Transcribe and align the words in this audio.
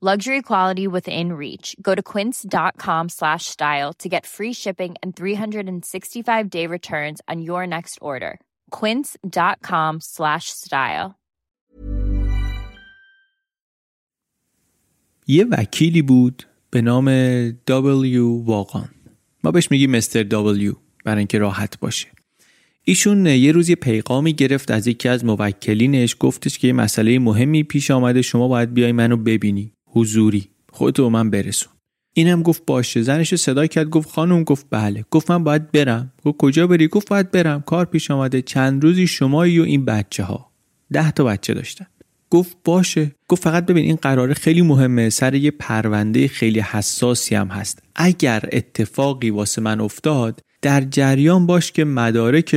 Luxury 0.00 0.42
quality 0.42 0.86
within 0.86 1.32
reach. 1.32 1.74
Go 1.82 1.92
to 1.92 2.02
quince.com 2.12 3.08
slash 3.08 3.46
style 3.46 3.92
to 3.94 4.08
get 4.08 4.26
free 4.26 4.52
shipping 4.52 4.94
and 5.02 5.16
365 5.16 6.48
day 6.50 6.68
returns 6.68 7.20
on 7.26 7.42
your 7.42 7.66
next 7.66 7.98
order. 8.00 8.38
Quince.com 8.70 9.98
slash 10.00 10.50
style. 10.50 11.14
یه 15.26 15.46
وکیلی 15.50 16.02
بود 16.02 16.42
به 16.70 16.80
نام 16.80 17.08
W 17.50 18.44
واقعا 18.44 18.84
ما 19.44 19.50
بهش 19.50 19.70
میگیم 19.70 19.90
مستر 19.90 20.22
W 20.22 20.76
برای 21.04 21.18
اینکه 21.18 21.38
راحت 21.38 21.80
باشه 21.80 22.08
ایشون 22.84 23.26
یه 23.26 23.52
روز 23.52 23.68
یه 23.68 23.76
پیغامی 23.76 24.32
گرفت 24.32 24.70
از 24.70 24.86
یکی 24.86 25.08
از 25.08 25.24
موکلینش 25.24 26.16
گفتش 26.20 26.58
که 26.58 26.66
یه 26.66 26.72
مسئله 26.72 27.18
مهمی 27.18 27.62
پیش 27.62 27.90
آمده 27.90 28.22
شما 28.22 28.48
باید 28.48 28.74
بیای 28.74 28.92
منو 28.92 29.16
ببینی 29.16 29.72
حضوری. 29.90 30.48
خودتو 30.72 31.02
به 31.02 31.08
من 31.08 31.30
برسون. 31.30 31.72
اینم 32.14 32.42
گفت 32.42 32.62
باشه. 32.66 33.02
زنش 33.02 33.34
صدا 33.34 33.66
کرد 33.66 33.88
گفت 33.88 34.10
خانم 34.10 34.44
گفت 34.44 34.66
بله. 34.70 35.04
گفت 35.10 35.30
من 35.30 35.44
باید 35.44 35.72
برم. 35.72 36.12
گفت 36.24 36.36
کجا 36.38 36.66
بری؟ 36.66 36.88
گفت 36.88 37.08
باید 37.08 37.30
برم. 37.30 37.60
کار 37.60 37.84
پیش 37.84 38.10
آمده. 38.10 38.42
چند 38.42 38.84
روزی 38.84 39.06
شمایی 39.06 39.58
و 39.58 39.62
این 39.62 39.84
بچه 39.84 40.22
ها 40.22 40.50
ده 40.92 41.10
تا 41.10 41.24
بچه 41.24 41.54
داشتن. 41.54 41.86
گفت 42.30 42.56
باشه. 42.64 43.14
گفت 43.28 43.42
فقط 43.42 43.66
ببین 43.66 43.84
این 43.84 43.96
قراره 43.96 44.34
خیلی 44.34 44.62
مهمه. 44.62 45.10
سر 45.10 45.34
یه 45.34 45.50
پرونده 45.50 46.28
خیلی 46.28 46.60
حساسی 46.60 47.34
هم 47.34 47.48
هست. 47.48 47.82
اگر 47.96 48.48
اتفاقی 48.52 49.30
واسه 49.30 49.62
من 49.62 49.80
افتاد 49.80 50.40
در 50.62 50.80
جریان 50.80 51.46
باش 51.46 51.72
که 51.72 51.84
مدارک 51.84 52.54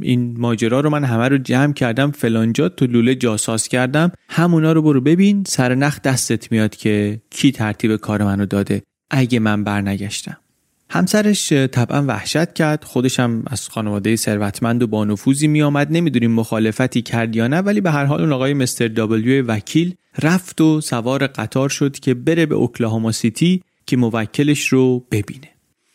این 0.00 0.40
ماجرا 0.40 0.80
رو 0.80 0.90
من 0.90 1.04
همه 1.04 1.28
رو 1.28 1.38
جمع 1.38 1.72
کردم 1.72 2.10
فلانجا 2.10 2.68
تو 2.68 2.86
لوله 2.86 3.14
جاساز 3.14 3.68
کردم 3.68 4.12
همونا 4.28 4.72
رو 4.72 4.82
برو 4.82 5.00
ببین 5.00 5.44
سر 5.46 5.74
نخ 5.74 6.00
دستت 6.02 6.52
میاد 6.52 6.76
که 6.76 7.20
کی 7.30 7.52
ترتیب 7.52 7.96
کار 7.96 8.24
منو 8.24 8.46
داده 8.46 8.82
اگه 9.10 9.38
من 9.38 9.64
برنگشتم. 9.64 10.36
همسرش 10.90 11.52
طبعا 11.52 12.04
وحشت 12.06 12.52
کرد 12.52 12.84
خودش 12.84 13.20
هم 13.20 13.42
از 13.46 13.68
خانواده 13.68 14.16
ثروتمند 14.16 14.82
و 14.82 14.86
با 14.86 15.04
نفوذی 15.04 15.48
می 15.48 15.62
آمد 15.62 15.88
نمی‌دونیم 15.90 16.30
مخالفتی 16.30 17.02
کرد 17.02 17.36
یا 17.36 17.46
نه 17.46 17.58
ولی 17.60 17.80
به 17.80 17.90
هر 17.90 18.04
حال 18.04 18.20
اون 18.20 18.32
آقای 18.32 18.54
مستر 18.54 18.88
دابلیو 18.88 19.46
وکیل 19.46 19.94
رفت 20.22 20.60
و 20.60 20.80
سوار 20.80 21.26
قطار 21.26 21.68
شد 21.68 21.98
که 21.98 22.14
بره 22.14 22.46
به 22.46 22.54
اوکلاهاما 22.54 23.12
سیتی 23.12 23.62
که 23.86 23.96
موکلش 23.96 24.68
رو 24.68 25.06
ببینه. 25.10 25.48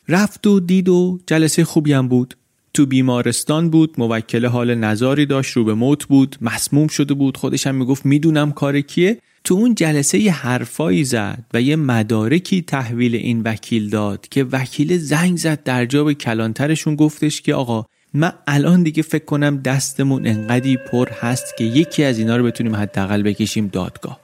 رفت 0.09 0.47
و 0.47 0.59
دید 0.59 0.89
و 0.89 1.19
جلسه 1.27 1.63
خوبی 1.63 1.93
هم 1.93 2.07
بود. 2.07 2.38
تو 2.73 2.85
بیمارستان 2.85 3.69
بود 3.69 3.95
موکل 3.97 4.45
حال 4.45 4.75
نظاری 4.75 5.25
داشت 5.25 5.51
رو 5.51 5.63
به 5.63 5.73
موت 5.73 6.05
بود 6.05 6.35
مسموم 6.41 6.88
شده 6.88 7.13
بود. 7.13 7.38
خودش 7.38 7.67
هم 7.67 7.75
می‌گفت 7.75 8.05
می‌دونم 8.05 8.51
کار 8.51 8.81
کیه. 8.81 9.19
تو 9.44 9.55
اون 9.55 9.75
جلسه 9.75 10.17
یه 10.17 10.31
حرفایی 10.33 11.03
زد 11.03 11.44
و 11.53 11.61
یه 11.61 11.75
مدارکی 11.75 12.61
تحویل 12.61 13.15
این 13.15 13.41
وکیل 13.41 13.89
داد 13.89 14.27
که 14.27 14.44
وکیل 14.44 14.97
زنگ 14.97 15.38
زد 15.38 15.63
در 15.63 15.85
جا 15.85 16.03
به 16.03 16.13
کلانترشون 16.13 16.95
گفتش 16.95 17.41
که 17.41 17.53
آقا 17.53 17.85
من 18.13 18.33
الان 18.47 18.83
دیگه 18.83 19.03
فکر 19.03 19.25
کنم 19.25 19.57
دستمون 19.57 20.27
انقدی 20.27 20.77
پر 20.77 21.09
هست 21.09 21.45
که 21.57 21.63
یکی 21.63 22.03
از 22.03 22.19
اینا 22.19 22.38
رو 22.38 22.44
بتونیم 22.44 22.75
حداقل 22.75 23.23
بکشیم 23.23 23.67
دادگاه. 23.67 24.19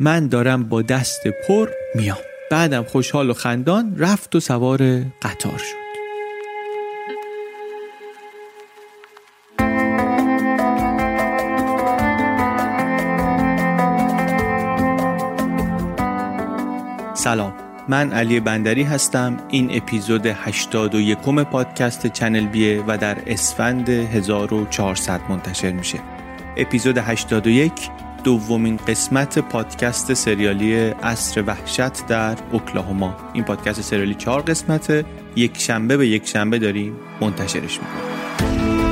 من 0.00 0.28
دارم 0.28 0.64
با 0.64 0.82
دست 0.82 1.20
پر 1.48 1.68
میام. 1.94 2.18
بعدم 2.50 2.82
خوشحال 2.82 3.30
و 3.30 3.34
خندان 3.34 3.96
رفت 3.98 4.36
و 4.36 4.40
سوار 4.40 4.78
قطار 5.22 5.58
شد. 5.58 5.86
سلام 17.14 17.54
من 17.88 18.12
علی 18.12 18.40
بندری 18.40 18.82
هستم. 18.82 19.36
این 19.48 19.76
اپیزود 19.76 20.26
81 20.26 21.18
پادکست 21.44 22.06
چنل 22.06 22.46
بیه 22.46 22.84
و 22.86 22.98
در 22.98 23.18
اسفند 23.26 23.88
1400 23.88 25.20
منتشر 25.28 25.72
میشه. 25.72 25.98
اپیزود 26.56 26.98
81 26.98 27.72
دومین 28.26 28.76
قسمت 28.76 29.38
پادکست 29.38 30.14
سریالی 30.14 30.76
اصر 30.76 31.42
وحشت 31.42 32.06
در 32.06 32.36
اوکلاهوما. 32.52 33.16
این 33.32 33.44
پادکست 33.44 33.80
سریالی 33.80 34.14
چهار 34.14 34.42
قسمته. 34.42 35.04
یک 35.36 35.58
شنبه 35.58 35.96
به 35.96 36.08
یک 36.08 36.26
شنبه 36.26 36.58
داریم. 36.58 36.96
منتشرش 37.20 37.80
می‌کنیم. 37.80 38.85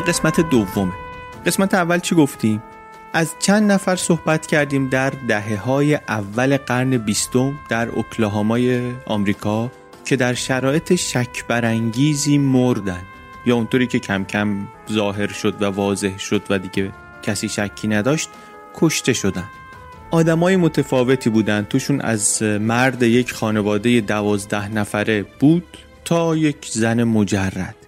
این 0.00 0.08
قسمت 0.08 0.40
دومه. 0.40 0.92
قسمت 1.46 1.74
اول 1.74 1.98
چی 1.98 2.14
گفتیم؟ 2.14 2.62
از 3.12 3.34
چند 3.38 3.72
نفر 3.72 3.96
صحبت 3.96 4.46
کردیم 4.46 4.88
در 4.88 5.10
دهه 5.10 5.56
های 5.56 5.94
اول 5.94 6.56
قرن 6.56 6.98
بیستم 6.98 7.58
در 7.68 7.88
اوکلاهامای 7.88 8.92
آمریکا 9.06 9.70
که 10.04 10.16
در 10.16 10.34
شرایط 10.34 10.94
شک 10.94 11.46
برانگیزی 11.48 12.38
مردن. 12.38 13.02
یا 13.46 13.54
اونطوری 13.54 13.86
که 13.86 13.98
کم 13.98 14.24
کم 14.24 14.68
ظاهر 14.92 15.28
شد 15.32 15.62
و 15.62 15.64
واضح 15.64 16.18
شد 16.18 16.42
و 16.50 16.58
دیگه 16.58 16.92
کسی 17.22 17.48
شکی 17.48 17.88
نداشت 17.88 18.28
کشته 18.74 19.12
شدن. 19.12 19.48
آدمای 20.10 20.56
متفاوتی 20.56 21.30
بودن. 21.30 21.62
توشون 21.64 22.00
از 22.00 22.42
مرد 22.42 23.02
یک 23.02 23.32
خانواده 23.32 24.00
دوازده 24.00 24.68
نفره 24.68 25.22
بود 25.22 25.76
تا 26.04 26.36
یک 26.36 26.66
زن 26.70 27.04
مجرد. 27.04 27.79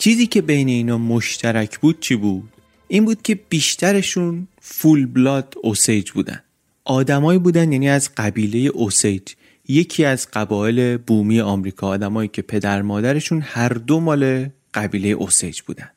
چیزی 0.00 0.26
که 0.26 0.42
بین 0.42 0.68
اینا 0.68 0.98
مشترک 0.98 1.78
بود 1.78 2.00
چی 2.00 2.16
بود؟ 2.16 2.48
این 2.88 3.04
بود 3.04 3.22
که 3.22 3.34
بیشترشون 3.48 4.48
فول 4.60 5.06
بلاد 5.06 5.54
اوسیج 5.62 6.10
بودن. 6.10 6.42
آدمایی 6.84 7.38
بودن 7.38 7.72
یعنی 7.72 7.88
از 7.88 8.10
قبیله 8.16 8.58
اوسیج 8.58 9.22
یکی 9.68 10.04
از 10.04 10.28
قبایل 10.32 10.96
بومی 10.96 11.40
آمریکا 11.40 11.88
آدمایی 11.88 12.30
که 12.32 12.42
پدر 12.42 12.82
مادرشون 12.82 13.40
هر 13.44 13.68
دو 13.68 14.00
مال 14.00 14.48
قبیله 14.74 15.08
اوسیج 15.08 15.60
بودن. 15.60 15.90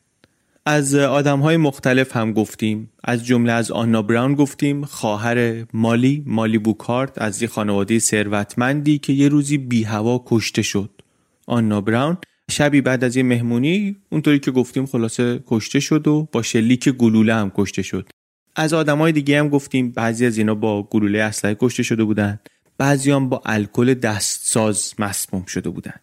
از 0.66 0.96
آدم 0.96 1.40
های 1.40 1.58
مختلف 1.58 2.16
هم 2.18 2.34
گفتیم. 2.34 2.90
از 3.04 3.26
جمله 3.26 3.52
از 3.52 3.72
آنا 3.72 4.02
براون 4.02 4.36
گفتیم 4.36 4.86
خواهر 4.86 5.66
مالی 5.74 6.24
مالی 6.26 6.58
بوکارت 6.58 7.22
از 7.22 7.42
یه 7.42 7.48
خانواده 7.48 8.00
ثروتمندی 8.00 8.98
که 8.98 9.14
یه 9.14 9.28
روزی 9.28 9.58
بی 9.58 9.84
هوا 9.84 10.24
کشته 10.28 10.62
شد. 10.62 10.90
آنا 11.48 11.82
براون 11.82 12.18
شبی 12.52 12.82
بعد 12.82 13.04
از 13.04 13.16
یه 13.16 13.24
مهمونی 13.24 13.96
اونطوری 14.10 14.40
که 14.40 14.52
گفتیم 14.52 14.86
خلاصه 14.86 15.44
کشته 15.48 15.80
شد 15.80 16.08
و 16.08 16.28
با 16.32 16.42
شلیک 16.42 16.90
گلوله 16.90 17.36
هم 17.36 17.52
کشته 17.56 17.82
شد. 17.82 18.10
از 18.56 18.74
آدمای 18.74 19.12
دیگه 19.12 19.40
هم 19.40 19.50
گفتیم 19.50 19.92
بعضی 19.92 20.26
از 20.26 20.38
اینا 20.38 20.56
با 20.56 20.84
گلوله 20.84 21.22
اسلحه 21.22 21.58
کشته 21.60 21.84
شده 21.84 22.04
بودن. 22.04 22.40
بعضی 22.78 23.12
هم 23.12 23.30
با 23.30 23.42
الکل 23.46 23.94
دستساز 23.94 24.94
مسموم 25.00 25.46
شده 25.46 25.70
بودن. 25.70 25.94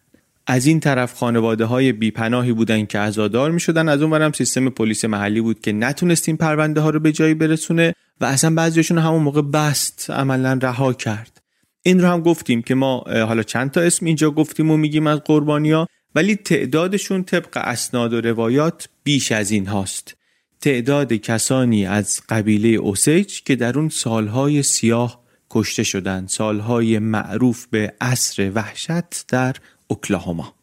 از 0.47 0.65
این 0.65 0.79
طرف 0.79 1.13
خانواده 1.13 1.65
های 1.65 1.91
بیپناهی 1.91 2.53
بودن 2.53 2.85
که 2.85 2.99
عزادار 2.99 3.51
می 3.51 3.59
شدن 3.59 3.89
از 3.89 4.01
اون 4.01 4.11
برم 4.11 4.31
سیستم 4.31 4.69
پلیس 4.69 5.05
محلی 5.05 5.41
بود 5.41 5.59
که 5.59 5.71
نتونست 5.71 6.29
این 6.29 6.37
پرونده 6.37 6.81
ها 6.81 6.89
رو 6.89 6.99
به 6.99 7.11
جایی 7.11 7.33
برسونه 7.33 7.93
و 8.21 8.25
اصلا 8.25 8.55
بعضیشون 8.55 8.97
همون 8.97 9.23
موقع 9.23 9.41
بست 9.41 10.09
عملا 10.09 10.59
رها 10.61 10.93
کرد. 10.93 11.41
این 11.83 12.01
رو 12.01 12.07
هم 12.07 12.21
گفتیم 12.21 12.61
که 12.61 12.75
ما 12.75 13.03
حالا 13.07 13.43
چند 13.43 13.71
تا 13.71 13.81
اسم 13.81 14.05
اینجا 14.05 14.31
گفتیم 14.31 14.71
و 14.71 14.77
میگیم 14.77 15.07
از 15.07 15.19
قربانیا. 15.19 15.87
ولی 16.15 16.35
تعدادشون 16.35 17.23
طبق 17.23 17.57
اسناد 17.57 18.13
و 18.13 18.21
روایات 18.21 18.89
بیش 19.03 19.31
از 19.31 19.51
این 19.51 19.67
هاست. 19.67 20.15
تعداد 20.61 21.13
کسانی 21.13 21.85
از 21.85 22.21
قبیله 22.29 22.67
اوسیج 22.67 23.41
که 23.43 23.55
در 23.55 23.79
اون 23.79 23.89
سالهای 23.89 24.63
سیاه 24.63 25.21
کشته 25.49 25.83
شدند 25.83 26.29
سالهای 26.29 26.99
معروف 26.99 27.67
به 27.67 27.93
عصر 28.01 28.51
وحشت 28.55 29.27
در 29.27 29.55
اوکلاهوما. 29.87 30.55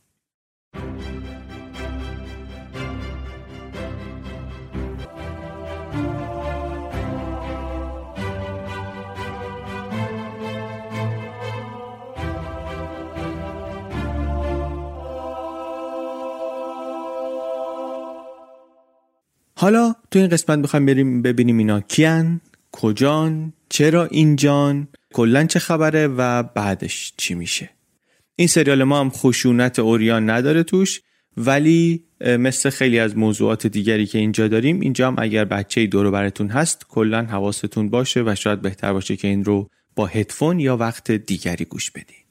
حالا 19.60 19.94
تو 20.10 20.18
این 20.18 20.28
قسمت 20.28 20.58
می‌خوایم 20.58 20.86
بریم 20.86 21.22
ببینیم 21.22 21.58
اینا 21.58 21.80
کیان 21.80 22.40
کجان 22.72 23.52
چرا 23.68 24.06
اینجان 24.06 24.88
کلا 25.14 25.44
چه 25.44 25.58
خبره 25.58 26.06
و 26.06 26.42
بعدش 26.42 27.12
چی 27.16 27.34
میشه. 27.34 27.70
این 28.36 28.48
سریال 28.48 28.84
ما 28.84 29.00
هم 29.00 29.10
خشونت 29.10 29.78
اوریان 29.78 30.30
نداره 30.30 30.62
توش 30.62 31.00
ولی 31.36 32.04
مثل 32.20 32.70
خیلی 32.70 32.98
از 32.98 33.16
موضوعات 33.16 33.66
دیگری 33.66 34.06
که 34.06 34.18
اینجا 34.18 34.48
داریم 34.48 34.80
اینجا 34.80 35.06
هم 35.08 35.16
اگر 35.18 35.44
بچه 35.44 35.86
دور 35.86 36.10
براتون 36.10 36.48
هست 36.48 36.86
کلا 36.88 37.22
حواستون 37.22 37.90
باشه 37.90 38.22
و 38.26 38.34
شاید 38.34 38.62
بهتر 38.62 38.92
باشه 38.92 39.16
که 39.16 39.28
این 39.28 39.44
رو 39.44 39.68
با 39.96 40.06
هدفون 40.06 40.60
یا 40.60 40.76
وقت 40.76 41.10
دیگری 41.10 41.64
گوش 41.64 41.90
بدین. 41.90 42.24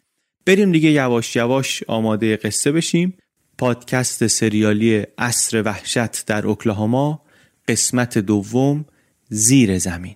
بریم 0.45 0.71
دیگه 0.71 0.91
یواش 0.91 1.35
یواش 1.35 1.83
آماده 1.87 2.37
قصه 2.37 2.71
بشیم. 2.71 3.17
پادکست 3.57 4.27
سریالی 4.27 5.03
اصر 5.17 5.61
وحشت 5.65 6.25
در 6.25 6.47
اوکلاهاما 6.47 7.21
قسمت 7.67 8.17
دوم 8.17 8.85
زیر 9.29 9.77
زمین. 9.77 10.15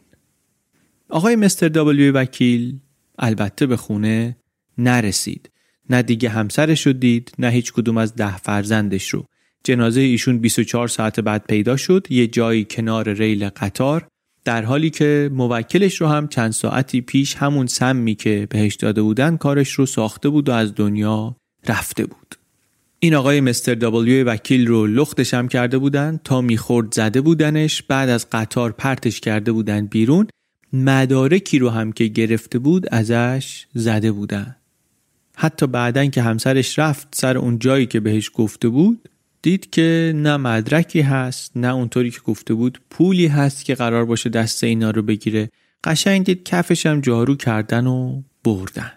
آقای 1.09 1.35
مستر 1.35 1.67
دابلیو 1.67 2.13
وکیل 2.13 2.79
البته 3.19 3.65
به 3.65 3.77
خونه 3.77 4.37
نرسید. 4.77 5.49
نه 5.89 6.01
دیگه 6.01 6.29
همسرش 6.29 6.87
رو 6.87 6.93
دید 6.93 7.31
نه 7.39 7.49
هیچ 7.49 7.73
کدوم 7.73 7.97
از 7.97 8.15
ده 8.15 8.37
فرزندش 8.37 9.09
رو. 9.09 9.25
جنازه 9.63 10.01
ایشون 10.01 10.39
24 10.39 10.87
ساعت 10.87 11.19
بعد 11.19 11.45
پیدا 11.47 11.77
شد 11.77 12.07
یه 12.09 12.27
جایی 12.27 12.65
کنار 12.69 13.13
ریل 13.13 13.49
قطار 13.49 14.07
در 14.45 14.65
حالی 14.65 14.89
که 14.89 15.29
موکلش 15.33 16.01
رو 16.01 16.07
هم 16.07 16.27
چند 16.27 16.51
ساعتی 16.51 17.01
پیش 17.01 17.35
همون 17.35 17.67
سمی 17.67 18.15
که 18.15 18.47
بهش 18.49 18.75
داده 18.75 19.01
بودن 19.01 19.37
کارش 19.37 19.71
رو 19.71 19.85
ساخته 19.85 20.29
بود 20.29 20.49
و 20.49 20.51
از 20.51 20.75
دنیا 20.75 21.35
رفته 21.67 22.05
بود. 22.05 22.35
این 23.03 23.15
آقای 23.15 23.41
مستر 23.41 23.75
دابلیو 23.75 24.27
وکیل 24.27 24.67
رو 24.67 24.87
لختش 24.87 25.33
هم 25.33 25.47
کرده 25.47 25.77
بودن 25.77 26.19
تا 26.23 26.41
می‌خورد 26.41 26.93
زده 26.93 27.21
بودنش 27.21 27.83
بعد 27.83 28.09
از 28.09 28.27
قطار 28.31 28.71
پرتش 28.71 29.19
کرده 29.19 29.51
بودن 29.51 29.85
بیرون. 29.85 30.27
مدارکی 30.73 31.59
رو 31.59 31.69
هم 31.69 31.91
که 31.91 32.05
گرفته 32.05 32.59
بود 32.59 32.85
ازش 32.91 33.65
زده 33.73 34.11
بودن. 34.11 34.55
حتی 35.35 35.67
بعدن 35.67 36.09
که 36.09 36.21
همسرش 36.21 36.79
رفت 36.79 37.07
سر 37.11 37.37
اون 37.37 37.59
جایی 37.59 37.85
که 37.85 37.99
بهش 37.99 38.31
گفته 38.33 38.69
بود 38.69 39.09
دید 39.41 39.69
که 39.69 40.13
نه 40.15 40.37
مدرکی 40.37 41.01
هست 41.01 41.51
نه 41.57 41.73
اونطوری 41.73 42.11
که 42.11 42.19
گفته 42.25 42.53
بود 42.53 42.81
پولی 42.89 43.27
هست 43.27 43.65
که 43.65 43.75
قرار 43.75 44.05
باشه 44.05 44.29
دست 44.29 44.63
اینا 44.63 44.91
رو 44.91 45.01
بگیره. 45.01 45.49
قشنگ 45.83 46.25
دید 46.25 46.43
کفش 46.43 46.85
هم 46.85 47.01
جارو 47.01 47.35
کردن 47.35 47.87
و 47.87 48.21
بردن. 48.43 48.91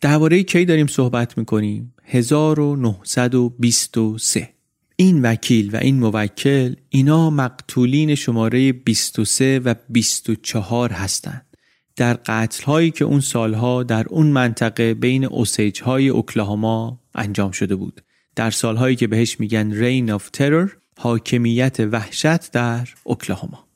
درباره 0.00 0.42
کی 0.42 0.64
داریم 0.64 0.86
صحبت 0.86 1.38
می‌کنیم؟ 1.38 1.94
1923 2.04 4.48
این 4.96 5.22
وکیل 5.22 5.74
و 5.74 5.76
این 5.76 6.00
موکل 6.00 6.74
اینا 6.88 7.30
مقتولین 7.30 8.14
شماره 8.14 8.72
23 8.72 9.58
و 9.58 9.74
24 9.88 10.92
هستند. 10.92 11.46
در 11.96 12.14
قتل 12.14 12.64
هایی 12.64 12.90
که 12.90 13.04
اون 13.04 13.20
سالها 13.20 13.82
در 13.82 14.06
اون 14.08 14.26
منطقه 14.26 14.94
بین 14.94 15.24
اوسیج 15.24 15.82
های 15.82 16.08
اوکلاهاما 16.08 17.00
انجام 17.14 17.50
شده 17.50 17.76
بود. 17.76 18.00
در 18.36 18.50
سالهایی 18.50 18.96
که 18.96 19.06
بهش 19.06 19.40
میگن 19.40 19.72
رین 19.72 20.10
آف 20.10 20.30
ترور 20.30 20.76
حاکمیت 20.98 21.80
وحشت 21.80 22.52
در 22.52 22.88
اوکلاهاما. 23.04 23.67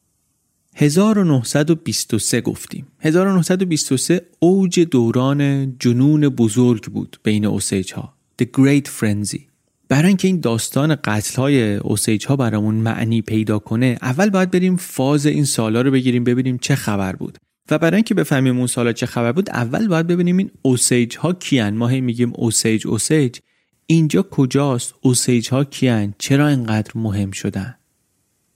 1923 0.74 2.40
گفتیم. 2.40 2.86
1923 3.00 4.20
اوج 4.38 4.80
دوران 4.80 5.72
جنون 5.78 6.28
بزرگ 6.28 6.84
بود 6.84 7.16
بین 7.22 7.44
اوسیج 7.44 7.92
ها 7.92 8.14
The 8.42 8.44
Great 8.44 8.88
Frenzy. 8.88 9.40
برای 9.88 10.08
اینکه 10.08 10.28
این 10.28 10.40
داستان 10.40 10.96
قتل 11.04 11.36
های 11.36 11.76
اوسیج 11.76 12.26
ها 12.26 12.36
برامون 12.36 12.74
معنی 12.74 13.22
پیدا 13.22 13.58
کنه 13.58 13.98
اول 14.02 14.30
باید 14.30 14.50
بریم 14.50 14.76
فاز 14.76 15.26
این 15.26 15.44
سالا 15.44 15.82
رو 15.82 15.90
بگیریم 15.90 16.24
ببینیم 16.24 16.58
چه 16.58 16.74
خبر 16.74 17.16
بود. 17.16 17.38
و 17.70 17.78
برای 17.78 17.96
اینکه 17.96 18.14
بفهمیم 18.14 18.58
اون 18.58 18.66
سالا 18.66 18.92
چه 18.92 19.06
خبر 19.06 19.32
بود 19.32 19.50
اول 19.50 19.88
باید 19.88 20.06
ببینیم 20.06 20.36
این 20.36 20.50
اوسیج 20.62 21.16
ها 21.16 21.32
کیان. 21.32 21.74
ما 21.74 21.88
هی 21.88 22.00
میگیم 22.00 22.32
اوسیج 22.34 22.86
اوسیج 22.86 23.38
اینجا 23.86 24.22
کجاست؟ 24.22 24.94
اوسیج 25.00 25.48
ها 25.48 25.64
کیان. 25.64 26.14
چرا 26.18 26.48
اینقدر 26.48 26.90
مهم 26.94 27.30
شدن؟ 27.30 27.74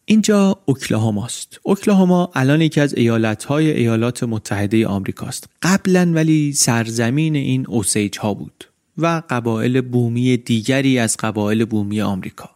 اینجا 0.08 0.58
اوکلاهاماست 0.64 1.60
اوکلاهاما 1.62 2.30
الان 2.34 2.60
یکی 2.60 2.80
از 2.80 2.94
ایالت 2.94 3.44
های 3.44 3.70
ایالات 3.70 4.22
متحده 4.22 4.86
آمریکاست. 4.86 5.48
قبلا 5.62 6.12
ولی 6.14 6.52
سرزمین 6.52 7.36
این 7.36 7.66
اوسیج 7.68 8.18
ها 8.18 8.34
بود 8.34 8.64
و 8.98 9.22
قبایل 9.30 9.80
بومی 9.80 10.36
دیگری 10.36 10.98
از 10.98 11.16
قبایل 11.16 11.64
بومی 11.64 12.00
آمریکا. 12.00 12.50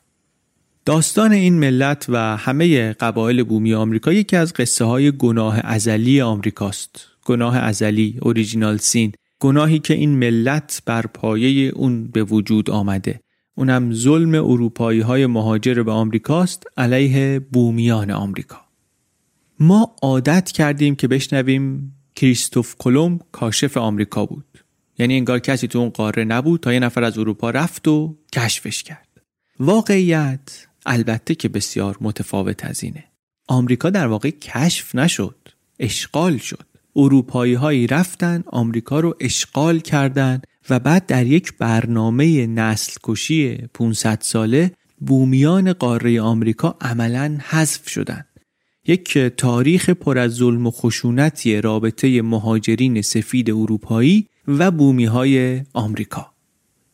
داستان 0.85 1.33
این 1.33 1.59
ملت 1.59 2.07
و 2.09 2.37
همه 2.37 2.93
قبایل 2.93 3.43
بومی 3.43 3.75
آمریکا 3.75 4.13
یکی 4.13 4.37
از 4.37 4.53
قصه 4.53 4.85
های 4.85 5.13
گناه 5.13 5.61
ازلی 5.65 6.21
آمریکاست. 6.21 7.07
گناه 7.25 7.57
ازلی 7.59 8.19
اوریجینال 8.23 8.77
سین 8.77 9.13
گناهی 9.41 9.79
که 9.79 9.95
این 9.95 10.11
ملت 10.11 10.83
بر 10.87 11.07
پایه 11.07 11.69
اون 11.69 12.07
به 12.07 12.25
وجود 12.25 12.71
آمده. 12.71 13.21
اونم 13.61 13.93
ظلم 13.93 14.35
اروپایی 14.35 15.01
های 15.01 15.27
مهاجر 15.27 15.83
به 15.83 15.93
آمریکاست 15.93 16.63
علیه 16.77 17.39
بومیان 17.39 18.11
آمریکا. 18.11 18.61
ما 19.59 19.97
عادت 20.03 20.51
کردیم 20.51 20.95
که 20.95 21.09
بشنویم 21.09 21.95
کریستوف 22.15 22.75
کلمب 22.79 23.21
کاشف 23.33 23.77
آمریکا 23.77 24.27
بود. 24.27 24.65
یعنی 24.99 25.17
انگار 25.17 25.39
کسی 25.39 25.69
تو 25.69 25.79
اون 25.79 25.89
قاره 25.89 26.25
نبود 26.25 26.61
تا 26.61 26.73
یه 26.73 26.81
نفر 26.81 27.05
از 27.05 27.19
اروپا 27.19 27.51
رفت 27.51 27.89
و 27.89 28.17
کشفش 28.33 28.83
کرد. 28.83 29.09
واقعیت 29.59 30.67
البته 30.87 31.35
که 31.35 31.49
بسیار 31.49 31.97
متفاوت 32.01 32.65
از 32.65 32.85
اینه. 32.85 33.05
آمریکا 33.49 33.91
در 33.91 34.07
واقع 34.07 34.31
کشف 34.31 34.95
نشد 34.95 35.49
اشغال 35.79 36.37
شد. 36.37 36.67
اروپایی 36.97 37.55
هایی 37.55 37.87
رفتن 37.87 38.45
آمریکا 38.47 39.01
رو 39.01 39.17
اشغال 39.21 39.79
کردند 39.79 40.47
و 40.71 40.79
بعد 40.79 41.07
در 41.07 41.27
یک 41.27 41.53
برنامه 41.59 42.47
نسل 42.47 42.93
کشی 43.03 43.57
500 43.75 44.19
ساله 44.21 44.73
بومیان 44.99 45.73
قاره 45.73 46.21
آمریکا 46.21 46.77
عملا 46.81 47.39
حذف 47.49 47.89
شدند. 47.89 48.27
یک 48.87 49.19
تاریخ 49.19 49.91
پر 49.91 50.19
از 50.19 50.33
ظلم 50.33 50.67
و 50.67 50.71
خشونتی 50.71 51.61
رابطه 51.61 52.23
مهاجرین 52.23 53.03
سفید 53.03 53.51
اروپایی 53.51 54.27
و 54.49 54.71
بومی 54.71 55.05
های 55.05 55.63
آمریکا. 55.73 56.27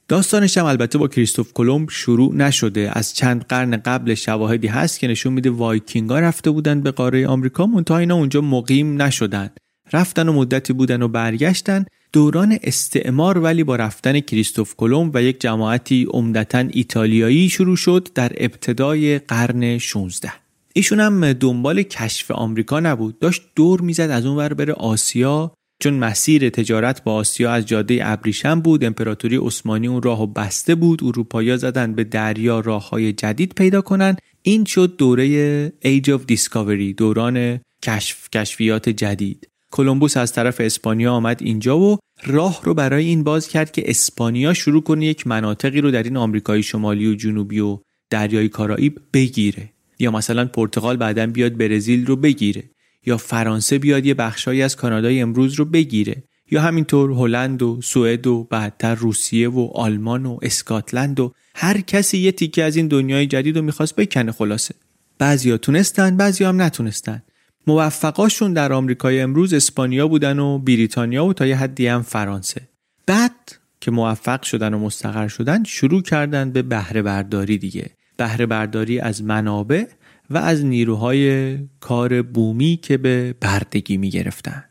داستانش 0.09 0.59
هم 0.59 0.65
البته 0.65 0.99
با 0.99 1.09
کریستوف 1.09 1.53
کلمب 1.53 1.91
شروع 1.91 2.35
نشده. 2.35 2.91
از 2.93 3.15
چند 3.15 3.45
قرن 3.45 3.77
قبل 3.77 4.15
شواهدی 4.15 4.67
هست 4.67 4.99
که 4.99 5.09
نشون 5.09 5.33
میده 5.33 5.51
وایکینگا 5.51 6.19
رفته 6.19 6.51
بودن 6.51 6.81
به 6.81 6.91
قاره 6.91 7.27
آمریکا. 7.27 7.67
منتها 7.67 7.99
اینا 7.99 8.15
اونجا 8.15 8.41
مقیم 8.41 9.03
نشدن 9.03 9.51
رفتن 9.93 10.29
و 10.29 10.33
مدتی 10.33 10.73
بودن 10.73 11.03
و 11.03 11.09
برگشتن. 11.09 11.85
دوران 12.13 12.59
استعمار 12.63 13.39
ولی 13.39 13.65
با 13.65 13.77
رفتن 13.77 14.21
کریستوف 14.21 14.75
کلمب 14.77 15.11
و 15.15 15.23
یک 15.23 15.41
جماعتی 15.41 16.07
عمدتا 16.11 16.59
ایتالیایی 16.59 17.49
شروع 17.49 17.77
شد 17.77 18.09
در 18.15 18.33
ابتدای 18.37 19.19
قرن 19.19 19.79
16 19.79 20.33
ایشون 20.77 21.01
هم 21.01 21.33
دنبال 21.33 21.83
کشف 21.83 22.31
آمریکا 22.31 22.81
نبود. 22.81 23.19
داشت 23.19 23.43
دور 23.55 23.81
می‌زد 23.81 24.11
از 24.11 24.27
اون 24.27 24.37
ور 24.37 24.55
بره 24.55 24.73
آسیا 24.73 25.53
چون 25.83 25.95
مسیر 25.95 26.51
تجارت 26.51 27.05
با 27.05 27.15
آسیا 27.15 27.53
از 27.53 27.67
جاده 27.67 27.99
ابریشم 28.03 28.61
بود. 28.61 28.85
امپراتوری 28.85 29.37
عثمانی 29.37 29.87
اون 29.87 30.03
راهو 30.03 30.27
بسته 30.27 30.75
بود. 30.75 31.05
اروپایا 31.05 31.57
زدن 31.57 31.95
به 31.95 32.05
دریا 32.05 32.61
راههای 32.61 33.13
جدید 33.13 33.53
پیدا 33.55 33.81
کنن. 33.81 34.17
این 34.43 34.65
شد 34.65 34.97
دوره 34.97 35.69
Age 35.69 36.09
of 36.09 36.35
Discovery 36.35 36.95
دوران 36.97 37.61
کشف 37.83 38.31
کشفیات 38.31 38.89
جدید. 38.89 39.49
کلمبوس 39.77 40.17
از 40.17 40.33
طرف 40.33 40.61
اسپانیا 40.61 41.13
آمد 41.13 41.43
اینجا 41.43 41.79
و 41.79 41.99
راه 42.25 42.61
رو 42.65 42.75
برای 42.75 43.05
این 43.05 43.25
باز 43.25 43.49
کرد 43.49 43.73
که 43.73 43.91
اسپانیا 43.91 44.55
شروع 44.55 44.83
کنه 44.83 45.07
یک 45.07 45.27
مناطقی 45.27 45.81
رو 45.81 45.91
در 45.91 46.03
این 46.03 46.17
آمریکای 46.17 46.63
شمالی 46.63 47.07
و 47.07 47.15
جنوبی 47.15 47.61
و 47.61 47.79
دریای 48.11 48.49
کارائیب 48.49 49.01
بگیره. 49.13 49.71
یا 49.99 50.11
مثلا 50.11 50.45
پرتغال 50.45 50.97
بعدا 50.97 51.27
بیاد 51.27 51.57
برزیل 51.57 52.07
رو 52.07 52.17
بگیره. 52.17 52.63
یا 53.07 53.17
فرانسه 53.17 53.79
بیاد 53.79 54.07
یه 54.07 54.15
بخشهایی 54.15 54.63
از 54.63 54.77
کانادای 54.77 55.21
امروز 55.21 55.55
رو 55.55 55.65
بگیره. 55.65 56.23
یا 56.51 56.63
همینطور 56.63 57.11
هلند 57.11 57.63
و 57.63 57.81
سوئد 57.83 58.27
و 58.27 58.45
بعدتر 58.45 58.95
روسیه 58.95 59.49
و 59.49 59.71
آلمان 59.75 60.27
و 60.27 60.39
اسکاتلند 60.43 61.21
و 61.21 61.33
هر 61.55 61.81
کسی 61.81 62.19
یه 62.19 62.33
تیکه 62.33 62.65
از 62.65 62.77
این 62.77 62.89
دنیای 62.89 63.27
جدید 63.27 63.57
رو 63.57 63.63
می‌خواست 63.63 63.97
بکنه 63.97 64.33
خلاصه. 64.33 64.75
بعضیا 65.19 65.57
تونستن 65.57 66.17
بعضیا 66.17 66.49
هم 66.49 66.63
نتونستن. 66.63 67.23
موفقاشون 67.67 68.53
در 68.53 68.73
آمریکای 68.73 69.21
امروز 69.21 69.55
اسپانیا 69.55 70.09
بودن 70.09 70.39
و 70.39 70.59
بریتانیا 70.59 71.25
و 71.25 71.33
تا 71.33 71.47
یه 71.47 71.57
حدی 71.57 71.87
هم 71.87 72.03
فرانسه. 72.03 72.69
بعد 73.07 73.33
که 73.81 73.91
موفق 73.91 74.43
شدن 74.43 74.75
و 74.75 74.79
مستقر 74.79 75.29
شدن 75.29 75.65
شروع 75.65 76.03
کردن 76.03 76.51
به 76.51 76.63
بهره 76.63 77.03
برداری 77.03 77.59
دیگه. 77.59 77.91
بهره 78.17 78.47
برداری 78.47 79.01
از 79.01 79.23
منابع 79.23 79.85
و 80.31 80.39
از 80.39 80.65
نیروهای 80.65 81.59
کار 81.81 82.23
بومی 82.23 82.79
که 82.83 82.97
به 82.97 83.35
بردگی 83.41 83.97
می 83.97 84.11
گرفتن. 84.11 84.65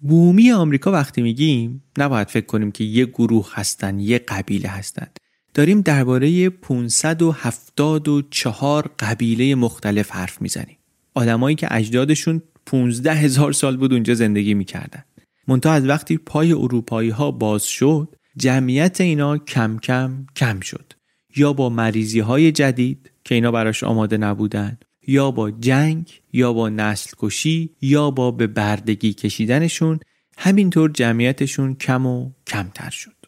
بومی 0.00 0.52
آمریکا 0.52 0.92
وقتی 0.92 1.22
میگیم 1.22 1.82
نباید 1.98 2.28
فکر 2.28 2.46
کنیم 2.46 2.72
که 2.72 2.84
یه 2.84 3.06
گروه 3.06 3.50
هستن 3.54 4.00
یه 4.00 4.18
قبیله 4.18 4.68
هستن. 4.68 5.06
داریم 5.54 5.80
درباره 5.80 6.50
574 6.50 8.90
قبیله 8.98 9.54
مختلف 9.54 10.10
حرف 10.10 10.42
می‌زنیم. 10.42 10.76
آدمایی 11.14 11.56
که 11.56 11.68
اجدادشون 11.70 12.42
15 12.66 13.12
هزار 13.12 13.52
سال 13.52 13.76
بود 13.76 13.92
اونجا 13.92 14.14
زندگی 14.14 14.54
می‌کردن. 14.54 15.04
منتها 15.48 15.72
از 15.72 15.86
وقتی 15.86 16.18
پای 16.18 16.52
اروپایی 16.52 17.10
ها 17.10 17.30
باز 17.30 17.64
شد 17.64 18.16
جمعیت 18.36 19.00
اینا 19.00 19.38
کم 19.38 19.78
کم 19.78 20.26
کم 20.36 20.60
شد. 20.60 20.92
یا 21.36 21.52
با 21.52 21.68
مریضی 21.68 22.20
های 22.20 22.52
جدید 22.52 23.10
که 23.24 23.34
اینا 23.34 23.50
براش 23.50 23.84
آماده 23.84 24.16
نبودن 24.16 24.78
یا 25.06 25.30
با 25.30 25.50
جنگ 25.50 26.20
یا 26.32 26.52
با 26.52 26.68
نسل 26.68 27.10
کشی 27.18 27.70
یا 27.80 28.10
با 28.10 28.30
به 28.30 28.46
بردگی 28.46 29.12
کشیدنشون 29.12 30.00
همینطور 30.38 30.90
جمعیتشون 30.90 31.74
کم 31.74 32.06
و 32.06 32.30
کمتر 32.46 32.90
شد. 32.90 33.21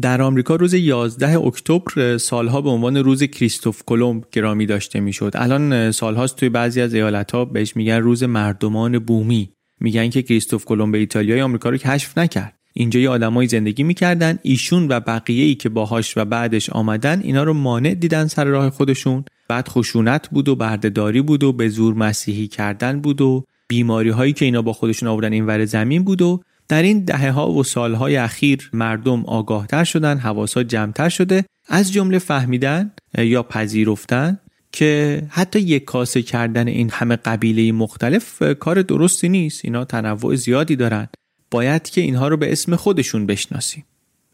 در 0.00 0.22
آمریکا 0.22 0.56
روز 0.56 0.74
11 0.74 1.38
اکتبر 1.38 2.16
سالها 2.18 2.60
به 2.60 2.70
عنوان 2.70 2.96
روز 2.96 3.22
کریستوف 3.22 3.82
کلمب 3.86 4.24
گرامی 4.32 4.66
داشته 4.66 5.00
می‌شد. 5.00 5.32
الان 5.34 5.90
سالهاست 5.90 6.36
توی 6.36 6.48
بعضی 6.48 6.80
از 6.80 6.94
ایالتها 6.94 7.44
بهش 7.44 7.76
میگن 7.76 7.96
روز 7.96 8.22
مردمان 8.22 8.98
بومی. 8.98 9.50
میگن 9.80 10.10
که 10.10 10.22
کریستوف 10.22 10.64
کلمب 10.64 10.92
به 10.92 10.98
ایتالیای 10.98 11.40
آمریکا 11.40 11.68
رو 11.68 11.76
کشف 11.76 12.18
نکرد. 12.18 12.54
اینجا 12.72 13.00
یه 13.00 13.08
آدمایی 13.08 13.48
زندگی 13.48 13.82
می‌کردن 13.82 14.38
ایشون 14.42 14.86
و 14.88 15.00
بقیه 15.00 15.44
ای 15.44 15.54
که 15.54 15.68
باهاش 15.68 16.16
و 16.16 16.24
بعدش 16.24 16.70
آمدن 16.70 17.20
اینا 17.20 17.42
رو 17.42 17.52
مانع 17.52 17.94
دیدن 17.94 18.26
سر 18.26 18.44
راه 18.44 18.70
خودشون 18.70 19.24
بعد 19.48 19.68
خشونت 19.68 20.28
بود 20.30 20.48
و 20.48 20.56
بردهداری 20.56 21.22
بود 21.22 21.44
و 21.44 21.52
به 21.52 21.68
زور 21.68 21.94
مسیحی 21.94 22.48
کردن 22.48 23.00
بود 23.00 23.20
و 23.20 23.44
بیماری 23.68 24.10
هایی 24.10 24.32
که 24.32 24.44
اینا 24.44 24.62
با 24.62 24.72
خودشون 24.72 25.08
آوردن 25.08 25.32
این 25.32 25.46
ور 25.46 25.64
زمین 25.64 26.04
بود 26.04 26.22
و 26.22 26.40
در 26.68 26.82
این 26.82 27.04
دهه 27.04 27.30
ها 27.30 27.50
و 27.50 27.64
سالهای 27.64 28.16
اخیر 28.16 28.70
مردم 28.72 29.24
آگاهتر 29.24 29.84
شدن 29.84 30.18
حواسا 30.18 30.62
جمعتر 30.62 31.08
شده. 31.08 31.44
از 31.68 31.92
جمله 31.92 32.18
فهمیدن 32.18 32.92
یا 33.18 33.42
پذیرفتن 33.42 34.38
که 34.72 35.22
حتی 35.28 35.60
یک 35.60 35.84
کاسه 35.84 36.22
کردن 36.22 36.68
این 36.68 36.90
همه 36.90 37.16
قبیله 37.16 37.72
مختلف 37.72 38.42
کار 38.58 38.82
درستی 38.82 39.28
نیست. 39.28 39.64
اینا 39.64 39.84
تنوع 39.84 40.34
زیادی 40.34 40.76
دارن. 40.76 41.08
باید 41.50 41.82
که 41.90 42.00
اینها 42.00 42.28
رو 42.28 42.36
به 42.36 42.52
اسم 42.52 42.76
خودشون 42.76 43.26
بشناسیم. 43.26 43.84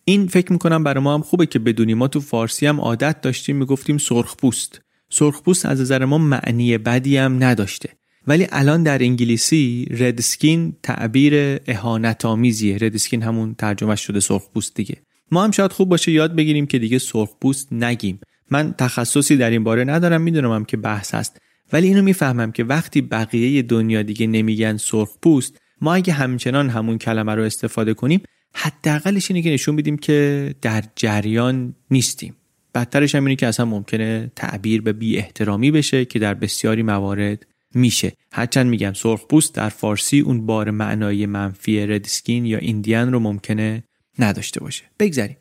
این 0.04 0.26
فکر 0.26 0.52
می‌کنم 0.52 0.84
برای 0.84 1.04
ما 1.04 1.14
هم 1.14 1.22
خوبه 1.22 1.46
که 1.46 1.58
بدونیم. 1.58 1.98
ما 1.98 2.08
تو 2.08 2.20
فارسی 2.20 2.66
هم 2.66 2.80
عادت 2.80 3.20
داشتیم 3.20 3.56
می‌گفتیم 3.56 3.98
سرخپوست. 3.98 4.80
سرخپوست 5.10 5.66
از 5.66 5.80
نظر 5.80 6.04
ما 6.04 6.18
معنی 6.18 6.78
بدی 6.78 7.16
هم 7.16 7.44
نداشته. 7.44 7.88
ولی 8.26 8.46
الان 8.52 8.82
در 8.82 9.02
انگلیسی 9.02 9.86
ردسکین 9.90 10.76
تعبیر 10.82 11.60
اهانت 11.66 12.24
آمیزیه 12.24 12.78
ردسکین 12.80 13.22
همون 13.22 13.54
ترجمه 13.54 13.96
شده 13.96 14.20
سرخپوست 14.20 14.74
دیگه. 14.74 14.96
ما 15.30 15.44
هم 15.44 15.50
شاید 15.50 15.72
خوب 15.72 15.88
باشه 15.88 16.12
یاد 16.12 16.36
بگیریم 16.36 16.66
که 16.66 16.78
دیگه 16.78 16.98
سرخپوست 16.98 17.72
نگیم. 17.72 18.20
من 18.50 18.74
تخصصی 18.78 19.36
در 19.36 19.50
این 19.50 19.64
باره 19.64 19.84
ندارم 19.84 20.20
می‌دونم 20.20 20.52
هم 20.52 20.64
که 20.64 20.76
بحث 20.76 21.14
هست. 21.14 21.38
ولی 21.72 21.86
اینو 21.86 22.02
می‌فهمم 22.02 22.52
که 22.52 22.64
وقتی 22.64 23.00
بقیه 23.00 23.62
دنیا 23.62 24.02
دیگه 24.02 24.26
نمیگن 24.26 24.76
سرخپوست 24.76 25.58
ما 25.80 25.94
اگه 25.94 26.12
همچنان 26.12 26.70
همون 26.70 26.98
کلمه 26.98 27.34
رو 27.34 27.42
استفاده 27.42 27.94
کنیم 27.94 28.22
حداقلش 28.54 29.30
اینه 29.30 29.42
که 29.42 29.50
نشون 29.50 29.76
بدیم 29.76 29.96
که 29.96 30.54
در 30.62 30.84
جریان 30.96 31.74
نیستیم. 31.90 32.36
بدترش 32.74 33.14
هم 33.14 33.24
اینه 33.24 33.36
که 33.36 33.46
اصلا 33.46 33.66
ممکنه 33.66 34.30
تعبیر 34.36 34.80
به 34.80 34.92
بی 34.92 35.16
احترامی 35.16 35.70
بشه 35.70 36.04
که 36.04 36.18
در 36.18 36.34
بسیاری 36.34 36.82
موارد 36.82 37.46
میشه. 37.76 38.12
هرچند 38.32 38.66
میگم 38.66 38.92
سرخپوست 38.92 39.54
در 39.54 39.68
فارسی 39.68 40.20
اون 40.20 40.46
بار 40.46 40.70
معنایی 40.70 41.26
منفی 41.26 41.86
ردسکین 41.86 42.44
یا 42.44 42.58
ایندیان 42.58 43.12
رو 43.12 43.18
ممکنه 43.18 43.84
نداشته 44.18 44.60
باشه. 44.60 44.84
بگذریم. 44.98 45.36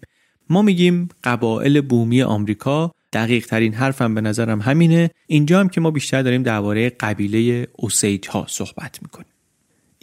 ما 0.49 0.61
میگیم 0.61 1.09
قبایل 1.23 1.81
بومی 1.81 2.21
آمریکا. 2.21 2.91
دقیق 3.13 3.45
ترین 3.45 3.73
حرفم 3.73 4.15
به 4.15 4.21
نظرم 4.21 4.61
همینه. 4.61 5.09
اینجا 5.27 5.59
هم 5.59 5.69
که 5.69 5.81
ما 5.81 5.91
بیشتر 5.91 6.21
داریم 6.21 6.43
درباره 6.43 6.89
قبیله 6.89 7.67
اوسیج 7.73 8.27
ها 8.27 8.45
صحبت 8.49 8.99
می‌کنیم. 9.01 9.32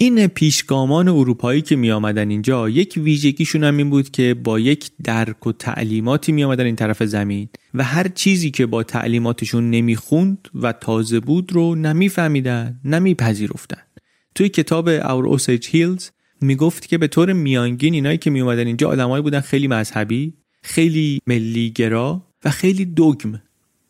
این 0.03 0.27
پیشگامان 0.27 1.09
اروپایی 1.09 1.63
که 1.63 1.77
می 1.77 1.91
آمدن 1.91 2.31
اینجا 2.31 2.69
یک 2.69 2.95
ویژگیشون 2.97 3.65
هم 3.65 3.77
این 3.77 3.91
بود 3.91 4.11
که 4.11 4.35
با 4.35 4.59
یک 4.59 4.91
درک 5.05 5.47
و 5.47 5.53
تعلیماتی 5.53 6.33
می 6.33 6.45
آمدن 6.45 6.65
این 6.65 6.77
طرف 6.77 7.03
زمین 7.03 7.49
و 7.75 7.85
هر 7.85 8.09
چیزی 8.09 8.51
که 8.51 8.67
با 8.67 8.83
تعلیماتشون 8.83 9.71
نمی‌خوند 9.71 10.49
و 10.55 10.73
تازه 10.73 11.21
بود 11.21 11.53
رو 11.53 11.75
نمیفهمیدن 11.75 12.81
نمیپذیرفتن. 12.85 13.83
توی 14.35 14.49
کتاب 14.49 14.89
اور 14.89 15.27
اوسیج 15.27 15.69
هیلز 15.69 16.11
می‌گفت 16.41 16.87
که 16.87 16.99
به 16.99 17.07
طور 17.07 17.33
میانگین 17.33 17.95
اینایی 17.95 18.19
که 18.19 18.31
می 18.31 18.41
اومدن 18.41 18.67
اینجا 18.67 18.89
آدمایی 18.89 19.23
بودن 19.23 19.41
خیلی 19.41 19.69
مذهبی 19.69 20.35
خیلی 20.63 21.21
ملیگرا 21.27 22.27
و 22.45 22.51
خیلی 22.51 22.85
دوگم 22.85 23.41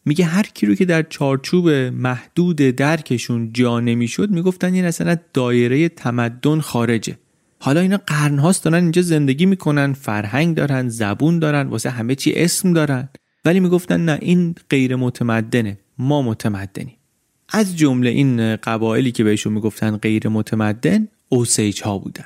میگه 0.05 0.25
هر 0.25 0.43
کی 0.43 0.67
رو 0.67 0.75
که 0.75 0.85
در 0.85 1.03
چارچوب 1.03 1.69
محدود 1.71 2.57
درکشون 2.57 3.53
جا 3.53 3.81
نمی‌شد 3.81 4.31
می‌گفتن 4.31 4.75
این 4.75 4.85
اصلا 4.85 5.17
دایره 5.35 5.89
تمدن 5.89 6.61
خارجه. 6.61 7.19
حالا 7.59 7.81
اینا 7.81 8.01
قرنهاست 8.07 8.65
دارن 8.65 8.83
اینجا 8.83 9.03
زندگی 9.03 9.47
می‌کنن 9.47 9.93
فرهنگ 9.93 10.57
دارن 10.57 10.89
زبون 10.89 11.39
دارن 11.39 11.67
واسه 11.69 11.91
همه 11.91 12.15
چی 12.15 12.33
اسم 12.35 12.73
دارن. 12.73 13.09
ولی 13.45 13.61
می‌گفتن 13.61 14.05
نه 14.05 14.19
این 14.21 14.55
غیر 14.71 14.97
متمدنه 14.97 15.79
ما 15.99 16.23
متمدنیم. 16.23 16.97
از 17.49 17.77
جمله 17.77 18.11
این 18.11 18.57
قبایلی 18.57 19.13
که 19.13 19.25
بهشون 19.25 19.53
می‌گفتن 19.53 19.97
غیر 19.97 20.29
متمدن 20.29 21.09
اوسیج 21.29 21.83
ها 21.83 21.99
بودن. 21.99 22.25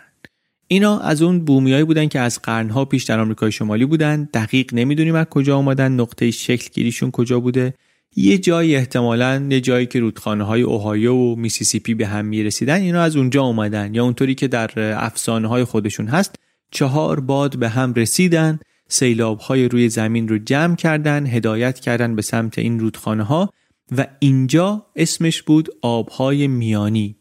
اینا 0.75 0.99
از 0.99 1.23
اون 1.23 1.45
بومیایی 1.45 1.85
بودن 1.85 2.09
که 2.09 2.21
از 2.21 2.43
قرنها 2.43 2.85
پیش 2.85 3.05
در 3.05 3.21
آمریکای 3.21 3.53
شمالی 3.53 3.85
بودن. 3.85 4.29
دقیق 4.35 4.75
نمی‌دونیم 4.75 5.15
از 5.15 5.27
کجا 5.27 5.57
آمدن 5.57 5.93
نقطه 5.93 6.31
شکل 6.31 6.69
گیریشون 6.73 7.11
کجا 7.11 7.41
بوده. 7.41 7.75
یه 8.17 8.39
جایی 8.39 8.77
احتمالا 8.77 9.47
یه 9.51 9.61
جایی 9.61 9.87
که 9.87 10.01
رودخانه 10.01 10.45
های 10.45 10.63
اوهایو 10.63 11.15
و 11.15 11.37
میسیسیپی 11.37 11.95
به 11.95 12.07
هم 12.07 12.25
می‌رسیدن 12.25 12.81
اینا 12.81 13.03
از 13.03 13.17
اونجا 13.17 13.43
اومدن. 13.43 13.95
یا 13.95 14.05
اونطوری 14.05 14.35
که 14.35 14.49
در 14.49 14.71
افسانه 14.77 15.49
های 15.49 15.65
خودشون 15.65 16.07
هست 16.07 16.35
چهار 16.71 17.21
باد 17.21 17.57
به 17.57 17.69
هم 17.69 17.95
رسیدن 17.95 18.59
سیلاب 18.89 19.39
های 19.39 19.69
روی 19.69 19.89
زمین 19.89 20.29
رو 20.29 20.39
جمع 20.39 20.77
کردن 20.77 21.27
هدایت 21.27 21.81
کردن 21.81 22.17
به 22.17 22.23
سمت 22.23 22.59
این 22.59 22.81
رودخانه 22.81 23.23
ها 23.23 23.51
و 23.97 24.07
اینجا 24.19 24.87
اسمش 24.97 25.43
بود 25.43 25.69
آبهای 25.83 26.47
میانی 26.47 27.17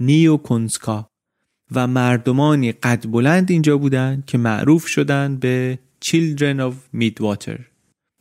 نیو 0.00 0.36
کنسکا 0.36 1.07
و 1.72 1.86
مردمانی 1.86 2.72
قد 2.72 3.06
بلند 3.10 3.50
اینجا 3.50 3.78
بودند 3.78 4.26
که 4.26 4.38
معروف 4.38 4.86
شدند 4.86 5.40
به 5.40 5.78
Children 6.04 6.60
of 6.60 7.00
Midwater 7.00 7.60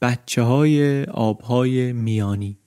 بچه 0.01 0.41
های 0.41 1.03
آبهای 1.03 1.93
میانی. 1.93 2.57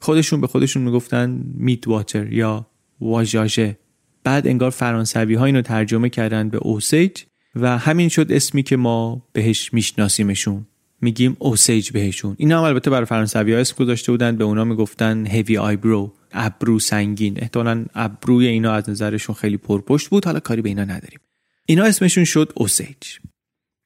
خودشون 0.00 0.40
به 0.40 0.46
خودشون 0.46 0.82
می‌گفتن 0.82 1.40
میدواتر 1.54 2.32
یا 2.32 2.66
واژاژه 3.00 3.78
بعد 4.24 4.46
انگار 4.46 4.70
فرانسوی 4.70 5.34
ها 5.34 5.44
اینو 5.44 5.62
ترجمه 5.62 6.08
کردن 6.08 6.48
به 6.48 6.58
اوسیج 6.58 7.22
و 7.54 7.78
همین 7.78 8.08
شد 8.08 8.32
اسمی 8.32 8.62
که 8.62 8.76
ما 8.76 9.22
بهش 9.32 9.72
میشناسیمشون. 9.72 10.66
میگیم 11.00 11.36
اوسیج 11.38 11.90
بهشون. 11.90 12.34
اینا 12.38 12.58
هم 12.58 12.64
البته 12.64 12.90
برای 12.90 13.04
فرانسوی 13.04 13.52
ها 13.52 13.58
اسم 13.58 13.76
گذاشته 13.78 14.12
بودن 14.12 14.36
به 14.36 14.44
اونا 14.44 14.64
می‌گفتن 14.64 15.26
هیوی 15.26 15.58
آیبرو 15.58 16.12
ابرو 16.32 16.78
سنگین. 16.78 17.38
احتمالا 17.40 17.84
ابروی 17.94 18.46
اینا 18.46 18.72
از 18.72 18.90
نظرشون 18.90 19.34
خیلی 19.34 19.56
پرپشت 19.56 20.08
بود. 20.08 20.24
حالا 20.24 20.40
کاری 20.40 20.62
به 20.62 20.68
اینا 20.68 20.84
نداریم. 20.84 21.20
اینا 21.66 21.84
اسمشون 21.84 22.24
شد 22.24 22.52
اوسیج. 22.56 23.18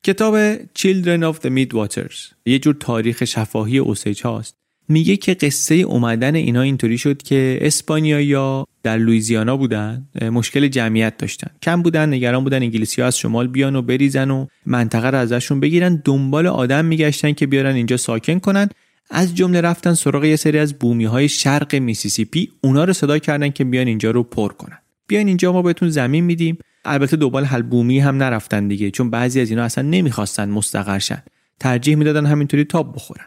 کتاب 0.04 0.56
Children 0.56 1.32
of 1.32 1.36
the 1.44 1.48
Midwaters. 1.48 2.34
یه 2.46 2.58
جور 2.58 2.74
تاریخ 2.80 3.24
شفاهی 3.24 3.78
اوسیج 3.78 4.22
هاست. 4.22 4.56
میگه 4.88 5.16
که 5.16 5.34
قصه 5.34 5.74
اومدن 5.74 6.34
اینا 6.34 6.62
اینطوری 6.62 6.98
شد 6.98 7.22
که 7.22 7.58
اسپانیایی 7.60 8.64
در 8.82 8.98
لویزیانا 8.98 9.56
بودن 9.56 10.08
مشکل 10.22 10.68
جمعیت 10.68 11.16
داشتن. 11.16 11.50
کم 11.62 11.82
بودن 11.82 12.14
نگران 12.14 12.44
بودن 12.44 12.62
انگلیسی 12.62 13.00
ها 13.00 13.06
از 13.06 13.18
شمال 13.18 13.48
بیان 13.48 13.76
و 13.76 13.82
بریزن 13.82 14.30
و 14.30 14.46
منطقه 14.66 15.10
رو 15.10 15.18
ازشون 15.18 15.60
بگیرن. 15.60 16.02
دنبال 16.04 16.46
آدم 16.46 16.84
میگشتن 16.84 17.32
که 17.32 17.46
بیارن 17.46 17.74
اینجا 17.74 17.96
ساکن 17.96 18.38
کنن. 18.38 18.68
از 19.10 19.34
جمله 19.34 19.60
رفتن 19.60 19.94
سراغ 19.94 20.24
یه 20.24 20.36
سری 20.36 20.58
از 20.58 20.78
بومی 20.78 21.04
های 21.04 21.28
شرق 21.28 21.74
میسیسیپی 21.74 22.50
اونا 22.60 22.84
رو 22.84 22.92
صدا 22.92 23.18
کردن 23.18 23.50
که 23.50 23.64
بیان 23.64 23.86
اینجا 23.86 24.10
رو 24.10 24.22
پر 24.22 24.52
کنن. 24.52 24.78
بیان 25.06 25.26
اینجا 25.26 25.52
ما 25.52 25.62
بهتون 25.62 25.90
زمین 25.90 26.24
میدیم. 26.24 26.58
البته 26.84 27.16
دوبال 27.16 27.44
حل 27.44 27.62
بومی 27.62 27.98
هم 27.98 28.16
نرفتن 28.16 28.68
دیگه 28.68 28.90
چون 28.90 29.10
بعضی 29.10 29.40
از 29.40 29.50
اینا 29.50 29.62
اصلا 29.62 29.88
نمی‌خواستن 29.88 30.50
مستقرشن 30.50 31.22
ترجیح 31.60 31.96
می‌دادن 31.96 32.26
همینطوری 32.26 32.64
تاب 32.64 32.94
بخورن. 32.94 33.26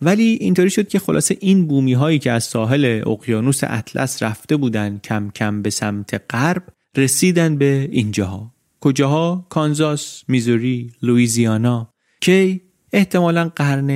ولی 0.00 0.38
اینطوری 0.40 0.70
شد 0.70 0.88
که 0.88 0.98
خلاصه 0.98 1.36
این 1.40 1.66
بومی 1.66 1.92
هایی 1.92 2.18
که 2.18 2.32
از 2.32 2.44
ساحل 2.44 3.02
اقیانوس 3.06 3.60
اطلس 3.64 4.22
رفته 4.22 4.56
بودن 4.56 5.00
کم 5.04 5.30
کم 5.34 5.62
به 5.62 5.70
سمت 5.70 6.22
غرب 6.30 6.62
رسیدن 6.96 7.56
به 7.56 7.88
اینجاها. 7.92 8.52
کجاها؟ 8.80 9.46
کانزاس 9.48 10.24
میزوری 10.28 10.92
لویزیانا 11.02 11.92
که 12.20 12.60
احتمالا 12.92 13.52
قرن 13.56 13.90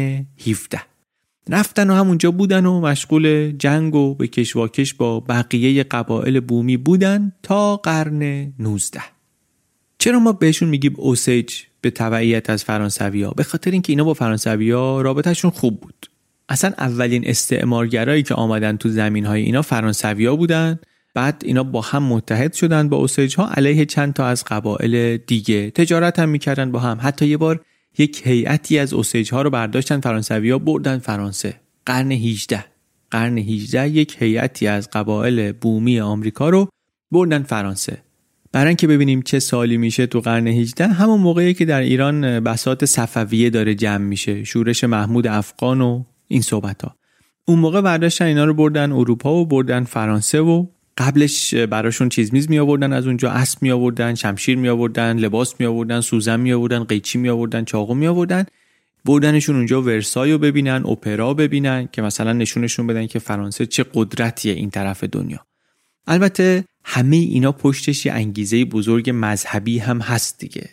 17 0.47 0.81
رفتن 1.49 1.91
و 1.91 1.95
همونجا 1.95 2.31
بودن 2.31 2.67
و 2.67 2.81
مشغول 2.81 3.53
جنگ 3.59 3.95
و 3.95 4.15
به 4.15 4.27
کشواکش 4.27 4.95
با 4.95 5.21
بقیه 5.21 5.83
قبایل 5.83 6.41
بومی 6.41 6.77
بودن 6.77 7.33
تا 7.43 7.77
قرن 7.77 8.53
19 8.59 9.01
چرا 9.99 10.19
ما 10.19 10.33
بهشون 10.33 10.69
میگیم 10.69 10.95
اوسیج 10.97 11.55
به 11.81 11.91
تبعیت 11.91 12.51
از 12.51 12.65
فرانسویا؟ 12.65 13.31
به 13.31 13.43
خاطر 13.43 13.71
اینکه 13.71 13.93
اینا 13.93 14.05
با 14.05 14.15
فرانسویا 14.15 15.01
رابطهشون 15.01 15.51
خوب 15.51 15.81
بود. 15.81 16.07
اصلا 16.49 16.73
اولین 16.79 17.23
استعمارگرایی 17.27 18.23
که 18.23 18.35
آمدن 18.35 18.77
تو 18.77 18.89
زمین 18.89 19.27
های 19.27 19.43
اینا 19.43 19.63
فرانسویا 19.63 20.37
بودن 20.37 20.79
بعد 21.15 21.43
اینا 21.45 21.63
با 21.63 21.81
هم 21.81 22.03
متحد 22.03 22.53
شدن 22.53 22.89
با 22.89 22.97
اوسیج 22.97 23.37
ها 23.37 23.51
علیه 23.51 23.85
چند 23.85 24.13
تا 24.13 24.27
از 24.27 24.45
قبایل 24.45 25.17
دیگه. 25.17 25.71
تجارت 25.71 26.19
هم 26.19 26.29
می‌کردن 26.29 26.73
با 26.73 26.79
هم. 26.79 26.99
حتی 27.03 27.27
یه 27.27 27.37
بار 27.37 27.61
یک 27.99 28.27
هیئتی 28.27 28.79
از 28.79 28.93
اوسیج 28.93 29.33
ها 29.33 29.43
رو 29.43 29.51
برداشتن 29.51 30.01
فرانسویا 30.01 30.59
بردن 30.59 30.99
فرانسه. 30.99 31.61
قرن 31.87 32.13
18 32.13 32.65
قرن 33.11 33.39
18 33.39 33.89
یک 33.89 34.17
هیئتی 34.19 34.67
از 34.67 34.91
قبایل 34.91 35.53
بومی 35.53 36.01
آمریکا 36.01 36.49
رو 36.49 36.69
بردن 37.11 37.43
فرانسه. 37.43 38.03
برای 38.53 38.69
اینکه 38.69 38.87
ببینیم 38.87 39.23
چه 39.23 39.39
سالی 39.39 39.77
میشه 39.77 40.07
تو 40.07 40.21
قرن 40.21 40.47
18 40.47 40.87
همون 40.87 41.21
موقعی 41.21 41.55
که 41.55 41.65
در 41.65 41.81
ایران 41.81 42.41
بساط 42.41 42.85
صفویه 42.85 43.51
داره 43.51 43.75
جمع 43.75 44.05
میشه 44.05 44.45
شورش 44.45 44.85
محمود 44.85 45.27
افغان 45.27 45.81
و 45.81 46.05
این 46.29 46.43
صحبت 46.43 46.83
ها 46.83 46.97
اون 47.45 47.59
موقع 47.59 47.81
برداشتن 47.81 48.25
اینا 48.25 48.45
رو 48.45 48.55
بردن 48.55 48.93
اروپا 48.93 49.35
و 49.35 49.47
بردن 49.47 49.85
فرانسه 49.85 50.41
و 50.41 50.67
قبلش 50.99 51.55
براشون 51.55 52.09
چیز 52.09 52.35
میز 52.35 52.51
می 52.51 52.59
آوردن 52.59 52.93
از 52.93 53.07
اونجا 53.07 53.31
اسب 53.31 53.63
می 53.63 53.71
آوردن 53.71 54.15
شمشیر 54.15 54.59
می 54.59 54.69
آوردن 54.69 55.19
لباس 55.19 55.55
می 55.59 55.67
آوردن 55.67 56.01
سوزن 56.01 56.41
می 56.41 56.53
آوردن 56.53 56.85
قیچی 56.85 57.19
می 57.19 57.29
آوردن 57.29 57.65
چاقو 57.65 57.95
می 57.95 58.07
آوردن 58.07 58.45
بردنشون 59.05 59.57
اونجا 59.57 59.83
ورسای 59.83 60.33
رو 60.33 60.39
ببینن 60.39 60.87
اپرا 60.87 61.35
ببینن 61.35 61.89
که 61.93 62.03
مثلا 62.03 62.33
نشونشون 62.33 62.87
بدن 62.87 63.07
که 63.07 63.19
فرانسه 63.19 63.67
چه 63.67 63.85
قدرتیه 63.95 64.53
این 64.53 64.71
طرف 64.71 65.05
دنیا. 65.05 65.47
البته 66.07 66.65
همه 66.85 67.17
اینا 67.17 67.53
پشتش 67.53 68.07
یه 68.07 68.13
انگیزه 68.13 68.65
بزرگ 68.65 69.11
مذهبی 69.15 69.79
هم 69.79 70.01
هست 70.01 70.39
دیگه. 70.39 70.69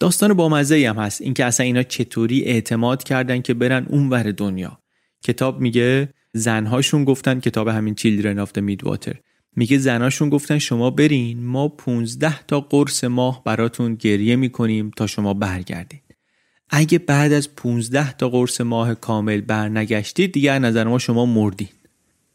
داستان 0.00 0.34
بامزه 0.34 0.88
هم 0.88 0.96
هست. 0.98 1.22
اینکه 1.22 1.44
اصلا 1.44 1.66
اینا 1.66 1.82
چطوری 1.82 2.42
اعتماد 2.42 3.02
کردن 3.02 3.42
که 3.42 3.54
برن 3.54 3.86
اونور 3.88 4.22
دنیا. 4.22 4.78
کتاب 5.24 5.60
میگه 5.60 6.08
زنهاشون 6.32 7.04
گفتن 7.04 7.40
کتاب 7.40 7.68
همین 7.68 7.94
of 8.44 8.48
the 8.48 8.60
Midwater. 8.60 9.16
میگه 9.56 9.78
زنهاشون 9.78 10.28
گفتن 10.28 10.58
شما 10.58 10.90
برین 10.90 11.44
ما 11.44 11.68
15 11.68 12.46
تا 12.46 12.60
قرص 12.60 13.04
ماه 13.04 13.44
براتون 13.44 13.94
گریه 13.94 14.36
می‌کنیم 14.36 14.90
تا 14.96 15.06
شما 15.06 15.34
برگردین. 15.34 16.00
اگه 16.70 16.98
بعد 16.98 17.32
از 17.32 17.56
15 17.56 18.12
تا 18.12 18.28
قرص 18.28 18.60
ماه 18.60 18.94
کامل 18.94 19.40
برنگشتید 19.40 20.32
دیگه 20.32 20.58
نظر 20.58 20.84
ما 20.84 20.98
شما 20.98 21.26
مردین. 21.26 21.68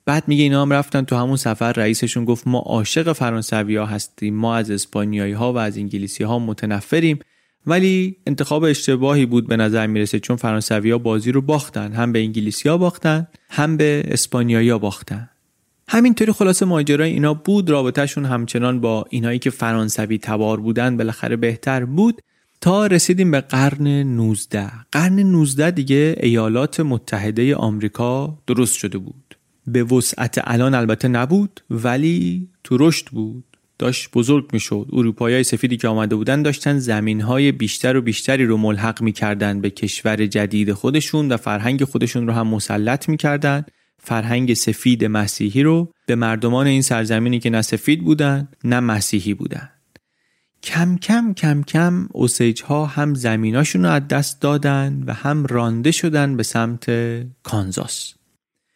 بعد 0.06 0.28
میگه 0.28 0.44
اینا 0.44 0.62
هم 0.62 0.74
رفتن 0.74 1.02
تو 1.02 1.16
همون 1.16 1.38
سفر 1.38 1.74
رئیسشون 1.74 2.26
گفت 2.26 2.48
ما 2.48 2.60
عاشق 2.60 3.14
فرانسوی 3.14 3.76
ها 3.76 3.86
هستیم 3.86 4.36
ما 4.36 4.56
از 4.56 4.72
اسپانیایی 4.72 5.34
ها 5.34 5.54
و 5.54 5.58
از 5.58 5.78
انگلیسی 5.78 6.24
ها 6.24 6.40
متنفریم. 6.40 7.20
ولی 7.66 8.18
انتخاب 8.28 8.64
اشتباهی 8.64 9.26
بود 9.26 9.48
به 9.48 9.58
نظر 9.58 9.88
می‌رسه 9.88 10.20
چون 10.20 10.36
فرانسوی 10.36 10.92
ها 10.92 10.98
بازی 10.98 11.32
رو 11.32 11.42
باختن 11.42 11.94
هم 11.94 12.12
به 12.12 12.20
انگلیسی 12.20 12.70
ها 12.70 12.78
باختن 12.78 13.28
هم 13.50 13.78
به 13.78 14.04
اسپانیایی 14.08 14.70
ها 14.70 14.78
باختن. 14.78 15.30
همینطوری 15.90 16.32
خلاصه 16.32 16.66
ماجرای 16.66 17.12
اینا 17.12 17.34
بود 17.34 17.70
رابطهشون 17.70 18.26
همچنان 18.26 18.82
با 18.82 19.06
اینایی 19.10 19.40
که 19.40 19.50
فرانسوی 19.50 20.18
تبار 20.18 20.60
بودن 20.60 20.98
بالاخره 20.98 21.36
بهتر 21.36 21.86
بود. 21.86 22.22
تا 22.62 22.88
رسیدیم 22.88 23.32
به 23.32 23.42
قرن 23.42 23.88
19 23.88 24.72
قرن 24.92 25.20
19 25.20 25.72
دیگه 25.72 26.16
ایالات 26.20 26.80
متحده 26.80 27.56
آمریکا 27.56 28.38
درست 28.48 28.78
شده 28.78 28.98
بود. 28.98 29.38
به 29.68 29.84
وسعت 29.84 30.42
الان 30.44 30.74
البته 30.74 31.08
نبود 31.08 31.62
ولی 31.70 32.48
تو 32.64 32.78
رشد 32.80 33.06
بود. 33.06 33.44
داشت 33.80 34.10
بزرگ 34.14 34.50
می‌شد. 34.54 34.88
اروپایی 34.94 35.44
سفیدی 35.44 35.78
که 35.78 35.88
آمده 35.88 36.16
بودن 36.16 36.42
داشتن 36.42 36.80
زمین 36.80 37.22
های 37.22 37.52
بیشتر 37.52 37.98
و 37.98 38.02
بیشتری 38.02 38.46
رو 38.46 38.58
ملحق 38.58 39.02
می‌کردن 39.02 39.62
به 39.62 39.70
کشور 39.70 40.26
جدید 40.26 40.74
خودشون 40.74 41.32
و 41.32 41.38
فرهنگ 41.38 41.84
خودشون 41.84 42.28
رو 42.28 42.34
هم 42.34 42.48
مسلط 42.48 43.10
می‌کردن. 43.10 43.66
فرهنگ 44.00 44.54
سفید 44.54 45.06
مسیحی 45.06 45.64
رو 45.64 45.92
به 46.08 46.16
مردمان 46.16 46.68
این 46.68 46.82
سرزمینی 46.82 47.40
که 47.40 47.50
نه 47.50 47.62
سفید 47.62 48.04
بودن 48.04 48.48
نه 48.64 48.80
مسیحی 48.80 49.34
بودن. 49.34 49.70
کم 50.64 50.98
کم 50.98 51.34
کم 51.34 51.64
کم 51.64 52.08
اوسیج 52.12 52.62
ها 52.62 52.86
هم 52.86 53.14
زمیناشون 53.14 53.84
رو 53.84 53.92
از 53.92 54.08
دست 54.08 54.42
دادن 54.42 55.04
و 55.08 55.14
هم 55.14 55.46
رانده 55.46 55.92
شدن 55.92 56.38
به 56.38 56.44
سمت 56.44 56.92
کانزاس. 57.44 58.14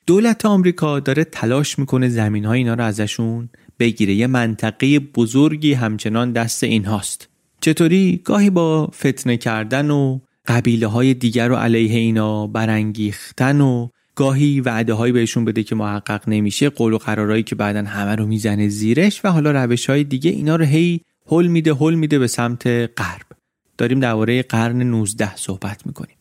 دولت 0.08 0.46
آمریکا 0.46 1.00
داره 1.00 1.24
تلاش 1.24 1.80
می‌کنه 1.80 2.10
زمین 2.10 2.46
های 2.46 2.60
اینا 2.60 2.74
رو 2.74 2.84
ازشون 2.84 3.50
بگیره. 3.80 4.14
یه 4.14 4.28
منطقه 4.28 5.00
بزرگی 5.00 5.74
همچنان 5.74 6.32
دست 6.32 6.64
این 6.64 6.86
هاست 6.86 7.30
چطوری؟ 7.62 8.22
گاهی 8.24 8.50
با 8.50 8.88
فتنه 8.88 9.38
کردن 9.38 9.92
و 9.92 10.20
قبیله 10.48 10.88
های 10.88 11.14
دیگر 11.14 11.48
رو 11.48 11.56
علیه 11.56 12.00
اینا 12.00 12.48
برانگیختن 12.48 13.62
و 13.62 13.90
گاهی 14.16 14.62
وعده 14.62 14.94
هایی 14.94 15.14
بهشون 15.14 15.46
بده 15.46 15.64
که 15.64 15.76
محقق 15.76 16.30
نمیشه 16.30 16.70
قول 16.70 16.94
و 16.94 16.98
قرارهایی 16.98 17.44
که 17.44 17.56
بعدا 17.56 17.84
همه 17.84 18.16
رو 18.16 18.26
می‌زنه 18.26 18.68
زیرش 18.68 19.26
و 19.26 19.28
حالا 19.28 19.52
روش 19.52 19.90
های 19.90 20.04
دیگه 20.04 20.32
اینا 20.32 20.56
رو 20.56 20.66
هی 20.66 21.02
هل 21.28 21.48
میده 21.48 21.74
هل 21.74 21.94
میده 21.94 22.20
به 22.20 22.28
سمت 22.28 22.68
غرب. 22.68 23.26
داریم 23.78 24.00
درباره 24.00 24.44
قرن 24.44 24.82
19 24.82 25.36
صحبت 25.36 25.86
می‌کنیم. 25.86 26.16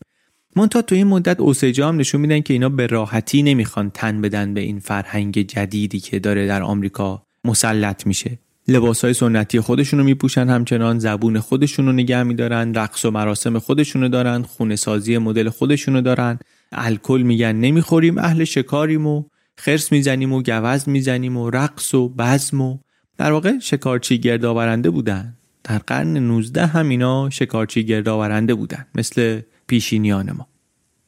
مونتا 0.57 0.83
تو 0.83 0.94
این 0.94 1.07
مدت 1.07 1.40
اوسیجا 1.40 1.88
هم 1.88 1.96
نشون 1.96 2.20
میدن 2.20 2.40
که 2.40 2.53
اینا 2.53 2.68
به 2.68 2.87
راحتی 2.87 3.42
نمی‌خوان 3.42 3.90
تن 3.90 4.20
بدن 4.20 4.55
به 4.55 4.61
این 4.61 4.79
فرهنگ 4.79 5.38
جدیدی 5.38 6.00
که 6.00 6.18
داره 6.18 6.46
در 6.46 6.62
آمریکا 6.62 7.22
مسلط 7.44 8.07
میشه. 8.07 8.38
لباس 8.68 9.05
های 9.05 9.14
سنتی 9.14 9.61
خودشونو 9.61 10.05
میپوشن 10.05 10.48
همچنان 10.48 10.98
زبون 10.98 11.40
خودشونو 11.40 11.92
نگه 11.92 12.22
میدارن 12.22 12.74
رقص 12.74 13.05
و 13.05 13.11
مراسم 13.11 13.59
خودشونو 13.59 14.09
دارن 14.09 14.42
خونه 14.42 14.76
سازی 14.76 15.18
مدل 15.18 15.48
خودشونو 15.48 16.00
دارن. 16.00 16.38
الکل 16.72 17.22
میگن 17.22 17.52
نمی‌خوریم 17.52 18.18
اهل 18.18 18.44
شکاریم 18.44 19.06
و 19.06 19.24
خرس 19.56 19.92
می‌زنیم 19.92 20.33
و 20.33 20.42
گوز 20.42 20.88
می‌زنیم 20.88 21.37
و 21.37 21.50
رقص 21.50 21.94
و 21.94 22.09
بزم 22.09 22.61
و 22.61 22.78
در 23.18 23.33
واقع 23.33 23.59
شکارچی 23.59 24.18
گردآورنده 24.18 24.90
بودن. 24.90 25.37
در 25.64 25.78
قرن 25.78 26.16
19 26.16 26.66
هم 26.66 26.88
اینا 26.88 27.30
شکارچی 27.30 27.85
گردآورنده 27.85 28.54
بودن 28.54 28.87
مثل 28.94 29.40
پیشینیان 29.66 30.33
ما. 30.33 30.46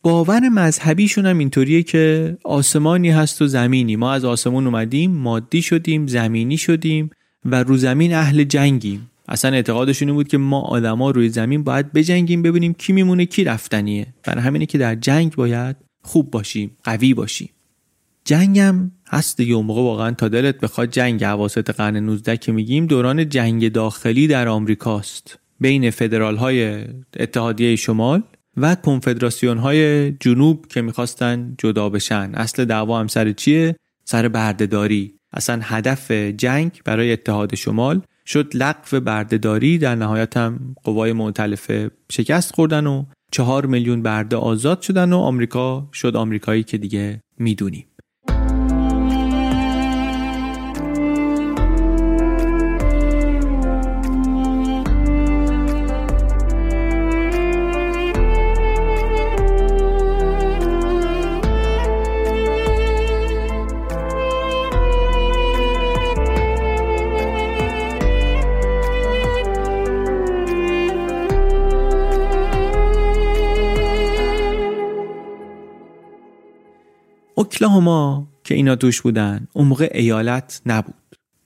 باور 0.03 0.49
مذهبیشون 0.49 1.27
هم 1.27 1.39
اینطوریه 1.39 1.83
که 1.83 2.37
آسمانی 2.45 3.11
هست 3.11 3.43
و 3.43 3.47
زمینی. 3.47 3.97
ما 3.97 4.13
از 4.13 4.25
آسمون 4.25 4.67
اومدیم 4.67 5.11
مادی 5.11 5.63
شدیم 5.63 6.07
زمینی 6.07 6.59
شدیم 6.59 7.11
و 7.45 7.63
رو 7.63 7.77
زمین 7.77 8.15
اهل 8.15 8.45
جنگیم. 8.45 9.11
اصلا 9.29 9.51
اعتقادشون 9.51 10.09
این 10.09 10.17
بود 10.17 10.29
که 10.29 10.39
ما 10.39 10.61
آدما 10.61 11.11
روی 11.11 11.29
زمین 11.29 11.65
باید 11.65 11.93
بجنگیم 11.93 12.43
ببینیم 12.43 12.75
کی 12.75 12.93
میمونه 12.93 13.27
کی 13.27 13.45
رفتنیه. 13.45 14.07
برای 14.25 14.45
همینه 14.45 14.67
که 14.67 14.79
در 14.79 14.95
جنگ 14.95 15.35
باید 15.35 15.77
خوب 16.03 16.31
باشیم 16.31 16.77
قوی 16.85 17.15
باشیم. 17.15 17.51
جنگم 18.25 18.91
هست 19.09 19.37
دیگه. 19.37 19.55
اون 19.55 19.67
موقع 19.67 19.83
واقعا 19.83 20.11
تا 20.11 20.29
دلت 20.29 20.61
بخواد 20.61 20.91
جنگ 20.91 21.25
حواست 21.25 21.71
قرن 21.71 21.97
19 21.97 22.37
که 22.37 22.53
میگیم 22.53 22.87
دوران 22.87 23.29
جنگ 23.29 23.73
داخلی 23.73 24.27
در 24.27 24.49
آمریکاست. 24.49 25.39
بین 25.61 25.91
فدرال 25.91 26.37
های 26.37 26.85
اتحادیه 27.17 27.77
شمال 27.77 28.23
و 28.57 28.75
کنفدراسیون 28.75 29.59
های 29.59 30.13
جنوب 30.13 30.67
که 30.67 30.83
می‌خواستن 30.83 31.55
جدا 31.59 31.89
بشن. 31.89 32.31
اصل 32.35 32.65
دعوا 32.65 33.01
هم 33.01 33.07
سر 33.07 33.33
چیه؟ 33.33 33.77
سر 34.05 34.29
بردهداری. 34.29 35.15
اصلا 35.33 35.61
هدف 35.63 36.11
جنگ 36.13 36.81
برای 36.85 37.13
اتحاد 37.13 37.55
شمال 37.55 38.03
شد 38.27 38.51
لغو 38.55 39.01
بردهداری 39.01 39.79
در 39.79 39.95
نهایت 39.95 40.37
هم 40.37 40.75
قوای 40.85 41.13
معتلفه 41.13 41.91
شکست 42.13 42.55
خوردن 42.55 42.87
و 42.87 43.05
چهار 43.33 43.67
میلیون 43.67 44.03
برده 44.03 44.37
آزاد 44.37 44.81
شدن 44.81 45.13
و 45.13 45.19
آمریکا 45.19 45.89
شد 45.93 46.17
آمریکایی 46.17 46.63
که 46.63 46.79
دیگه 46.79 47.21
می‌دونیم. 47.39 47.87
اوکلاهوما 77.43 78.29
که 78.45 78.55
اینا 78.55 78.77
توش 78.77 79.01
بودن 79.01 79.49
موقع 79.55 79.91
ایالت 79.95 80.63
نبود. 80.67 80.95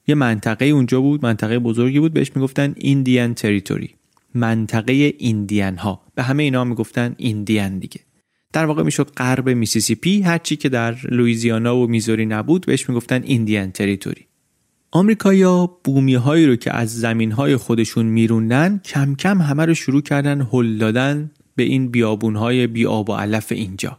یه 0.07 0.15
منطقه 0.15 0.65
اونجا 0.65 1.01
بود 1.01 1.25
منطقه 1.25 1.59
بزرگی 1.59 2.01
بود 2.01 2.13
بهش 2.13 2.33
می‌گفتن 2.37 2.75
Indian 2.77 3.35
Territory 3.35 3.95
منطقه 4.35 5.15
Indian 5.19 5.77
ها 5.77 6.03
به 6.15 6.23
همه 6.23 6.43
اینا 6.43 6.65
می‌گفتن 6.65 7.15
Indian 7.17 7.79
دیگه. 7.79 8.01
در 8.53 8.65
واقع 8.65 8.83
می‌شد 8.83 9.11
غرب 9.17 9.49
میسیسیپی. 9.49 10.21
هرچی 10.21 10.57
که 10.57 10.69
در 10.69 10.97
لویزیانا 11.11 11.77
و 11.77 11.87
میزوری 11.87 12.27
نبود 12.27 12.67
بهش 12.67 12.89
می‌گفتن 12.89 13.23
Indian 13.23 13.71
Territory 13.71 14.27
آمریکایا 14.91 15.79
بومی 15.85 16.15
هایی 16.15 16.47
رو 16.47 16.57
که 16.57 16.77
از 16.77 17.01
زمین 17.01 17.33
های 17.33 17.57
خودشون 17.57 18.07
میروندن 18.07 18.81
کم 18.85 19.15
کم 19.15 19.43
همه 19.43 19.65
رو 19.65 19.75
شروع 19.75 20.03
کردن 20.03 20.41
هل 20.53 20.79
دادن 20.79 21.31
به 21.57 21.63
این 21.63 21.89
بیابون 21.89 22.37
های 22.37 22.67
بی 22.67 22.85
و 22.85 23.13
علف 23.13 23.53
اینجا. 23.53 23.99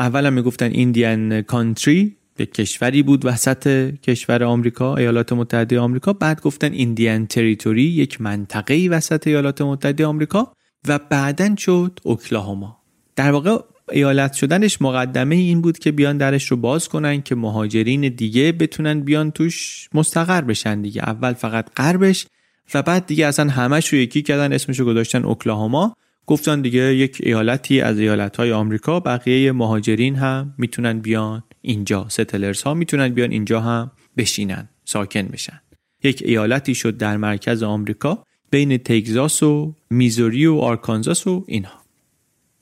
اولا 0.00 0.30
می‌گفتن 0.30 0.70
ایندیان 0.70 1.42
کانتری 1.42 2.16
یک 2.38 2.54
کشوری 2.54 3.02
بود 3.02 3.24
وسط 3.24 3.94
کشور 4.02 4.44
آمریکا 4.44 4.96
ایالات 4.96 5.32
متحده 5.32 5.80
آمریکا. 5.80 6.12
بعد 6.12 6.40
گفتن 6.40 6.72
ایندیان 6.72 7.26
تریتوری 7.26 7.82
یک 7.82 8.20
منطقه 8.20 8.88
وسط 8.90 9.26
ایالات 9.26 9.62
متحده 9.62 10.06
آمریکا 10.06 10.52
و 10.88 10.98
بعدا 10.98 11.56
شد 11.56 12.00
اوکلاهوما 12.02 12.78
در 13.16 13.30
واقع 13.30 13.58
ایالت 13.92 14.32
شدنش 14.32 14.82
مقدمه 14.82 15.36
این 15.36 15.60
بود 15.60 15.78
که 15.78 15.92
بیان 15.92 16.18
درش 16.18 16.46
رو 16.46 16.56
باز 16.56 16.88
کنن 16.88 17.22
که 17.22 17.34
مهاجرین 17.34 18.08
دیگه 18.08 18.52
بتونن 18.52 19.00
بیان 19.00 19.30
توش 19.30 19.88
مستقر 19.94 20.40
بشن 20.40 20.82
دیگه. 20.82 21.02
اول 21.02 21.32
فقط 21.32 21.74
غربش 21.76 22.26
و 22.74 22.82
بعد 22.82 23.06
دیگه 23.06 23.26
اصلا 23.26 23.50
همش 23.50 23.88
رو 23.88 23.98
یکی 23.98 24.22
کردن 24.22 24.52
اسمشو 24.52 24.84
گذاشتن 24.84 25.24
اوکلاهوما 25.24 25.96
گفتن 26.30 26.60
دیگه 26.60 26.94
یک 26.94 27.18
ایالتی 27.22 27.80
از 27.80 27.98
ایالت 27.98 28.36
های 28.36 28.52
آمریکا 28.52 29.00
بقیه 29.00 29.52
مهاجرین 29.52 30.14
هم 30.16 30.54
می‌تونن 30.58 30.98
بیان 30.98 31.42
اینجا. 31.62 32.08
ستلرز 32.08 32.62
ها 32.62 32.74
می‌تونن 32.74 33.08
بیان 33.08 33.30
اینجا 33.30 33.60
هم 33.60 33.90
بشینن 34.16 34.68
ساکن 34.84 35.22
بشن. 35.22 35.60
یک 36.04 36.22
ایالتی 36.26 36.74
شد 36.74 36.96
در 36.96 37.16
مرکز 37.16 37.62
آمریکا 37.62 38.24
بین 38.50 38.78
تگزاس 38.78 39.42
و 39.42 39.74
میزوری 39.90 40.46
و 40.46 40.54
آرکانزاس 40.54 41.26
و 41.26 41.44
اینها. 41.48 41.80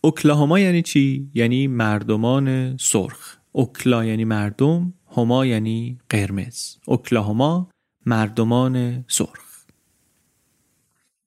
اوکلاهوما 0.00 0.58
یعنی 0.58 0.82
چی؟ 0.82 1.30
یعنی 1.34 1.66
مردمان 1.66 2.76
سرخ. 2.76 3.36
اوکلا 3.52 4.04
یعنی 4.04 4.24
مردم 4.24 4.94
هما 5.16 5.46
یعنی 5.46 5.98
قرمز. 6.08 6.76
اوکلاهوما 6.86 7.70
مردمان 8.06 9.04
سرخ. 9.08 9.47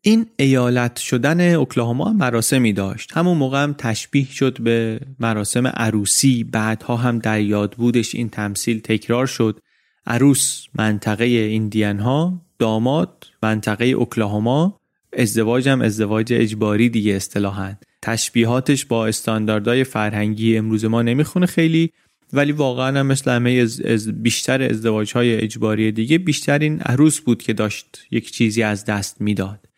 این 0.03 0.25
ایالت 0.37 0.99
شدن 0.99 1.55
اوکلاهوما 1.55 2.13
مراسمی 2.13 2.73
داشت. 2.73 3.11
همون 3.13 3.37
موقع 3.37 3.63
هم 3.63 3.73
تشبیه 3.77 4.27
شد 4.31 4.61
به 4.61 4.99
مراسم 5.19 5.67
عروسی. 5.67 6.43
بعدها 6.43 6.95
هم 6.95 7.19
در 7.19 7.41
یاد 7.41 7.71
بودش 7.71 8.15
این 8.15 8.29
تمثیل 8.29 8.79
تکرار 8.79 9.27
شد. 9.27 9.59
عروس 10.07 10.65
منطقه 10.75 11.25
ایندیان 11.25 11.99
ها 11.99 12.41
داماد 12.59 13.27
منطقه 13.43 13.85
اوکلاهوما 13.85 14.79
ازدواج 15.17 15.69
هم 15.69 15.81
ازدواج 15.81 16.33
اجباری 16.33 16.89
دیگه 16.89 17.13
اصطلاحا. 17.13 17.73
تشبیهاتش 18.01 18.85
با 18.85 19.07
استانداردهای 19.07 19.83
فرهنگی 19.83 20.57
امروز 20.57 20.85
ما 20.85 21.01
نمی‌خونه 21.01 21.45
خیلی 21.45 21.91
ولی 22.33 22.51
واقعا 22.51 22.99
هم 22.99 23.05
مثل 23.05 23.31
همه 23.31 23.51
از, 23.51 24.09
بیشتر 24.23 24.61
ازدواج 24.63 25.13
های 25.13 25.35
اجباری 25.35 25.91
دیگه 25.91 26.17
بیشتر 26.17 26.59
این 26.59 26.79
عروس 26.79 27.19
بود 27.19 27.43
که 27.43 27.53
داشت 27.53 28.07
یک 28.11 28.31
چیزی 28.31 28.63
از 28.63 28.85
دست 28.85 29.21
می‌داد. 29.21 29.70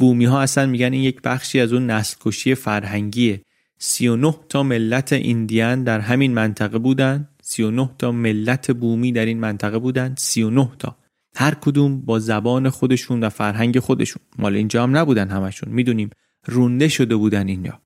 بومی 0.00 0.24
ها 0.24 0.40
اصلا 0.40 0.66
میگن 0.66 0.92
این 0.92 1.02
یک 1.02 1.22
بخشی 1.22 1.60
از 1.60 1.72
اون 1.72 1.90
نسل 1.90 2.16
کشی 2.20 2.54
فرهنگیه 2.54 3.40
39 3.78 4.34
تا 4.48 4.62
ملت 4.62 5.12
ایندیان 5.12 5.84
در 5.84 6.00
همین 6.00 6.34
منطقه 6.34 6.78
بودن. 6.78 7.28
39 7.42 7.90
تا 7.98 8.12
ملت 8.12 8.70
بومی 8.70 9.12
در 9.12 9.26
این 9.26 9.40
منطقه 9.40 9.78
بودن. 9.78 10.14
39 10.18 10.68
تا. 10.78 10.96
هر 11.36 11.54
کدوم 11.54 12.00
با 12.00 12.18
زبان 12.18 12.68
خودشون 12.68 13.20
و 13.20 13.28
فرهنگ 13.28 13.78
خودشون. 13.78 14.22
مال 14.38 14.54
اینجا 14.56 14.82
هم 14.82 14.96
نبودن 14.96 15.28
همشون. 15.28 15.72
می‌دونیم 15.72 16.10
رونده 16.46 16.88
شده 16.88 17.16
بودن 17.16 17.48
اینجا. 17.48 17.80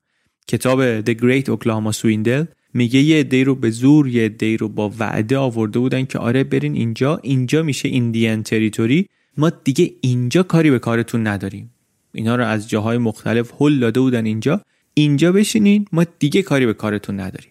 کتاب 0.48 1.00
The 1.00 1.14
Great 1.14 1.46
Oklahoma 1.46 1.96
Swindle 1.96 2.46
میگه 2.74 3.00
یه 3.00 3.20
عده 3.20 3.44
رو 3.44 3.54
به 3.54 3.70
زور 3.70 4.08
یه 4.08 4.24
عده 4.24 4.56
رو 4.56 4.68
با 4.68 4.92
وعده 4.98 5.36
آورده 5.38 5.78
بودن 5.78 6.04
که 6.04 6.18
آره 6.18 6.44
برین 6.44 6.74
اینجا 6.74 7.20
اینجا 7.22 7.62
میشه 7.62 7.88
ایندیان 7.88 8.42
تریتوری 8.42 9.08
ما 9.36 9.50
دیگه 9.50 9.90
اینجا 10.00 10.42
کاری 10.42 10.70
به 10.70 10.78
کارتون 10.78 11.26
نداریم. 11.26 11.73
اینا 12.14 12.36
رو 12.36 12.46
از 12.46 12.68
جاهای 12.68 12.98
مختلف 12.98 13.52
هل 13.60 13.78
داده 13.78 14.00
بودن 14.00 14.24
اینجا. 14.24 14.60
اینجا 14.94 15.32
بشینین 15.32 15.86
ما 15.92 16.04
دیگه 16.18 16.42
کاری 16.42 16.66
به 16.66 16.74
کارتون 16.74 17.20
نداریم. 17.20 17.50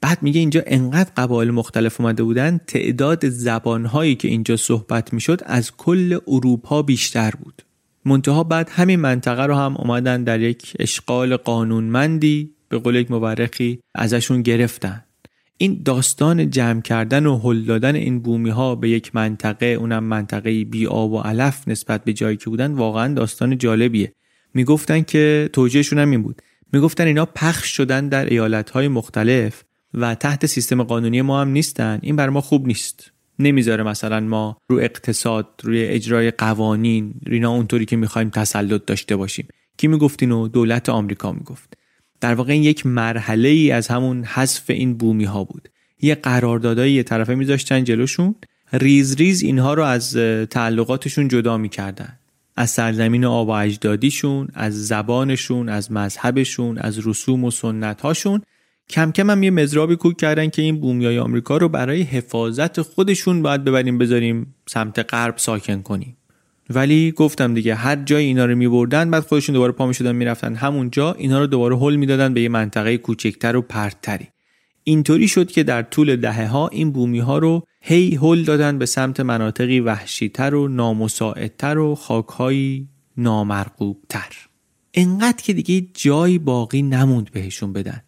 بعد 0.00 0.22
میگه 0.22 0.40
اینجا 0.40 0.62
انقدر 0.66 1.10
قبایل 1.16 1.50
مختلف 1.50 2.00
اومده 2.00 2.22
بودن 2.22 2.60
تعداد 2.66 3.28
زبانهایی 3.28 4.14
که 4.14 4.28
اینجا 4.28 4.56
صحبت 4.56 5.12
می‌شد 5.12 5.40
از 5.46 5.76
کل 5.76 6.18
اروپا 6.26 6.82
بیشتر 6.82 7.30
بود. 7.30 7.62
منتها 8.04 8.44
بعد 8.44 8.68
همین 8.70 9.00
منطقه 9.00 9.42
رو 9.42 9.54
هم 9.54 9.76
اومدن 9.76 10.24
در 10.24 10.40
یک 10.40 10.72
اشغال 10.78 11.36
قانونمندی 11.36 12.50
به 12.68 12.78
قول 12.78 12.94
یک 12.94 13.10
مورخی 13.10 13.80
ازشون 13.94 14.42
گرفتن. 14.42 15.04
این 15.62 15.82
داستان 15.84 16.50
جمع 16.50 16.80
کردن 16.80 17.26
و 17.26 17.38
هل 17.38 17.64
دادن 17.64 17.94
این 17.94 18.20
بومی 18.20 18.50
ها 18.50 18.74
به 18.74 18.88
یک 18.88 19.14
منطقه 19.14 19.66
اونم 19.66 20.04
منطقه 20.04 20.64
بی 20.64 20.86
آب 20.86 21.12
و 21.12 21.18
علف 21.18 21.68
نسبت 21.68 22.04
به 22.04 22.12
جایی 22.12 22.36
که 22.36 22.50
بودن 22.50 22.72
واقعا 22.72 23.14
داستان 23.14 23.58
جالبیه. 23.58 24.12
می‌گفتن 24.54 25.02
که 25.02 25.50
توجهشون 25.52 25.98
هم 25.98 26.10
این 26.10 26.22
بود. 26.22 26.42
می‌گفتن 26.72 27.06
اینا 27.06 27.26
پخش 27.26 27.76
شدن 27.76 28.08
در 28.08 28.24
ایالت 28.24 28.70
های 28.70 28.88
مختلف 28.88 29.64
و 29.94 30.14
تحت 30.14 30.46
سیستم 30.46 30.82
قانونی 30.82 31.22
ما 31.22 31.40
هم 31.40 31.48
نیستن. 31.48 31.98
این 32.02 32.16
بر 32.16 32.28
ما 32.28 32.40
خوب 32.40 32.66
نیست. 32.66 33.12
نمی‌ذاره 33.38 33.82
مثلا 33.82 34.20
ما 34.20 34.56
رو 34.68 34.78
اقتصاد 34.78 35.48
روی 35.62 35.84
اجرای 35.84 36.30
قوانین 36.30 37.14
رینا 37.26 37.50
اونطوری 37.50 37.84
که 37.84 37.96
می‌خوایم 37.96 38.30
تسلط 38.30 38.84
داشته 38.86 39.16
باشیم. 39.16 39.48
کی 39.76 39.88
می‌گفت 39.88 40.22
اینو؟ 40.22 40.48
دولت 40.48 40.88
آمریکا 40.88 41.32
می‌گفت. 41.32 41.78
در 42.22 42.34
واقع 42.34 42.52
این 42.52 42.62
یک 42.62 42.86
مرحله 42.86 43.48
ای 43.48 43.70
از 43.70 43.88
همون 43.88 44.24
حذف 44.24 44.70
این 44.70 44.94
بومی 44.94 45.24
ها 45.24 45.44
بود. 45.44 45.68
یه 46.00 46.14
قراردادایی 46.14 46.92
یه 46.92 47.02
طرفه 47.02 47.34
میذاشتن 47.34 47.84
جلوشون. 47.84 48.34
ریز 48.72 49.16
ریز 49.16 49.42
اینها 49.42 49.74
رو 49.74 49.82
از 49.82 50.16
تعلقاتشون 50.50 51.28
جدا 51.28 51.56
می‌کردن. 51.56 52.18
از 52.56 52.70
سرزمین 52.70 53.24
آب 53.24 53.48
و 53.48 53.50
اجدادیشون 53.50 54.48
از 54.54 54.86
زبانشون 54.86 55.68
از 55.68 55.92
مذهبشون 55.92 56.78
از 56.78 57.06
رسوم 57.06 57.44
و 57.44 57.50
سنت 57.50 58.00
هاشون 58.00 58.42
کم 58.90 59.12
کم 59.12 59.30
هم 59.30 59.42
یه 59.42 59.50
مزرابی 59.50 59.96
کوک 59.96 60.16
کردن 60.16 60.48
که 60.48 60.62
این 60.62 60.80
بومیای 60.80 61.18
آمریکا 61.18 61.56
رو 61.56 61.68
برای 61.68 62.02
حفاظت 62.02 62.82
خودشون 62.82 63.42
باید 63.42 63.64
ببریم 63.64 63.98
بذاریم 63.98 64.54
سمت 64.66 64.98
غرب 64.98 65.34
ساکن 65.36 65.82
کنیم. 65.82 66.16
ولی 66.74 67.12
گفتم 67.12 67.54
دیگه 67.54 67.74
هر 67.74 67.96
جای 67.96 68.24
اینا 68.24 68.44
رو 68.44 68.56
میبردن 68.56 69.10
بعد 69.10 69.22
خودشون 69.22 69.52
دوباره 69.52 69.72
پا 69.72 69.86
می‌شدن 69.86 70.14
می‌رفتن. 70.16 70.54
همونجا 70.54 71.12
اینا 71.12 71.40
رو 71.40 71.46
دوباره 71.46 71.78
هل 71.78 71.96
می‌دادن 71.96 72.34
به 72.34 72.40
یه 72.40 72.48
منطقه 72.48 72.98
کوچکتر 72.98 73.56
و 73.56 73.62
پرتری. 73.62 74.28
اینطوری 74.84 75.28
شد 75.28 75.50
که 75.50 75.62
در 75.62 75.82
طول 75.82 76.16
دهه 76.16 76.46
ها 76.46 76.68
این 76.68 76.90
بومی 76.90 77.18
ها 77.18 77.38
رو 77.38 77.66
هی 77.80 78.18
هل 78.22 78.42
دادن 78.42 78.78
به 78.78 78.86
سمت 78.86 79.20
مناطقی 79.20 79.80
وحشیتر 79.80 80.54
و 80.54 80.68
نامساعدتر 80.68 81.78
و 81.78 81.94
خاکهایی 81.94 82.88
نامرغوبتر. 83.16 84.36
انقدر 84.94 85.42
که 85.42 85.52
دیگه 85.52 85.86
جایی 85.94 86.38
باقی 86.38 86.82
نموند 86.82 87.30
بهشون 87.30 87.72
بدن. 87.72 88.02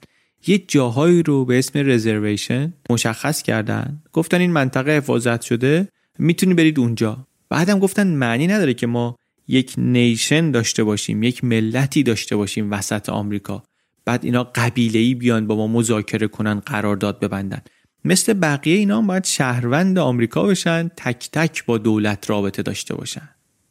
یه 0.46 0.58
جاهایی 0.58 1.22
رو 1.22 1.44
به 1.44 1.58
اسم 1.58 1.78
رزرویشن 1.78 2.72
مشخص 2.90 3.42
کردن. 3.42 4.02
گفتن 4.12 4.40
این 4.40 4.52
منطقه 4.52 4.96
حفاظت 4.96 5.42
شده 5.42 5.88
می‌تونی 6.18 6.54
برید 6.54 6.78
اونجا. 6.78 7.26
بعدم 7.54 7.78
گفتن 7.78 8.06
معنی 8.06 8.46
نداره 8.46 8.74
که 8.74 8.86
ما 8.86 9.16
یک 9.48 9.74
نیشن 9.78 10.50
داشته 10.50 10.84
باشیم 10.84 11.22
یک 11.22 11.44
ملتی 11.44 12.02
داشته 12.02 12.36
باشیم 12.36 12.70
وسط 12.70 13.08
آمریکا. 13.08 13.62
بعد 14.04 14.24
اینا 14.24 14.44
قبیله 14.54 14.98
ای 14.98 15.14
بیان 15.14 15.46
با 15.46 15.56
ما 15.56 15.66
مذاکره 15.66 16.28
کنن 16.28 16.60
قرارداد 16.60 17.20
ببندن. 17.20 17.60
مثل 18.04 18.32
بقیه 18.32 18.76
اینا 18.76 18.98
هم 18.98 19.06
باید 19.06 19.24
شهروند 19.24 19.98
آمریکا 19.98 20.42
بشن 20.42 20.90
تک 20.96 21.28
تک 21.32 21.64
با 21.64 21.78
دولت 21.78 22.30
رابطه 22.30 22.62
داشته 22.62 22.94
باشن. 22.94 23.28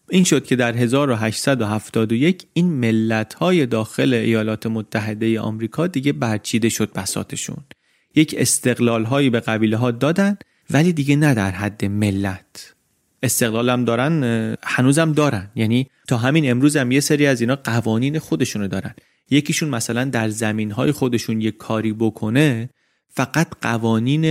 این 0.10 0.24
شد 0.24 0.46
که 0.46 0.56
در 0.56 0.78
1871 0.78 2.48
این 2.54 2.74
ملت 2.74 3.34
های 3.34 3.66
داخل 3.66 4.14
ایالات 4.14 4.68
متحده 4.68 5.40
آمریکا 5.40 5.88
دیگه 5.88 6.14
برچیده 6.14 6.70
شد 6.70 6.94
بساتشون 6.94 7.64
یک 8.16 8.36
استقلال 8.38 9.04
هایی 9.04 9.30
به 9.30 9.40
قبیله 9.40 9.78
ها 9.78 9.92
دادن 9.92 10.38
ولی 10.70 10.94
دیگه 10.94 11.16
نه 11.16 11.34
در 11.34 11.52
حد 11.52 11.86
ملت. 11.86 12.73
استقلال 13.24 13.70
هم 13.70 13.86
دارن 13.86 14.24
هنوزم 14.64 15.12
دارن. 15.12 15.52
یعنی 15.56 15.88
تا 16.08 16.18
همین 16.18 16.52
امروز 16.52 16.78
هم 16.78 16.92
یه 16.92 17.00
سری 17.00 17.26
از 17.26 17.42
اینا 17.42 17.56
قوانین 17.56 18.20
خودشونو 18.20 18.68
دارن. 18.68 18.94
یکیشون 19.30 19.70
مثلا 19.70 20.04
در 20.04 20.30
زمین 20.30 20.72
های 20.72 20.92
خودشون 20.92 21.42
یک 21.42 21.58
کاری 21.58 21.94
بکنه 21.94 22.70
فقط 23.10 23.48
قوانین 23.62 24.26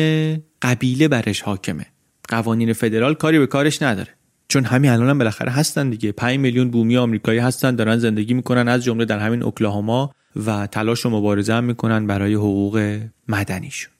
قبیله 0.62 1.08
برش 1.08 1.40
حاکمه. 1.40 1.86
قوانین 2.28 2.72
فدرال 2.72 3.14
کاری 3.14 3.38
به 3.38 3.46
کارش 3.46 3.82
نداره. 3.82 4.08
چون 4.48 4.64
همین 4.64 4.90
الان 4.90 5.08
هم 5.08 5.18
بالاخره 5.18 5.52
هستن 5.52 5.90
دیگه. 5.90 6.12
5 6.12 6.38
میلیون 6.38 6.70
بومی 6.70 6.96
آمریکایی 6.96 7.38
هستن 7.38 7.76
دارن 7.76 7.98
زندگی 7.98 8.34
می‌کنن 8.34 8.68
از 8.68 8.84
جمله 8.84 9.04
در 9.04 9.18
همین 9.18 9.42
اوکلاهاما 9.42 10.14
و 10.46 10.66
تلاش 10.66 11.06
و 11.06 11.10
مبارزه 11.10 11.54
هم 11.54 11.64
می‌کنن 11.64 12.06
برای 12.06 12.34
حقوق 12.34 13.00
مدنیشون. 13.28 13.91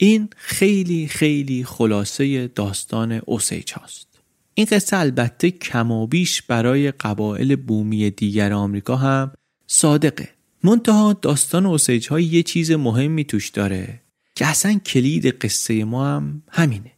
این 0.00 0.28
خیلی 0.36 1.06
خیلی 1.06 1.64
خلاصه 1.64 2.48
داستان 2.48 3.12
اوسیج 3.12 3.72
هاست 3.72 4.08
این 4.54 4.66
قصه 4.70 4.96
البته 4.96 5.50
کمابیش 5.50 6.42
برای 6.42 6.90
قبایل 6.90 7.56
بومی 7.56 8.10
دیگر 8.10 8.52
آمریکا 8.52 8.96
هم 8.96 9.32
صادقه. 9.66 10.28
منتها 10.64 11.12
داستان 11.12 11.66
اوسیج 11.66 12.08
های 12.08 12.24
یه 12.24 12.42
چیز 12.42 12.70
مهمی 12.70 13.24
توش 13.24 13.48
داره 13.48 14.00
که 14.34 14.46
اصلا 14.46 14.74
کلید 14.74 15.26
قصه 15.26 15.84
ما 15.84 16.06
هم 16.06 16.42
همینه. 16.48 16.92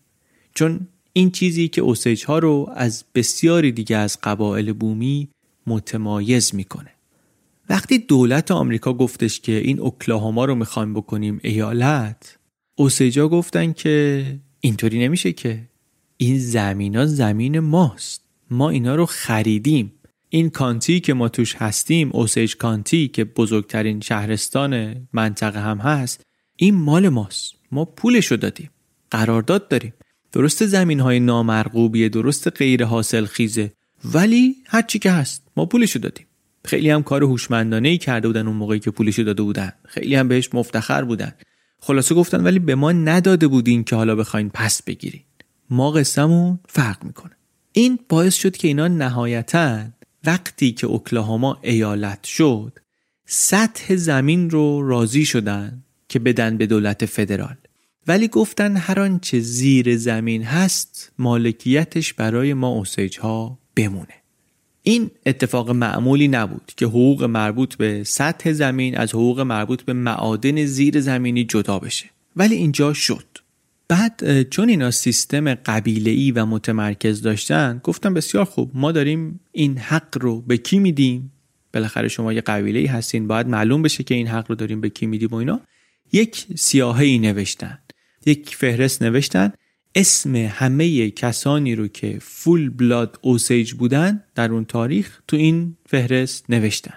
چون 0.54 0.88
این 1.12 1.30
چیزی 1.30 1.68
که 1.68 1.80
اوسیج 1.80 2.24
ها 2.24 2.38
رو 2.38 2.70
از 2.74 3.04
بسیاری 3.14 3.72
دیگه 3.72 3.96
از 3.96 4.18
قبایل 4.22 4.72
بومی 4.72 5.28
متمایز 5.66 6.54
می‌کنه. 6.54 6.90
وقتی 7.68 7.98
دولت 7.98 8.50
آمریکا 8.50 8.92
گفتش 8.94 9.40
که 9.40 9.52
این 9.52 9.80
اوکلاهاما 9.80 10.44
رو 10.44 10.54
می‌خوایم 10.54 10.94
بکنیم 10.94 11.40
ایالت 11.42 12.39
اوسیجا 12.80 13.28
گفتن 13.28 13.72
که 13.72 14.24
اینطوری 14.60 14.98
نمیشه 14.98 15.32
که 15.32 15.60
این 16.16 16.38
زمین 16.38 16.96
ها 16.96 17.06
زمین 17.06 17.58
ماست. 17.58 18.24
ما 18.50 18.70
اینا 18.70 18.94
رو 18.94 19.06
خریدیم. 19.06 19.92
این 20.28 20.50
کانتی 20.50 21.00
که 21.00 21.14
ما 21.14 21.28
توش 21.28 21.54
هستیم 21.54 22.10
اوسیج 22.12 22.56
کانتی 22.56 23.08
که 23.08 23.24
بزرگترین 23.24 24.00
شهرستان 24.00 24.96
منطقه 25.12 25.60
هم 25.60 25.78
هست 25.78 26.22
این 26.56 26.74
مال 26.74 27.08
ماست. 27.08 27.54
ما 27.72 27.84
پولشو 27.84 28.36
دادیم. 28.36 28.70
قرارداد 29.10 29.68
داریم. 29.68 29.94
درست 30.32 30.66
زمین 30.66 31.00
های 31.00 31.20
نامرغوبیه 31.20 32.08
درست 32.08 32.48
غیر 32.48 32.84
حاصل 32.84 33.24
خیزه 33.24 33.72
ولی 34.04 34.54
هرچی 34.66 34.98
که 34.98 35.10
هست 35.10 35.42
ما 35.56 35.66
پولشو 35.66 35.98
دادیم. 35.98 36.26
خیلی 36.64 36.90
هم 36.90 37.02
کار 37.02 37.24
هوشمندانه 37.24 37.88
ای 37.88 37.98
کرده 37.98 38.28
بودن 38.28 38.46
اون 38.46 38.56
موقعی 38.56 38.78
که 38.78 38.90
پولشو 38.90 39.22
داده 39.22 39.42
بودن. 39.42 39.72
خیلی 39.88 40.14
هم 40.14 40.28
بهش 40.28 40.48
مفتخر 40.54 41.04
بودن. 41.04 41.32
خلاصه 41.80 42.14
گفتن 42.14 42.44
ولی 42.44 42.58
به 42.58 42.74
ما 42.74 42.92
نداده 42.92 43.48
بودین 43.48 43.84
که 43.84 43.96
حالا 43.96 44.16
بخواین 44.16 44.50
پس 44.54 44.82
بگیرین. 44.82 45.22
ما 45.70 45.90
قصهمون 45.90 46.58
فرق 46.68 47.04
می‌کنه. 47.04 47.32
این 47.72 47.98
باعث 48.08 48.34
شد 48.34 48.56
که 48.56 48.68
اینا 48.68 48.88
نهایتا 48.88 49.84
وقتی 50.24 50.72
که 50.72 50.86
اوکلاهاما 50.86 51.58
ایالت 51.62 52.24
شد 52.24 52.78
سطح 53.26 53.96
زمین 53.96 54.50
رو 54.50 54.88
راضی 54.88 55.24
شدن 55.24 55.84
که 56.08 56.18
بدن 56.18 56.56
به 56.56 56.66
دولت 56.66 57.06
فدرال. 57.06 57.56
ولی 58.06 58.28
گفتن 58.28 58.76
هر 58.76 59.00
آنچه 59.00 59.40
زیر 59.40 59.96
زمین 59.96 60.42
هست 60.42 61.12
مالکیتش 61.18 62.12
برای 62.12 62.54
ما 62.54 62.68
اوسیج 62.68 63.18
ها 63.18 63.58
بمونه. 63.76 64.19
این 64.82 65.10
اتفاق 65.26 65.70
معمولی 65.70 66.28
نبود 66.28 66.72
که 66.76 66.86
حقوق 66.86 67.24
مربوط 67.24 67.74
به 67.74 68.04
سطح 68.04 68.52
زمین 68.52 68.96
از 68.96 69.10
حقوق 69.10 69.40
مربوط 69.40 69.82
به 69.82 69.92
معادن 69.92 70.64
زیر 70.64 71.00
زمینی 71.00 71.44
جدا 71.44 71.78
بشه. 71.78 72.10
ولی 72.36 72.54
اینجا 72.54 72.92
شد. 72.92 73.26
بعد 73.88 74.42
چون 74.50 74.68
اینا 74.68 74.90
سیستم 74.90 75.54
قبیله 75.54 76.10
ای 76.10 76.32
و 76.32 76.46
متمرکز 76.46 77.22
داشتن 77.22 77.80
گفتم 77.84 78.14
بسیار 78.14 78.44
خوب 78.44 78.70
ما 78.74 78.92
داریم 78.92 79.40
این 79.52 79.78
حق 79.78 80.18
رو 80.20 80.40
به 80.40 80.56
کی 80.56 80.78
میدیم؟ 80.78 81.32
بالاخره 81.74 82.08
شما 82.08 82.32
یه 82.32 82.40
قبیله 82.40 82.78
ای 82.78 82.86
هستین 82.86 83.26
باید 83.26 83.46
معلوم 83.46 83.82
بشه 83.82 84.04
که 84.04 84.14
این 84.14 84.26
حق 84.26 84.44
رو 84.48 84.54
داریم 84.54 84.80
به 84.80 84.88
کی 84.88 85.06
میدیم 85.06 85.28
و 85.28 85.34
اینا. 85.34 85.60
یک 86.12 86.46
سیاهه 86.56 87.04
ای 87.04 87.18
نوشتن 87.18 87.78
یک 88.26 88.56
فهرست 88.56 89.02
نوشتن 89.02 89.52
اسم 89.94 90.36
همه 90.36 91.10
کسانی 91.10 91.74
رو 91.74 91.88
که 91.88 92.18
فول 92.20 92.70
بلاد 92.70 93.18
اوسیج 93.22 93.72
بودن 93.72 94.24
در 94.34 94.52
اون 94.52 94.64
تاریخ 94.64 95.20
تو 95.28 95.36
این 95.36 95.76
فهرست 95.86 96.44
نوشتن. 96.48 96.94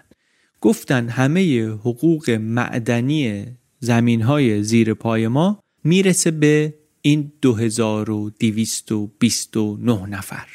گفتن 0.62 1.10
همه 1.10 1.68
حقوق 1.68 2.30
معدنی 2.30 3.46
زمین 3.80 4.22
های 4.22 4.64
زیر 4.64 4.94
پای 4.94 5.28
ما 5.28 5.60
می‌رسه 5.84 6.32
به 6.32 6.74
این 7.02 7.32
2229 7.42 10.10
نفر. 10.10 10.48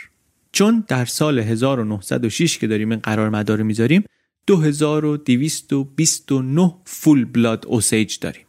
چون 0.53 0.85
در 0.89 1.05
سال 1.05 1.39
1906 1.39 2.59
که 2.59 2.67
داریم 2.67 2.91
این 2.91 3.01
قرار 3.01 3.31
مدار 3.31 3.63
می‌ذاریم 3.63 4.05
2229 4.47 6.75
فول 6.85 7.25
بلاد 7.25 7.67
اوسیج 7.67 8.19
داریم. 8.19 8.47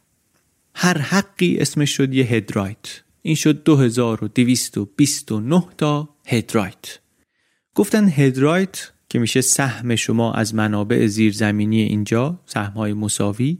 هر 0.74 0.98
حقی 0.98 1.58
اسمش 1.58 1.96
شد 1.96 2.14
یه 2.14 2.24
هدرایت 2.24 3.02
این 3.22 3.34
شد 3.34 3.64
2229 3.64 5.64
تا 5.78 6.16
هدرایت. 6.26 6.98
گفتن 7.74 8.08
هدرایت 8.08 8.92
که 9.08 9.18
میشه 9.18 9.40
سهم 9.40 9.96
شما 9.96 10.32
از 10.32 10.54
منابع 10.54 11.06
زیرزمینی 11.06 11.80
اینجا 11.80 12.40
سهم 12.46 12.72
های 12.72 12.92
مساوی 12.92 13.58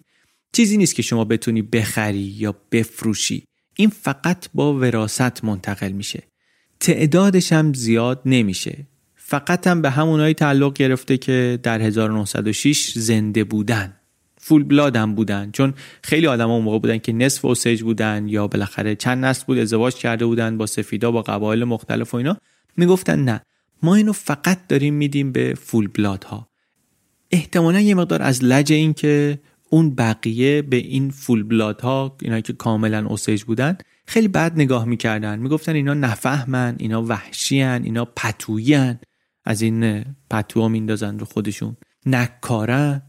چیزی 0.52 0.76
نیست 0.76 0.94
که 0.94 1.02
شما 1.02 1.24
بتونی 1.24 1.62
بخری 1.62 2.18
یا 2.18 2.56
بفروشی. 2.72 3.44
این 3.76 3.90
فقط 3.90 4.48
با 4.54 4.74
وراست 4.74 5.44
منتقل 5.44 5.92
میشه. 5.92 6.22
تعدادش 6.80 7.52
هم 7.52 7.74
زیاد 7.74 8.22
نمیشه. 8.26 8.86
فقط 9.14 9.66
هم 9.66 9.82
به 9.82 9.90
همونایی 9.90 10.34
تعلق 10.34 10.72
گرفته 10.72 11.18
که 11.18 11.58
در 11.62 11.82
1906 11.82 12.92
زنده 12.94 13.44
بودن. 13.44 13.99
فول 14.50 14.96
هم 14.96 15.14
بودن. 15.14 15.50
چون 15.50 15.74
خیلی 16.02 16.26
آدم 16.26 16.50
اون 16.50 16.62
موقع 16.62 16.78
بودن 16.78 16.98
که 16.98 17.12
نصف 17.12 17.44
اوسیج 17.44 17.82
بودن 17.82 18.28
یا 18.28 18.46
بالاخره 18.46 18.94
چند 18.94 19.24
نسل 19.24 19.44
بود 19.46 19.58
ازدواج 19.58 19.94
کرده 19.94 20.26
بودن 20.26 20.58
با 20.58 20.66
سفیدا 20.66 21.10
با 21.10 21.22
قبایل 21.22 21.64
مختلف 21.64 22.14
و 22.14 22.16
اینا. 22.16 22.36
می‌گفتن 22.76 23.24
نه 23.24 23.40
ما 23.82 23.94
اینو 23.94 24.12
فقط 24.12 24.58
داریم 24.68 24.94
میدیم 24.94 25.32
به 25.32 25.54
فول 25.54 25.88
بلاد 25.88 26.24
ها 26.24 26.48
احتمالا 27.30 27.80
یه 27.80 27.94
مقدار 27.94 28.22
از 28.22 28.44
لج 28.44 28.72
این 28.72 28.94
که 28.94 29.38
اون 29.68 29.94
بقیه 29.94 30.62
به 30.62 30.76
این 30.76 31.10
فول 31.10 31.42
بلاد 31.42 31.80
ها 31.80 32.16
اینا 32.22 32.40
که 32.40 32.52
کاملا 32.52 33.06
اوسیج 33.06 33.42
بودن 33.42 33.78
خیلی 34.06 34.28
بد 34.28 34.52
نگاه 34.54 34.84
می‌کردن. 34.84 35.38
می‌گفتن 35.38 35.74
اینا 35.74 35.94
نفهمن 35.94 36.76
اینا 36.78 37.02
وحشیان 37.02 37.82
اینا 37.84 38.04
پتویان 38.04 38.98
از 39.44 39.62
این 39.62 40.04
پتوها 40.30 40.68
میندازن 40.68 41.18
رو 41.18 41.26
خودشون. 41.26 41.76
نکارن. 42.06 43.02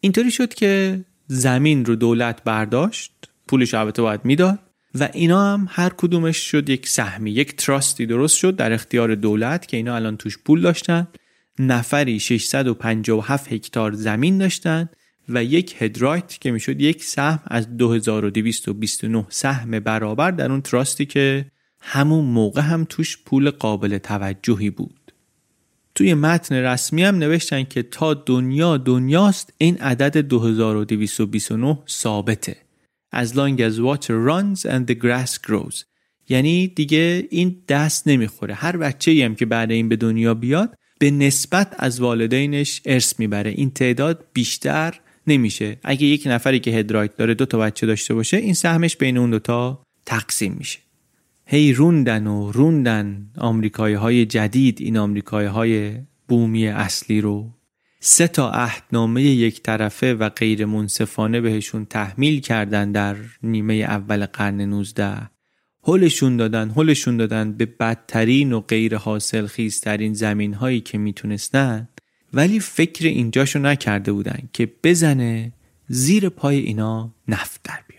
اینطوری 0.00 0.30
شد 0.30 0.54
که 0.54 1.00
زمین 1.26 1.84
رو 1.84 1.96
دولت 1.96 2.44
برداشت 2.44 3.12
پولش 3.48 3.74
البته 3.74 4.02
باید 4.02 4.24
می‌داد 4.24 4.58
و 4.94 5.08
اینا 5.12 5.52
هم 5.52 5.68
هر 5.70 5.92
کدومش 5.96 6.36
شد 6.36 6.68
یک 6.68 6.88
سهمی 6.88 7.30
یک 7.30 7.56
تراستی 7.56 8.06
درست 8.06 8.36
شد 8.36 8.56
در 8.56 8.72
اختیار 8.72 9.14
دولت 9.14 9.68
که 9.68 9.76
اینا 9.76 9.96
الان 9.96 10.16
توش 10.16 10.38
پول 10.38 10.60
داشتن. 10.60 11.08
نفری 11.58 12.20
657 12.20 13.52
هکتار 13.52 13.92
زمین 13.92 14.38
داشتن 14.38 14.88
و 15.28 15.44
یک 15.44 15.74
هدرایت 15.78 16.38
که 16.40 16.50
می‌شد 16.50 16.80
یک 16.80 17.04
سهم 17.04 17.40
از 17.46 17.76
2229 17.76 19.26
سهم 19.28 19.80
برابر 19.80 20.30
در 20.30 20.50
اون 20.52 20.62
تراستی 20.62 21.06
که 21.06 21.46
همون 21.80 22.24
موقع 22.24 22.60
هم 22.60 22.86
توش 22.88 23.18
پول 23.24 23.50
قابل 23.50 23.98
توجهی 23.98 24.70
بود. 24.70 25.05
توی 25.96 26.14
متن 26.14 26.54
رسمی 26.54 27.02
هم 27.02 27.18
نوشتن 27.18 27.64
که 27.64 27.82
تا 27.82 28.14
دنیا 28.14 28.76
دنیاست 28.76 29.52
این 29.58 29.76
عدد 29.76 30.16
2229 30.16 31.78
ثابته. 31.88 32.56
As 33.14 33.28
long 33.28 33.60
as 33.60 33.80
water 33.80 34.14
runs 34.28 34.66
and 34.66 34.86
the 34.90 34.94
grass 34.94 35.38
grows. 35.46 35.84
یعنی 36.28 36.68
دیگه 36.68 37.26
این 37.30 37.62
دست 37.68 38.08
نمی‌خوره. 38.08 38.54
هر 38.54 38.76
بچه 38.76 39.24
هم 39.24 39.34
که 39.34 39.46
بعد 39.46 39.70
این 39.70 39.88
به 39.88 39.96
دنیا 39.96 40.34
بیاد 40.34 40.74
به 40.98 41.10
نسبت 41.10 41.74
از 41.78 42.00
والدینش 42.00 42.82
ارث 42.84 43.14
می‌بره. 43.18 43.50
این 43.50 43.70
تعداد 43.70 44.24
بیشتر 44.32 45.00
نمیشه. 45.26 45.78
اگه 45.82 46.06
یک 46.06 46.22
نفری 46.26 46.60
که 46.60 46.70
هدرایت 46.70 47.16
داره 47.16 47.34
دو 47.34 47.46
تا 47.46 47.58
بچه 47.58 47.86
داشته 47.86 48.14
باشه 48.14 48.36
این 48.36 48.54
سهمش 48.54 48.96
بین 48.96 49.18
اون 49.18 49.30
دوتا 49.30 49.82
تقسیم 50.06 50.56
میشه. 50.58 50.78
هی 51.48 51.72
روندن 51.72 52.26
و 52.26 52.52
روندن 52.52 53.30
آمریکایی 53.38 53.94
های 53.94 54.26
جدید 54.26 54.80
این 54.80 54.96
آمریکایی 54.96 55.48
های 55.48 55.94
بومی 56.28 56.68
اصلی 56.68 57.20
رو. 57.20 57.50
سه 58.00 58.28
تا 58.28 58.50
عهدنامه 58.50 59.22
یک 59.22 59.62
طرفه 59.62 60.14
و 60.14 60.28
غیر 60.28 60.64
منصفانه 60.64 61.40
بهشون 61.40 61.84
تحمیل 61.84 62.40
کردن 62.40 62.92
در 62.92 63.16
نیمه 63.42 63.74
اول 63.74 64.26
قرن 64.26 64.60
19 64.60 65.30
هلشون 65.84 66.36
دادن 66.36 66.70
هلشون 66.76 67.16
دادن 67.16 67.52
به 67.52 67.66
بدترین 67.66 68.52
و 68.52 68.60
غیر 68.60 68.96
حاصل 68.96 69.46
خیزترین 69.46 70.14
زمین 70.14 70.54
هایی 70.54 70.80
که 70.80 70.98
می‌تونستن. 70.98 71.88
ولی 72.32 72.60
فکر 72.60 73.06
اینجاشو 73.06 73.58
نکرده 73.58 74.12
بودن 74.12 74.38
که 74.52 74.72
بزنه 74.84 75.52
زیر 75.88 76.28
پای 76.28 76.58
اینا 76.58 77.14
نفت 77.28 77.60
در 77.64 77.80
بیاد. 77.88 77.95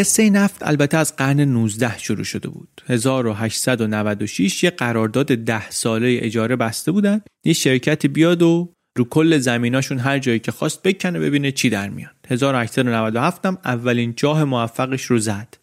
قصه 0.00 0.30
نفت 0.30 0.66
البته 0.66 0.96
از 0.96 1.16
قرن 1.16 1.40
19 1.40 1.98
شروع 1.98 2.24
شده 2.24 2.48
بود. 2.48 2.82
1896 2.86 4.64
یه 4.64 4.70
قرارداد 4.70 5.26
ده 5.26 5.70
ساله 5.70 6.18
اجاره 6.22 6.56
بسته 6.56 6.92
بودن 6.92 7.20
یه 7.44 7.52
شرکتی 7.52 8.08
بیاد 8.08 8.42
و 8.42 8.72
رو 8.96 9.04
کل 9.04 9.38
زمیناشون 9.38 9.98
هر 9.98 10.18
جایی 10.18 10.38
که 10.38 10.52
خواست 10.52 10.82
بکنه 10.82 11.18
ببینه 11.18 11.52
چی 11.52 11.70
در 11.70 11.88
میاد. 11.88 12.10
1897 12.28 13.46
هم 13.46 13.58
اولین 13.64 14.14
چاه 14.14 14.44
موفقش 14.44 15.04
رو 15.04 15.18
زد. 15.18 15.54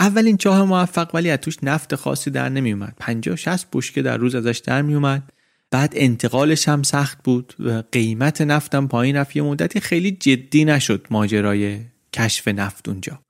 اولین 0.00 0.36
چاه 0.36 0.64
موفق 0.64 1.10
ولی 1.14 1.30
از 1.30 1.38
توش 1.38 1.56
نفت 1.62 1.94
خاصی 1.94 2.30
در 2.30 2.48
نمیومد. 2.48 2.94
50 3.00 3.36
60 3.36 3.66
بشکه 3.72 4.02
در 4.02 4.16
روز 4.16 4.34
ازش 4.34 4.62
در 4.64 4.82
میومد. 4.82 5.32
بعد 5.70 5.92
انتقالش 5.96 6.68
هم 6.68 6.82
سخت 6.82 7.18
بود. 7.24 7.54
و 7.58 7.82
قیمت 7.92 8.40
نفتم 8.40 8.86
پایین 8.86 9.16
رفت. 9.16 9.36
یه 9.36 9.42
مدتی 9.42 9.80
خیلی 9.80 10.10
جدی 10.10 10.64
نشد 10.64 11.06
ماجرای 11.10 11.80
کشف 12.12 12.48
نفت 12.48 12.88
اونجا. 12.88 13.25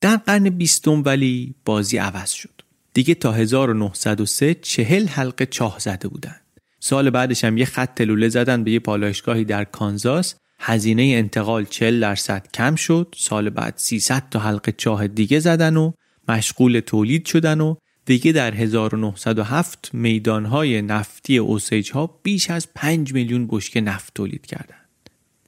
در 0.00 0.16
قرن 0.16 0.50
بیستم 0.50 1.02
ولی 1.06 1.54
بازی 1.64 1.98
عوض 1.98 2.30
شد. 2.30 2.62
دیگه 2.94 3.14
تا 3.14 3.32
1903 3.32 4.54
چهل 4.54 5.06
حلقه 5.06 5.46
چاه 5.46 5.78
زده 5.78 6.08
بودن 6.08 6.36
سال 6.80 7.10
بعدش 7.10 7.44
هم 7.44 7.58
یه 7.58 7.64
خط 7.64 8.00
لوله 8.00 8.28
زدن 8.28 8.64
به 8.64 8.70
یه 8.70 8.78
پالایشگاهی 8.78 9.44
در 9.44 9.64
کانزاس. 9.64 10.34
هزینه 10.60 11.02
انتقال 11.02 11.64
40 11.64 12.00
درصد 12.00 12.46
کم 12.54 12.74
شد. 12.74 13.14
سال 13.18 13.50
بعد 13.50 13.74
300 13.76 14.28
تا 14.30 14.38
حلقه 14.38 14.72
چاه 14.72 15.06
دیگه 15.06 15.38
زدن 15.38 15.76
و 15.76 15.92
مشغول 16.28 16.80
تولید 16.80 17.26
شدن 17.26 17.60
و 17.60 17.74
دیگه 18.04 18.32
در 18.32 18.54
1907 18.54 19.90
میدانهای 19.92 20.82
نفتی 20.82 21.38
اوسیج 21.38 21.90
ها 21.90 22.20
بیش 22.22 22.50
از 22.50 22.68
5 22.74 23.12
میلیون 23.12 23.46
بشکه 23.50 23.80
نفت 23.80 24.14
تولید 24.14 24.46
کردن. 24.46 24.79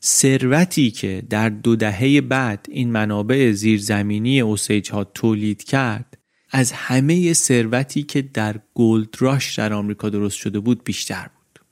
ثروتی 0.04 0.90
که 0.90 1.22
در 1.30 1.48
دو 1.48 1.76
دهه 1.76 2.20
بعد 2.20 2.66
این 2.70 2.90
منابع 2.90 3.52
زیرزمینی 3.52 4.40
اوسیج 4.40 4.90
ها 4.90 5.04
تولید 5.04 5.64
کرد 5.64 6.18
از 6.50 6.72
همه 6.72 7.32
ثروتی 7.32 8.02
که 8.02 8.22
در 8.22 8.56
گولد 8.74 9.08
راش 9.18 9.58
در 9.58 9.72
آمریکا 9.72 10.08
درست 10.08 10.36
شده 10.36 10.60
بود 10.60 10.84
بیشتر 10.84 11.22
بود. 11.22 11.64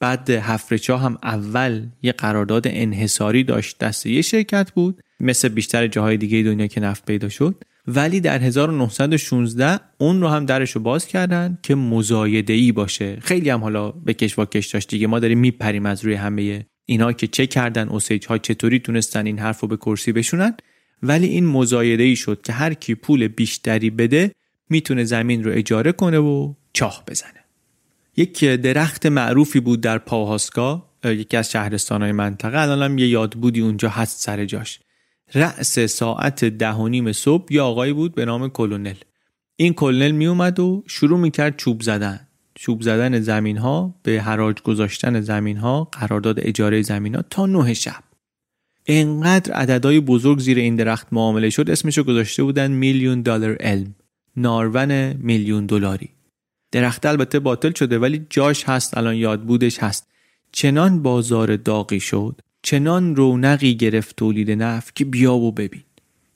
بعد 0.00 0.30
هفرچا 0.30 0.98
هم 0.98 1.18
اول 1.22 1.86
یه 2.02 2.12
قرارداد 2.12 2.62
انحصاری 2.66 3.44
داشت 3.44 3.78
دست 3.78 4.06
یه 4.06 4.22
شرکت 4.22 4.70
بود 4.70 5.00
مثل 5.20 5.48
بیشتر 5.48 5.86
جاهای 5.86 6.16
دیگه 6.16 6.42
دنیا 6.42 6.66
که 6.66 6.80
نفت 6.80 7.06
پیدا 7.06 7.28
شد. 7.28 7.64
ولی 7.86 8.20
در 8.20 8.42
1916 8.42 9.80
اون 9.98 10.20
رو 10.20 10.28
هم 10.28 10.46
درش 10.46 10.70
رو 10.70 10.80
باز 10.80 11.06
کردن 11.06 11.58
که 11.62 11.74
مزایده 11.74 12.52
ای 12.52 12.72
باشه. 12.72 13.18
خیلی 13.20 13.50
هم 13.50 13.60
حالا 13.60 13.90
به 13.90 14.14
کشواکش 14.14 14.66
داشت 14.66 14.88
دیگه 14.88 15.06
ما 15.06 15.18
داریم 15.18 15.38
میپریم 15.38 15.86
از 15.86 16.04
روی 16.04 16.14
همه 16.14 16.66
اینا 16.90 17.12
که 17.12 17.26
چه 17.26 17.46
کردن 17.46 17.88
اوسیج 17.88 18.26
ها 18.26 18.38
چطوری 18.38 18.78
تونستن 18.78 19.26
این 19.26 19.38
حرف 19.38 19.60
رو 19.60 19.68
به 19.68 19.76
کرسی 19.76 20.12
بشونن؟ 20.12 20.56
ولی 21.02 21.26
این 21.26 21.46
مزایده 21.46 22.02
ای 22.02 22.16
شد 22.16 22.42
که 22.42 22.52
هر 22.52 22.74
کی 22.74 22.94
پول 22.94 23.28
بیشتری 23.28 23.90
بده 23.90 24.32
می‌تونه 24.68 25.04
زمین 25.04 25.44
رو 25.44 25.52
اجاره 25.54 25.92
کنه 25.92 26.18
و 26.18 26.54
چاه 26.72 27.04
بزنه. 27.08 27.44
یک 28.16 28.44
درخت 28.44 29.06
معروفی 29.06 29.60
بود 29.60 29.80
در 29.80 29.98
پاهاسکا 29.98 30.88
یکی 31.04 31.36
از 31.36 31.50
شهرستان 31.50 32.02
های 32.02 32.12
منطقه. 32.12 32.58
الان 32.58 32.82
هم 32.82 32.98
یه 32.98 33.08
یادبودی 33.08 33.60
اونجا 33.60 33.88
هست 33.88 34.20
سر 34.20 34.44
جاش. 34.44 34.80
رأس 35.34 35.78
ساعت 35.78 36.44
ده 36.44 36.72
و 36.72 36.88
نیم 36.88 37.12
صبح 37.12 37.46
یه 37.50 37.60
آقایی 37.60 37.92
بود 37.92 38.14
به 38.14 38.24
نام 38.24 38.48
کلونل. 38.48 38.96
این 39.56 39.74
کلونل 39.74 40.10
می 40.10 40.26
اومد 40.26 40.60
و 40.60 40.84
شروع 40.86 41.18
می‌کرد 41.18 41.56
چوب 41.56 41.82
زدن. 41.82 42.27
چوب 42.60 42.82
زدن 42.82 43.20
زمین 43.20 43.56
ها 43.56 43.94
به 44.02 44.22
حراج 44.22 44.62
گذاشتن 44.62 45.20
زمین 45.20 45.56
ها 45.56 45.84
قرارداد 45.84 46.40
اجاره 46.40 46.82
زمین 46.82 47.14
ها 47.14 47.22
تا 47.30 47.46
نه 47.46 47.74
شب. 47.74 48.02
انقدر 48.86 49.52
عددهای 49.52 50.00
بزرگ 50.00 50.38
زیر 50.38 50.58
این 50.58 50.76
درخت 50.76 51.06
معامله 51.12 51.50
شد 51.50 51.70
اسمشو 51.70 52.02
گذاشته 52.02 52.42
بودن 52.42 52.70
میلیون 52.70 53.22
دلار 53.22 53.56
علم. 53.60 53.94
نارون 54.36 55.12
میلیون 55.12 55.66
دلاری. 55.66 56.08
درخت 56.72 57.06
البته 57.06 57.38
باطل 57.38 57.72
شده 57.72 57.98
ولی 57.98 58.26
جاش 58.30 58.64
هست 58.64 58.96
الان 58.98 59.14
یاد 59.14 59.42
بودش 59.42 59.78
هست. 59.78 60.06
چنان 60.52 61.02
بازار 61.02 61.56
داغی 61.56 62.00
شد 62.00 62.40
چنان 62.62 63.16
رونقی 63.16 63.74
گرفت 63.74 64.16
تولید 64.16 64.50
نفت 64.50 64.96
که 64.96 65.04
بیا 65.04 65.34
و 65.34 65.52
ببین. 65.52 65.82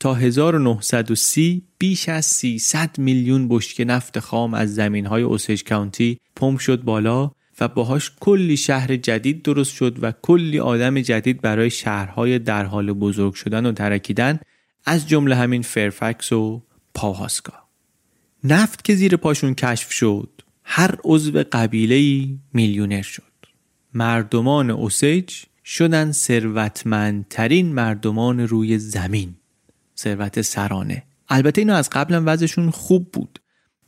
تا 0.03 0.15
1930 0.15 1.63
بیش 1.79 2.09
از 2.09 2.27
300 2.27 2.99
میلیون 2.99 3.49
بشکه 3.49 3.85
نفت 3.85 4.19
خام 4.19 4.55
از 4.55 4.75
زمین 4.75 5.07
های 5.07 5.23
اوسیج 5.23 5.65
کانتی 5.65 6.19
پمپ 6.37 6.59
شد 6.59 6.83
بالا 6.83 7.31
و 7.61 7.69
باهاش 7.69 8.13
کلی 8.21 8.57
شهر 8.57 8.97
جدید 8.97 9.43
درست 9.43 9.75
شد 9.75 9.99
و 10.03 10.13
کلی 10.23 10.61
آدم 10.61 11.01
جدید 11.01 11.41
برای 11.41 11.71
شهرهای 11.71 12.39
در 12.39 12.65
حال 12.65 12.93
بزرگ 12.93 13.35
شدن 13.35 13.67
و 13.67 13.73
ترکیدن 13.73 14.41
از 14.85 15.09
جمله 15.09 15.35
همین 15.35 15.63
فرفکس 15.63 16.33
و 16.33 16.63
پاهاسکا 16.95 17.63
نفت 18.45 18.85
که 18.85 18.95
زیر 18.95 19.17
پاشون 19.17 19.55
کشف 19.55 19.93
شد 19.93 20.43
هر 20.65 20.95
عضو 21.05 21.45
قبیله 21.53 22.29
میلیونر 22.53 23.03
شد. 23.03 23.23
مردمان 23.95 24.71
اوسیج 24.71 25.35
شدن 25.65 26.13
ثروتمندترین 26.13 27.73
مردمان 27.73 28.41
روی 28.41 28.79
زمین. 28.79 29.35
ثروت 30.03 30.41
سرانه. 30.41 31.03
البته 31.29 31.61
اینا 31.61 31.75
از 31.75 31.91
قبلا 31.91 32.23
وضعشون 32.27 32.71
خوب 32.71 33.13
بود. 33.13 33.39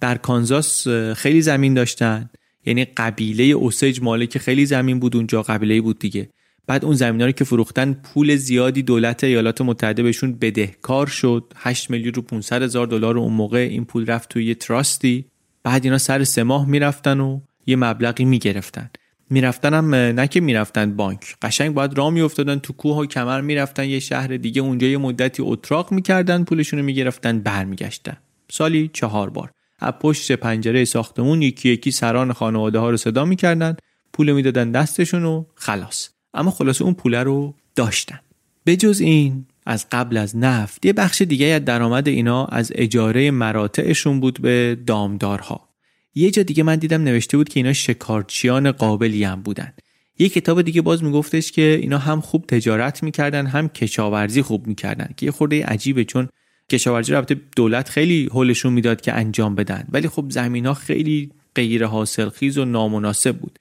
در 0.01 0.17
کانزاس 0.17 0.89
خیلی 1.17 1.43
زمین 1.43 1.75
داشتن. 1.75 2.31
یعنی 2.67 2.85
قبیله 2.85 3.45
اوسیج 3.45 4.03
مالک 4.03 4.39
خیلی 4.39 4.67
زمین 4.67 5.01
بود 5.01 5.17
اونجا 5.17 5.43
قبیله 5.43 5.81
بود 5.81 5.99
دیگه. 5.99 6.31
بعد 6.67 6.85
اون 6.85 6.95
زمین 6.95 7.23
رو 7.23 7.33
که 7.33 7.45
فروختن 7.45 7.93
پول 7.93 8.37
زیادی 8.37 8.83
دولت 8.83 9.25
ایالات 9.25 9.61
متحده 9.61 10.03
بهشون 10.03 10.33
بدهکار 10.33 11.07
شد. 11.07 11.53
8 11.57 11.91
میلیون 11.91 12.15
رو 12.15 12.23
500 12.23 12.63
هزار 12.63 12.87
دلار 12.87 13.19
اون 13.19 13.33
موقع 13.33 13.59
این 13.59 13.85
پول 13.85 14.07
رفت 14.07 14.29
توی 14.29 14.45
یه 14.45 14.55
تراستی. 14.55 15.25
بعد 15.63 15.85
اینا 15.85 15.99
سر 15.99 16.25
سه 16.25 16.43
ماه 16.43 16.69
می‌رفتن 16.69 17.21
و 17.21 17.41
یه 17.67 17.77
مبلغی 17.77 18.25
می‌گرفتن. 18.25 18.91
می‌رفتن 19.31 19.75
هم 19.75 19.95
نه 19.95 20.29
که 20.29 20.41
می‌رفتن 20.41 20.97
بانک. 20.97 21.37
قشنگ 21.43 21.75
باید 21.75 21.99
راه 21.99 22.11
میافتادن 22.11 22.59
تو 22.59 22.73
کوه 22.73 22.97
و 22.97 23.07
کمر 23.07 23.41
می‌رفتن 23.41 23.85
یه 23.85 23.99
شهر 23.99 24.37
دیگه. 24.37 24.63
اونجا 24.63 24.87
یه 24.87 24.99
مدتی 24.99 25.43
اتراق 25.43 25.93
می‌کردن 25.93 26.45
پولشون 26.45 26.79
رو 26.79 26.85
می‌گرفتن 26.85 27.39
برمیگشتن. 27.39 28.17
سالی 28.51 28.91
چهار 28.93 29.31
بار. 29.31 29.51
از 29.79 29.93
پشت 30.01 30.33
پنجره 30.33 30.85
ساختمون 30.85 31.43
یکی 31.43 31.69
یکی 31.69 31.91
سران 31.91 32.33
خانواده 32.33 32.79
ها 32.79 32.91
رو 32.91 32.97
صدا 32.97 33.25
می‌کردن. 33.25 33.77
پول 34.13 34.33
می‌دادن 34.33 34.71
دستشون 34.71 35.25
و 35.25 35.45
خلاص. 35.55 36.09
اما 36.35 36.51
خلاصه 36.51 36.85
اون 36.85 36.95
پول 36.95 37.15
رو 37.15 37.55
داشتن. 37.77 38.21
بجز 38.67 39.01
این 39.01 39.47
از 39.67 39.87
قبل 39.93 40.17
از 40.17 40.37
نفت 40.37 40.87
یه 40.87 40.93
بخش 40.93 41.23
دیگه 41.23 41.47
از 41.47 41.65
درآمد 41.65 42.09
اینا 42.09 42.45
از 42.45 42.73
اجاره 42.75 43.31
مراتعشون 43.31 44.21
بود 44.21 44.41
به 44.43 44.79
دامدارها. 44.87 45.69
یه 46.15 46.31
جا 46.31 46.43
دیگه 46.43 46.63
من 46.63 46.77
دیدم 46.77 47.03
نوشته 47.03 47.37
بود 47.37 47.49
که 47.49 47.61
اینا 47.61 47.73
شکارچیان 47.73 48.73
قابلی 48.73 49.25
هم 49.25 49.43
بودن. 49.43 49.73
یه 50.19 50.29
کتاب 50.29 50.63
دیگه 50.63 50.83
باز 50.83 51.05
میگفتش 51.05 51.53
که 51.53 51.79
اینا 51.83 51.99
هم 51.99 52.21
خوب 52.21 52.47
تجارت 52.47 53.03
می‌کردن 53.03 53.47
هم 53.47 53.69
کشاورزی 53.69 54.43
خوب 54.43 54.67
می‌کردن 54.67 55.09
که 55.17 55.27
یه 55.27 55.33
خورده 55.33 55.65
عجیبه 55.67 56.05
چون 56.05 56.29
کشاورزی 56.71 57.13
رو 57.13 57.25
دولت 57.57 57.89
خیلی 57.89 58.29
حلشون 58.33 58.73
می‌داد 58.73 59.01
که 59.01 59.13
انجام 59.13 59.55
بدن. 59.55 59.87
ولی 59.89 60.09
خب 60.09 60.27
زمین 60.29 60.67
ها 60.67 60.75
خیلی 60.75 61.31
غیر 61.55 61.87
حاصل 61.87 62.29
خیز 62.29 62.59
و 62.59 62.65
نامناسب 62.65 63.37
بود. 63.37 63.59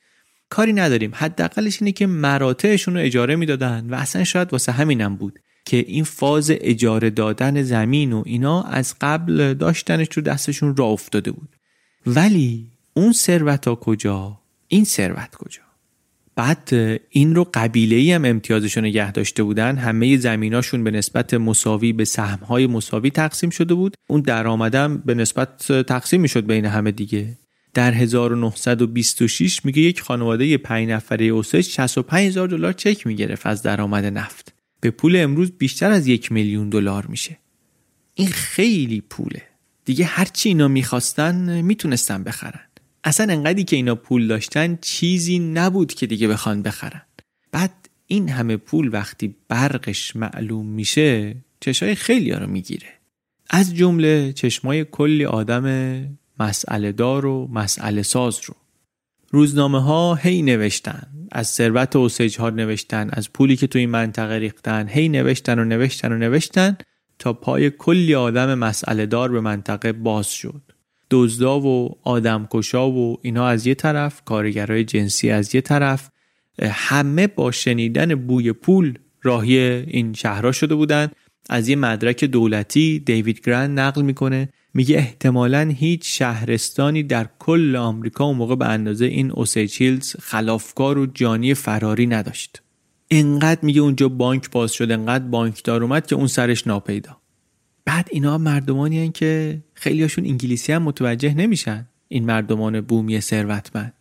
کاری 0.49 0.73
نداریم. 0.73 1.11
حداقلش 1.13 1.81
اینه 1.81 1.91
که 1.91 2.07
مراتعشون 2.07 2.93
رو 2.93 2.99
اجاره 2.99 3.35
می‌دادن 3.35 3.87
و 3.89 3.95
اصلا 3.95 4.23
شاید 4.23 4.51
واسه 4.51 4.71
همینم 4.71 5.15
بود 5.15 5.39
که 5.65 5.77
این 5.77 6.03
فاز 6.03 6.51
اجاره 6.53 7.09
دادن 7.09 7.63
زمین 7.63 8.13
و 8.13 8.23
اینا 8.25 8.63
از 8.63 8.95
قبل 9.01 9.53
داشتنش 9.53 10.07
تو 10.07 10.21
دستشون 10.21 10.75
را 10.75 10.85
افتاده 10.85 11.31
بود. 11.31 11.52
ولی 12.07 12.67
اون 12.93 13.13
ثروت 13.13 13.67
ها 13.67 13.75
کجا؟ 13.75 14.39
این 14.67 14.85
ثروت 14.85 15.35
کجا؟ 15.35 15.61
بعد 16.35 16.69
این 17.09 17.35
رو 17.35 17.47
قبیله 17.53 17.95
ای 17.95 18.11
هم 18.11 18.25
امتیازشون 18.25 18.85
نگه 18.85 19.11
داشته 19.11 19.43
بودن. 19.43 19.77
همه 19.77 20.17
زمیناشون 20.17 20.83
به 20.83 20.91
نسبت 20.91 21.33
مساوی 21.33 21.93
به 21.93 22.05
سهمهای 22.05 22.67
مساوی 22.67 23.09
تقسیم 23.09 23.49
شده 23.49 23.73
بود. 23.73 23.95
اون 24.07 24.21
درآمدم 24.21 24.97
به 24.97 25.13
نسبت 25.13 25.71
تقسیم 25.71 26.21
می‌شد 26.21 26.45
بین 26.45 26.65
همه 26.65 26.91
دیگه. 26.91 27.37
در 27.73 27.93
1926 27.93 29.65
میگه 29.65 29.81
یک 29.81 30.01
خانواده 30.01 30.57
پنج 30.57 30.89
نفره 30.89 31.25
اوسش 31.25 31.75
65 31.75 32.27
هزار 32.27 32.47
دلار 32.47 32.73
چک 32.73 33.07
می‌گرفت 33.07 33.47
از 33.47 33.61
درآمد 33.61 34.05
نفت. 34.05 34.53
به 34.81 34.91
پول 34.91 35.15
امروز 35.15 35.51
بیشتر 35.51 35.91
از 35.91 36.07
یک 36.07 36.31
میلیون 36.31 36.69
دلار 36.69 37.05
میشه. 37.05 37.37
این 38.13 38.27
خیلی 38.27 39.01
پوله. 39.01 39.41
دیگه 39.85 40.05
هرچی 40.05 40.49
اینا 40.49 40.67
می‌خواستن 40.67 41.61
می‌تونستن 41.61 42.23
بخرن. 42.23 42.67
اصلا 43.03 43.33
انقدری 43.33 43.63
که 43.63 43.75
اینا 43.75 43.95
پول 43.95 44.27
داشتن 44.27 44.77
چیزی 44.81 45.39
نبود 45.39 45.93
که 45.93 46.07
دیگه 46.07 46.27
بخوان 46.27 46.61
بخرن. 46.61 47.01
بعد 47.51 47.89
این 48.07 48.29
همه 48.29 48.57
پول 48.57 48.89
وقتی 48.93 49.35
برقش 49.47 50.15
معلوم 50.15 50.65
میشه 50.65 51.35
چشای 51.59 51.95
خیلی 51.95 52.31
ها 52.31 52.39
رو 52.39 52.47
می‌گیره. 52.47 52.87
از 53.49 53.75
جمله 53.75 54.33
چشمای 54.33 54.85
کلی 54.91 55.25
آدم 55.25 56.17
مسئله 56.39 56.91
دار 56.91 57.25
و 57.25 57.47
مسئله 57.53 58.03
ساز 58.03 58.39
رو. 58.45 58.55
روزنامه 59.29 59.81
ها 59.81 60.15
هی 60.15 60.41
نوشتن 60.41 61.07
از 61.31 61.47
ثروت 61.47 61.95
اوسیج 61.95 62.37
ها 62.37 62.49
نوشتن 62.49 63.09
از 63.13 63.33
پولی 63.33 63.55
که 63.55 63.67
تو 63.67 63.79
این 63.79 63.89
منطقه 63.89 64.33
ریختن 64.33 64.87
هی 64.87 65.09
نوشتن 65.09 65.59
و 65.59 65.65
نوشتن 65.65 66.11
و 66.11 66.17
نوشتن. 66.17 66.77
تا 67.23 67.33
پای 67.33 67.69
کلی 67.69 68.15
آدم 68.15 68.53
مسئله 68.53 69.05
دار 69.05 69.31
به 69.31 69.41
منطقه 69.41 69.91
باز 69.91 70.27
شد. 70.27 70.61
دزدا 71.11 71.59
و 71.59 71.97
آدمکشا 72.03 72.89
و 72.89 73.17
اینا 73.21 73.47
از 73.47 73.67
یه 73.67 73.75
طرف 73.75 74.21
کارگرای 74.25 74.83
جنسی 74.83 75.29
از 75.29 75.55
یه 75.55 75.61
طرف. 75.61 76.09
همه 76.63 77.27
با 77.27 77.51
شنیدن 77.51 78.15
بوی 78.15 78.53
پول 78.53 78.97
راهی 79.21 79.57
این 79.57 80.13
شهرها 80.13 80.51
شده 80.51 80.75
بودن. 80.75 81.11
از 81.49 81.69
یه 81.69 81.75
مدرک 81.75 82.23
دولتی 82.23 82.99
دیوید 82.99 83.41
گرند 83.41 83.79
نقل 83.79 84.01
می‌کنه. 84.01 84.49
میگه 84.73 84.97
احتمالا 84.97 85.73
هیچ 85.77 86.19
شهرستانی 86.19 87.03
در 87.03 87.29
کل 87.39 87.75
آمریکا 87.75 88.25
اون 88.25 88.37
موقع 88.37 88.55
به 88.55 88.65
اندازه 88.65 89.05
این 89.05 89.31
اوسیچیلز 89.31 90.15
خلافکار 90.19 90.97
و 90.97 91.05
جانی 91.05 91.53
فراری 91.53 92.07
نداشت. 92.07 92.62
انقدر 93.19 93.59
میگه 93.61 93.81
اونجا 93.81 94.09
بانک 94.09 94.51
باز 94.51 94.71
شد 94.71 94.91
انقدر 94.91 95.23
بانکدار 95.23 95.83
اومد 95.83 96.07
که 96.07 96.15
اون 96.15 96.27
سرش 96.27 96.67
ناپیدا. 96.67 97.17
بعد 97.85 98.07
اینا 98.11 98.37
مردمانی 98.37 99.03
هن 99.03 99.11
که 99.11 99.61
خیلیاشون 99.73 100.25
انگلیسی 100.25 100.73
هم 100.73 100.81
متوجه 100.81 101.33
نمیشن. 101.33 101.87
این 102.07 102.25
مردمان 102.25 102.81
بومی 102.81 103.21
ثروتمند. 103.21 103.93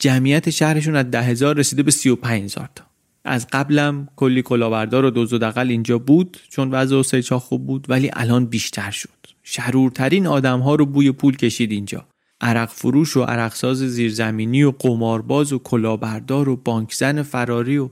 جمعیت 0.00 0.50
شهرشون 0.50 0.96
از 0.96 1.10
ده 1.10 1.22
هزار 1.22 1.56
رسیده 1.56 1.82
به 1.82 1.90
سی 1.90 2.10
و 2.10 2.16
هزار 2.24 2.70
تا. 2.74 2.84
از 3.24 3.46
قبلم 3.52 4.08
کلی 4.16 4.42
کلاه‌بردار 4.42 5.04
و 5.04 5.10
دزد 5.10 5.32
و 5.32 5.38
دغل 5.38 5.70
اینجا 5.70 5.98
بود 5.98 6.38
چون 6.48 6.70
وضع 6.70 6.96
و 6.96 7.38
خوب 7.38 7.66
بود 7.66 7.86
ولی 7.88 8.10
الان 8.12 8.46
بیشتر 8.46 8.90
شد. 8.90 9.08
شرورترین 9.42 10.26
آدم 10.26 10.60
ها 10.60 10.74
رو 10.74 10.86
بوی 10.86 11.12
پول 11.12 11.36
کشید 11.36 11.72
اینجا. 11.72 12.06
عرق 12.40 12.68
فروش 12.68 13.16
و 13.16 13.22
عرقساز 13.22 13.76
زیرزمینی 13.76 14.62
و 14.62 14.70
قمارباز 14.70 15.52
و 15.52 15.58
کلاهبردار 15.58 16.48
و 16.48 16.56
بانکزن 16.56 17.22
فراری 17.22 17.78
و 17.78 17.90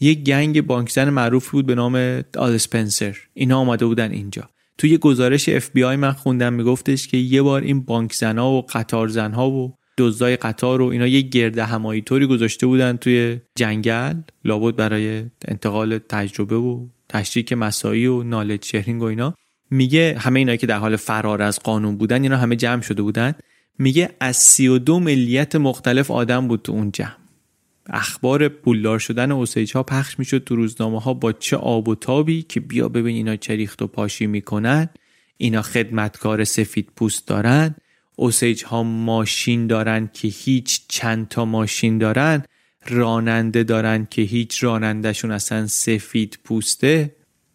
یک 0.00 0.24
gang 0.24 0.66
بانکزن 0.66 1.10
معروف 1.10 1.50
بود 1.50 1.66
به 1.66 1.74
نام 1.74 1.94
آل 2.36 2.52
اسپنسر 2.54 3.16
اینا 3.34 3.58
آمده 3.58 3.86
بودن 3.86 4.10
اینجا. 4.10 4.48
توی 4.78 4.98
گزارش 4.98 5.48
اف 5.48 5.70
بی 5.70 5.84
آی 5.84 5.96
من 5.96 6.12
خوندم 6.12 6.52
میگفتش 6.52 7.08
که 7.08 7.16
یه 7.16 7.42
بار 7.42 7.62
این 7.62 7.82
بانک 7.82 8.12
زنها 8.12 8.50
و 8.50 8.62
قطار 8.62 9.08
زنها 9.08 9.50
و 9.50 9.74
دزدای 9.98 10.36
قطار 10.36 10.82
و 10.82 10.86
اینا 10.86 11.06
یه 11.06 11.20
گرد 11.20 11.58
همایی 11.58 12.02
طوری 12.02 12.26
گذاشته 12.26 12.66
بودن 12.66 12.96
توی 12.96 13.40
جنگل 13.56 14.14
لابد 14.44 14.76
برای 14.76 15.24
انتقال 15.48 15.98
تجربه 15.98 16.56
و 16.56 16.86
تشریک 17.08 17.52
مسایی 17.52 18.06
و 18.06 18.22
نالج 18.22 18.64
شهرینگ 18.64 19.02
و 19.02 19.04
اینا. 19.04 19.34
میگه 19.70 20.16
همه 20.18 20.38
اینا 20.38 20.56
که 20.56 20.66
در 20.66 20.78
حال 20.78 20.96
فرار 20.96 21.42
از 21.42 21.60
قانون 21.60 21.96
بودن 21.96 22.22
اینا 22.22 22.36
همه 22.36 22.56
جمع 22.56 22.82
شده 22.82 23.02
بودن. 23.02 23.34
میگه 23.78 24.10
از 24.20 24.36
32 24.36 25.00
ملیت 25.00 25.56
مختلف 25.56 26.10
آدم 26.10 26.48
بود 26.48 26.62
تو 26.62 26.72
اون 26.72 26.92
جمع. 26.92 27.27
اخبار 27.88 28.48
پولدار 28.48 28.98
شدن 28.98 29.32
اوسیج 29.32 29.72
ها 29.72 29.82
پخش 29.82 30.18
می‌شد 30.18 30.44
تو 30.44 30.56
روزنامه 30.56 31.00
ها 31.00 31.14
با 31.14 31.32
چه 31.32 31.56
آب 31.56 31.88
و 31.88 31.94
تابی 31.94 32.42
که 32.42 32.60
بیا 32.60 32.88
ببین 32.88 33.16
اینا 33.16 33.36
چه 33.36 33.56
ریخت 33.56 33.82
و 33.82 33.86
پاشی 33.86 34.26
می‌کنن. 34.26 34.88
اینا 35.36 35.62
خدمتکار 35.62 36.44
سفید 36.44 36.88
پوست 36.96 37.28
دارن. 37.28 37.74
اوسیج 38.16 38.64
ها 38.64 38.82
ماشین 38.82 39.66
دارن 39.66 40.10
که 40.12 40.28
هیچ 40.28 40.80
چند 40.88 41.28
تا 41.28 41.44
ماشین 41.44 41.98
دارن. 41.98 42.42
راننده 42.88 43.62
دارن 43.62 44.06
که 44.10 44.22
هیچ 44.22 44.64
رانندهشون 44.64 45.30
اصلا 45.30 45.66
سفید 45.66 46.38
پوسته. 46.44 47.14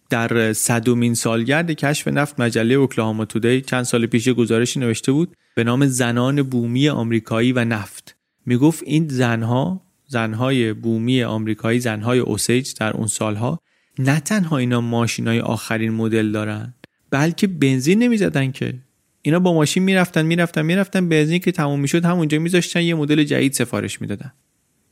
در 0.10 0.54
صدومین 0.54 1.14
سالگرد 1.14 1.72
کشف 1.72 2.08
نفت 2.08 2.40
مجله 2.40 2.74
اوکلاهاما 2.74 3.26
تودی 3.26 3.62
چند 3.62 3.84
سال 3.84 4.06
پیش 4.06 4.30
گزارشی 4.30 4.80
نوشته 4.80 5.12
بود 5.12 5.36
به 5.56 5.64
نام 5.64 5.86
زنان 5.86 6.44
بومی 6.44 6.90
آمریکایی 6.90 7.52
و 7.52 7.66
نفت. 7.66 8.16
می‌گفت 8.46 8.84
این 8.86 9.08
زنها 9.08 9.83
زنهای 10.08 10.74
بومی 10.74 11.24
آمریکایی 11.24 11.80
زنهای 11.80 12.20
اوسیج 12.20 12.74
در 12.80 12.91
اون 12.91 13.08
سالها 13.08 13.60
نه 13.99 14.20
تنها 14.20 14.58
اینا 14.58 14.82
ماشین 14.82 15.28
های 15.28 15.39
آخرین 15.39 15.91
مدل 15.91 16.32
دارن 16.32 16.74
بلکه 17.10 17.47
بنزین 17.47 18.04
نمی‌زدن 18.04 18.51
که. 18.51 18.74
اینا 19.22 19.39
با 19.39 19.54
ماشین 19.54 19.84
می‌رفتن 19.84 20.26
می‌رفتن 20.26 20.62
می‌رفتن 20.62 21.10
بنزین 21.10 21.39
که 21.39 21.51
تموم 21.51 21.80
می‌شد 21.80 22.06
همونجا 22.06 22.39
میذاشتن 22.39 22.82
یه 22.82 22.95
مدل 22.95 23.24
جدید 23.24 23.54
سفارش 23.54 24.01
می‌دادن. 24.01 24.34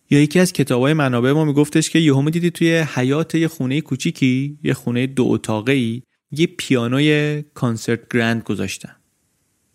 یا 0.09 0.21
یکی 0.21 0.39
از 0.39 0.53
کتابای 0.53 0.93
منابع 0.93 1.31
ما 1.31 1.45
میگفتش 1.45 1.89
که 1.89 1.99
یهو 1.99 2.29
دیدی 2.29 2.51
توی 2.51 2.77
حیات 2.77 3.35
یه 3.35 3.47
خونه 3.47 3.81
کوچیکی 3.81 4.59
یه 4.63 4.73
خونه 4.73 5.07
دو 5.07 5.27
اتاقه 5.27 5.71
ای 5.71 6.01
یه 6.31 6.47
پیانوی 6.47 7.43
کانسرت 7.53 8.13
گرند 8.13 8.43
گذاشتن. 8.43 8.95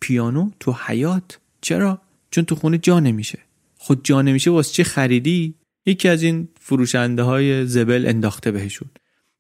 پیانو 0.00 0.50
تو 0.60 0.76
حیات 0.86 1.38
چرا؟ 1.60 2.00
چون 2.30 2.44
تو 2.44 2.54
خونه 2.54 2.78
جا 2.78 3.00
نمیشه. 3.00 3.38
خود 3.86 4.04
جا 4.04 4.22
نمیشه 4.22 4.50
واسه 4.50 4.72
چه 4.72 4.84
خریدی؟ 4.84 5.54
یکی 5.86 6.08
از 6.08 6.22
این 6.22 6.48
فروشنده 6.60 7.22
های 7.22 7.66
زبل 7.66 8.04
انداخته 8.08 8.50
بهشون. 8.50 8.88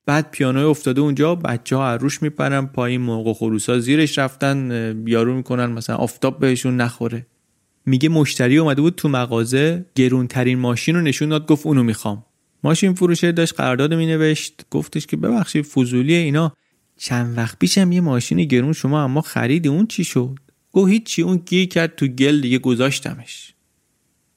بعد 0.06 0.30
پیانو 0.30 0.68
افتاده 0.68 1.00
اونجا 1.00 1.34
بچه 1.34 1.76
ها 1.76 1.90
عروش 1.90 2.22
میپرن 2.22 2.66
پایین 2.66 3.00
موقع 3.00 3.32
خروسا 3.32 3.78
زیرش 3.78 4.18
رفتن 4.18 5.04
یارو 5.06 5.34
می‌کنن 5.34 5.66
مثلا 5.66 5.96
آفتاب 5.96 6.38
بهشون 6.38 6.76
نخوره. 6.76 7.26
میگه 7.86 8.08
مشتری 8.08 8.58
اومده 8.58 8.82
بود 8.82 8.94
تو 8.94 9.08
مغازه 9.08 9.84
گرونترین 9.94 10.58
ماشین 10.58 10.94
رو 10.94 11.00
نشون 11.00 11.28
داد 11.28 11.46
گفت 11.46 11.66
اونو 11.66 11.82
می‌خوام. 11.82 12.24
ماشین 12.64 12.94
فروشه 12.94 13.32
داشت 13.32 13.54
قرارداد 13.54 13.94
مینوشت 13.94 14.66
گفتش 14.70 15.06
که 15.06 15.16
ببخشید 15.16 15.64
فضولی 15.64 16.14
اینا. 16.14 16.52
چند 16.96 17.38
وقت 17.38 17.58
پیشم 17.58 17.92
یه 17.92 18.00
ماشین 18.00 18.44
گرون 18.44 18.72
شما 18.72 19.02
اما 19.02 19.20
خریدی 19.20 19.68
اون 19.68 19.86
چی 19.86 20.04
شد؟ 20.04 20.38
گفت 20.72 20.92
هیچی 20.92 21.22
اون 21.22 21.42
گیر 21.46 21.68
کرد 21.68 21.96
تو 21.96 22.06
گل 22.06 22.40
دیگه 22.40 22.58
گذاشتمش. 22.58 23.55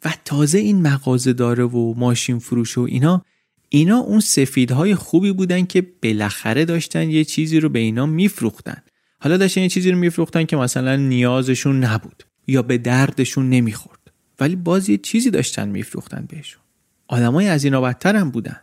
و 0.05 0.13
تازه 0.25 0.59
این 0.59 0.81
مغازه 0.81 1.33
داره 1.33 1.63
و 1.63 1.93
ماشین 1.97 2.39
فروش 2.39 2.77
و 2.77 2.81
اینا 2.81 3.25
اینا 3.69 3.97
اون 3.97 4.19
سفیدهای 4.19 4.95
خوبی 4.95 5.31
بودن 5.31 5.65
که 5.65 5.87
بالاخره 6.03 6.65
داشتن 6.65 7.09
یه 7.09 7.23
چیزی 7.23 7.59
رو 7.59 7.69
به 7.69 7.79
اینا 7.79 8.05
میفروختن. 8.05 8.77
حالا 9.19 9.37
داشتن 9.37 9.61
یه 9.61 9.69
چیزی 9.69 9.91
رو 9.91 9.97
میفروختن 9.97 10.43
که 10.45 10.55
مثلا 10.55 10.95
نیازشون 10.95 11.83
نبود 11.83 12.23
یا 12.47 12.61
به 12.61 12.77
دردشون 12.77 13.49
نمی‌خورد. 13.49 13.99
ولی 14.39 14.55
باز 14.55 14.89
یه 14.89 14.97
چیزی 14.97 15.29
داشتن 15.29 15.69
میفروختن 15.69 16.25
بهشون. 16.29 16.61
آدمای 17.07 17.47
از 17.47 17.63
اینا 17.63 17.81
بدتر 17.81 18.15
هم 18.15 18.31
بودن. 18.31 18.57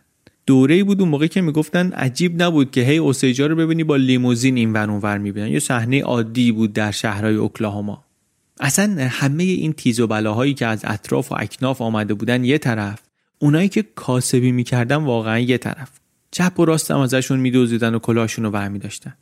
دوره 0.45 0.75
ای 0.75 0.83
بود 0.83 0.99
اون 0.99 1.09
موقع 1.09 1.27
که 1.27 1.41
می‌گفتن 1.41 1.91
عجیب 1.91 2.43
نبود 2.43 2.71
که 2.71 2.81
هی 2.81 2.97
اوسیجا 2.97 3.47
رو 3.47 3.55
ببینی 3.55 3.83
با 3.83 3.95
لیموزین 3.95 4.57
این 4.57 4.73
ور 4.73 4.91
اونور 4.91 5.17
می‌بینن. 5.17 5.47
یه 5.47 5.59
صحنه 5.59 6.01
عادی 6.01 6.51
بود 6.51 6.73
در 6.73 6.91
شهرهای 6.91 7.35
اوکلاهاما 7.35 8.06
اصلا 8.59 9.07
همه 9.09 9.43
این 9.43 9.73
تیز 9.73 9.99
و 9.99 10.07
بلاهایی 10.07 10.53
که 10.53 10.65
از 10.65 10.81
اطراف 10.83 11.31
و 11.31 11.35
اکناف 11.39 11.81
آمده 11.81 12.13
بودن 12.13 12.43
یه 12.43 12.57
طرف 12.57 12.99
اونایی 13.39 13.69
که 13.69 13.85
کاسبی 13.95 14.51
می‌کردن 14.51 14.95
واقعا 14.95 15.39
یه 15.39 15.57
طرف. 15.57 15.89
چپ 16.31 16.59
و 16.59 16.65
راست 16.65 16.91
هم 16.91 16.99
ازشون 16.99 17.39
میدوزیدن 17.39 17.95
و 17.95 17.99
کلاهشون 17.99 18.45
رو 18.45 18.51
برمی 18.51 18.79
داشتن 18.79 19.13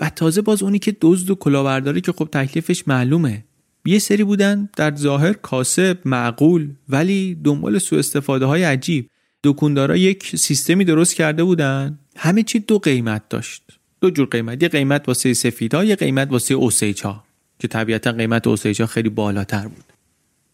و 0.00 0.10
تازه 0.10 0.42
باز 0.42 0.62
اونی 0.62 0.78
که 0.78 0.96
دزد 1.00 1.30
و 1.30 1.34
کلاهبرداری 1.34 2.00
که 2.00 2.12
خب 2.12 2.28
تکلیفش 2.32 2.88
معلومه. 2.88 3.44
یه 3.84 3.98
سری 3.98 4.24
بودن 4.24 4.68
در 4.76 4.96
ظاهر 4.96 5.32
کاسب 5.32 5.98
معقول 6.04 6.70
ولی 6.88 7.38
دنبال 7.44 7.78
سوء 7.78 7.98
استفاده 7.98 8.46
های 8.46 8.64
عجیب. 8.64 9.10
دکوندارا 9.44 9.96
یک 9.96 10.36
سیستمی 10.36 10.84
درست 10.84 11.14
کرده 11.14 11.44
بودن. 11.44 11.98
همه 12.16 12.42
چی 12.42 12.58
دو 12.58 12.78
قیمت 12.78 13.28
داشت. 13.28 13.62
دو 14.00 14.10
جور 14.10 14.26
قیمت. 14.26 14.62
یه 14.62 14.68
قیمت 14.68 15.08
واسه 15.08 15.34
سفیدها 15.34 15.84
یه 15.84 15.96
قیمت 15.96 16.30
واسه 16.30 16.54
اوسیج 16.54 17.02
ها 17.02 17.24
که 17.58 17.68
طبیعتا 17.68 18.12
قیمت 18.12 18.46
اوسیج 18.46 18.80
ها 18.80 18.86
خیلی 18.86 19.08
بالاتر 19.08 19.68
بود. 19.68 19.84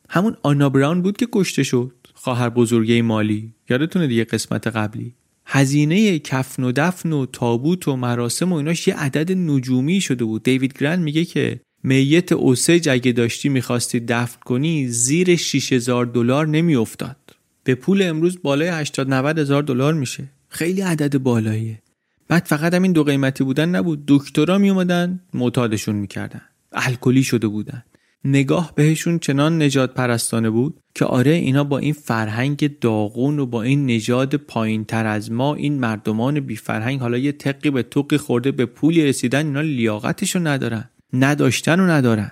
همون 0.09 0.37
آنا 0.43 0.69
براون 0.69 1.03
بود 1.03 1.17
که 1.17 1.29
کشته 1.33 1.63
شد. 1.63 1.93
خواهر 2.15 2.49
بزرگه 2.49 3.03
مالی. 3.03 3.53
یادتونه 3.71 4.07
دیگه 4.07 4.25
قسمت 4.25 4.67
قبلی. 4.67 5.15
هزینه 5.47 6.19
کفن 6.19 6.65
و 6.65 6.73
دفن 6.73 7.13
و 7.13 7.27
تابوت 7.27 7.89
و 7.89 7.97
مراسم 7.97 8.53
و 8.53 8.57
ایناش 8.57 8.89
یه 8.89 8.95
عدد 8.95 9.33
نجومی 9.33 10.01
شده 10.01 10.25
بود. 10.25 10.43
دیوید 10.43 10.79
گرند 10.79 10.99
میگه 10.99 11.25
که 11.25 11.61
میت 11.83 12.33
اوسیج 12.33 12.89
اگه 12.89 13.13
داشتی 13.13 13.49
می‌خواستی 13.49 14.01
دفن 14.01 14.41
کنی 14.45 14.89
زیر 14.89 15.37
6000 15.37 16.07
دلار 16.07 16.47
نمیافتاد. 16.47 17.17
به 17.65 17.75
پول 17.75 18.03
امروز 18.03 18.43
بالای 18.43 18.69
80 18.69 19.15
90 19.15 19.39
هزار 19.39 19.63
دلار 19.63 19.95
میشه. 19.95 20.25
خیلی 20.49 20.81
عدد 20.81 21.19
بالاییه. 21.19 21.83
بعد 22.29 22.45
فقط 22.45 22.75
همین 22.75 22.93
دو 22.93 23.05
قیمتی 23.05 23.45
بودن 23.45 23.69
نبود. 23.69 24.05
دکترا 24.09 24.59
می 24.59 24.71
اومدن 24.71 25.21
معتادشون 25.35 25.95
می‌کردن. 25.95 26.43
الکلی 26.73 27.23
شده 27.23 27.49
بودن. 27.49 27.83
نگاه 28.25 28.73
بهشون 28.75 29.19
چنان 29.19 29.63
نجات 29.63 29.95
پرستانه 29.95 30.51
بود 30.51 30.81
که 30.95 31.05
آره 31.05 31.31
اینا 31.31 31.65
با 31.65 31.79
این 31.79 31.93
فرهنگ 31.93 32.79
داغون 32.79 33.39
و 33.39 33.47
با 33.47 33.63
این 33.63 33.87
نژاد 33.87 34.35
پایین 34.35 34.85
تر 34.85 35.07
از 35.07 35.33
ما 35.33 35.55
این 35.55 35.79
مردمان 35.79 36.41
بی 36.41 36.57
فرهنگ 36.57 37.01
حالا 37.01 37.19
یه 37.19 37.33
تقی 37.33 37.71
به 37.71 37.83
توقی 37.83 38.17
خورده 38.17 38.53
به 38.53 38.67
پولی 38.67 39.05
رسیدن 39.05 39.47
اینا 39.47 39.61
لیاقتشو 39.61 40.39
ندارن. 40.39 40.91
نداشتن 41.13 41.81
و 41.81 41.87
ندارن. 41.87 42.31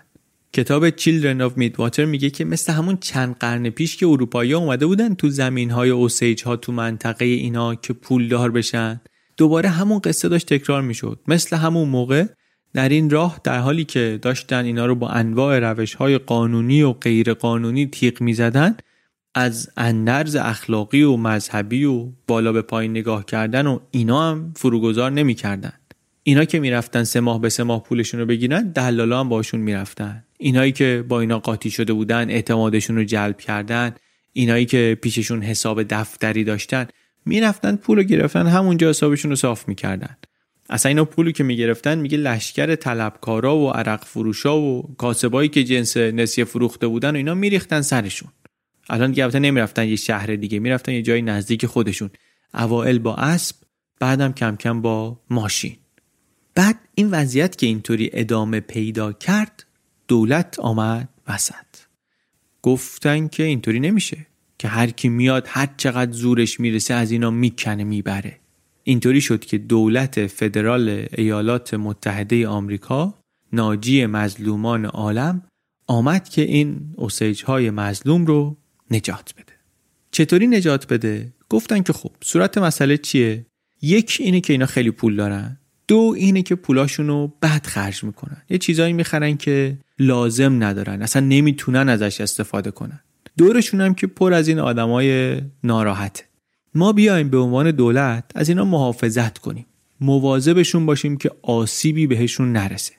کتاب 0.52 0.90
Children 0.90 1.40
of 1.40 1.52
Midwater 1.58 1.98
میگه 1.98 2.30
که 2.30 2.44
مثل 2.44 2.72
همون 2.72 2.96
چند 2.96 3.36
قرن 3.40 3.70
پیش 3.70 3.96
که 3.96 4.06
اروپایی 4.06 4.54
اومده 4.54 4.86
بودن 4.86 5.14
تو 5.14 5.28
زمین 5.28 5.70
های 5.70 5.90
اوسیج 5.90 6.42
ها 6.42 6.56
تو 6.56 6.72
منطقه 6.72 7.24
اینا 7.24 7.74
که 7.74 7.92
پولدار 7.92 8.50
بشن 8.50 9.00
دوباره 9.36 9.68
همون 9.68 9.98
قصه 9.98 10.28
داشت 10.28 10.54
تکرار 10.54 10.82
می‌شد. 10.82 11.20
مثل 11.28 11.56
همون 11.56 11.88
موقع 11.88 12.24
در 12.74 12.88
این 12.88 13.10
راه 13.10 13.40
در 13.44 13.58
حالی 13.58 13.84
که 13.84 14.18
داشتن 14.22 14.64
اینا 14.64 14.86
رو 14.86 14.94
با 14.94 15.08
انواع 15.08 15.58
روش 15.58 15.94
های 15.94 16.18
قانونی 16.18 16.82
و 16.82 16.92
غیر 16.92 17.34
قانونی 17.34 17.86
تیغ 17.86 18.20
می‌زدن 18.20 18.76
از 19.34 19.70
اندرز 19.76 20.36
اخلاقی 20.36 21.02
و 21.02 21.16
مذهبی 21.16 21.84
و 21.84 22.08
بالا 22.26 22.52
به 22.52 22.62
پایین 22.62 22.90
نگاه 22.90 23.24
کردن 23.24 23.66
و 23.66 23.78
اینا 23.90 24.30
هم 24.30 24.52
فروگذار 24.56 25.10
نمی‌کردن. 25.10 25.72
اینا 26.22 26.44
که 26.44 26.60
می‌رفتن 26.60 27.04
سه 27.04 27.20
ماه 27.20 27.40
به 27.40 27.48
سه 27.48 27.62
ماه 27.62 27.82
پولشون 27.82 28.20
رو 28.20 28.26
بگیرن 28.26 28.68
دلالا 28.68 29.20
هم 29.20 29.28
باشون 29.28 29.60
می‌رفتن. 29.60 30.24
اینایی 30.38 30.72
که 30.72 31.04
با 31.08 31.20
اینا 31.20 31.38
قاطی 31.38 31.70
شده 31.70 31.92
بودن 31.92 32.30
اعتمادشون 32.30 32.96
رو 32.96 33.04
جلب 33.04 33.38
کردن. 33.38 33.94
اینایی 34.32 34.66
که 34.66 34.98
پیششون 35.02 35.42
حساب 35.42 35.82
دفتری 35.82 36.44
داشتن 36.44 36.86
می‌رفتن 37.24 37.76
پول 37.76 37.96
رو 37.96 38.02
گرفتن 38.02 38.46
همونجا 38.46 38.88
حسابشون 38.88 39.30
رو 39.30 39.36
صاف 39.36 39.68
می‌کردن. 39.68 40.16
اصلا 40.68 40.88
اینا 40.88 41.04
پولی 41.04 41.32
که 41.32 41.44
می‌گرفتن 41.44 41.98
میگه 41.98 42.18
لشکر 42.18 42.74
طلبکارا 42.74 43.56
و 43.56 43.70
عرق 43.70 44.04
فروشا 44.04 44.60
و 44.60 44.94
کاسبایی 44.98 45.48
که 45.48 45.64
جنس 45.64 45.96
نسیه 45.96 46.44
فروخته 46.44 46.86
بودن 46.86 47.10
و 47.10 47.16
اینا 47.16 47.34
میریختن 47.34 47.82
سرشون. 47.82 48.30
الان 48.90 49.10
دیگه 49.10 49.38
نمی‌رفتن 49.38 49.88
یه 49.88 49.96
شهر 49.96 50.36
دیگه 50.36 50.58
می‌رفتن 50.58 50.92
یه 50.92 51.02
جای 51.02 51.22
نزدیک 51.22 51.66
خودشون. 51.66 52.10
اوائل 52.54 52.98
با 52.98 53.14
اسب 53.14 53.56
بعدم 54.00 54.32
کم 54.32 54.56
کم 54.56 54.82
با 54.82 55.20
ماشین. 55.30 55.76
بعد 56.54 56.78
این 56.94 57.10
وضعیت 57.10 57.56
که 57.56 57.66
اینطوری 57.66 58.10
ادامه 58.12 58.60
پیدا 58.60 59.12
کرد 59.12 59.66
دولت 60.08 60.58
آمد 60.58 61.08
وسط. 61.28 61.54
گفتن 62.62 63.28
که 63.28 63.42
اینطوری 63.42 63.80
نمیشه 63.80 64.26
که 64.58 64.68
هر 64.68 64.90
کی 64.90 65.08
میاد 65.08 65.46
هر 65.48 65.68
چقدر 65.76 66.12
زورش 66.12 66.60
می‌رسه 66.60 66.94
از 66.94 67.10
اینا 67.10 67.30
می‌کنه 67.30 67.84
می‌بره. 67.84 68.40
اینطوری 68.88 69.20
شد 69.20 69.44
که 69.44 69.58
دولت 69.58 70.26
فدرال 70.26 71.06
ایالات 71.16 71.74
متحده 71.74 72.48
آمریکا 72.48 73.14
ناجی 73.52 74.06
مظلومان 74.06 74.84
عالم 74.84 75.42
آمد 75.86 76.28
که 76.28 76.42
این 76.42 76.94
اوسیج 76.96 77.44
های 77.44 77.70
مظلوم 77.70 78.26
رو 78.26 78.56
نجات 78.90 79.34
بده. 79.34 79.52
چطوری 80.10 80.46
نجات 80.46 80.92
بده؟ 80.92 81.32
گفتن 81.48 81.82
که 81.82 81.92
خب 81.92 82.10
صورت 82.20 82.58
مسئله 82.58 82.96
چیه؟ 82.96 83.46
یک 83.82 84.16
اینه 84.20 84.40
که 84.40 84.52
اینا 84.52 84.66
خیلی 84.66 84.90
پول 84.90 85.16
دارن. 85.16 85.58
دو 85.88 86.14
اینه 86.16 86.42
که 86.42 86.54
پولاشون 86.54 87.06
رو 87.06 87.32
بد 87.42 87.66
خرج 87.66 88.04
می‌کنن. 88.04 88.42
یه 88.50 88.58
چیزایی 88.58 88.92
می‌خرن 88.92 89.36
که 89.36 89.78
لازم 89.98 90.62
ندارن. 90.62 91.02
اصلا 91.02 91.26
نمی‌تونن 91.26 91.88
ازش 91.88 92.20
استفاده 92.20 92.70
کنن. 92.70 93.00
دورشون 93.38 93.80
هم 93.80 93.94
که 93.94 94.06
پر 94.06 94.32
از 94.32 94.48
این 94.48 94.58
آدمای 94.58 95.40
ناراحته. 95.64 96.27
ما 96.74 96.92
بیایم 96.92 97.28
به 97.28 97.38
عنوان 97.38 97.70
دولت 97.70 98.24
از 98.34 98.48
اینا 98.48 98.64
محافظت 98.64 99.38
کنیم. 99.38 99.66
مواظبشون 100.00 100.86
باشیم 100.86 101.16
که 101.16 101.30
آسیبی 101.42 102.06
بهشون 102.06 102.52
نرسه. 102.52 102.92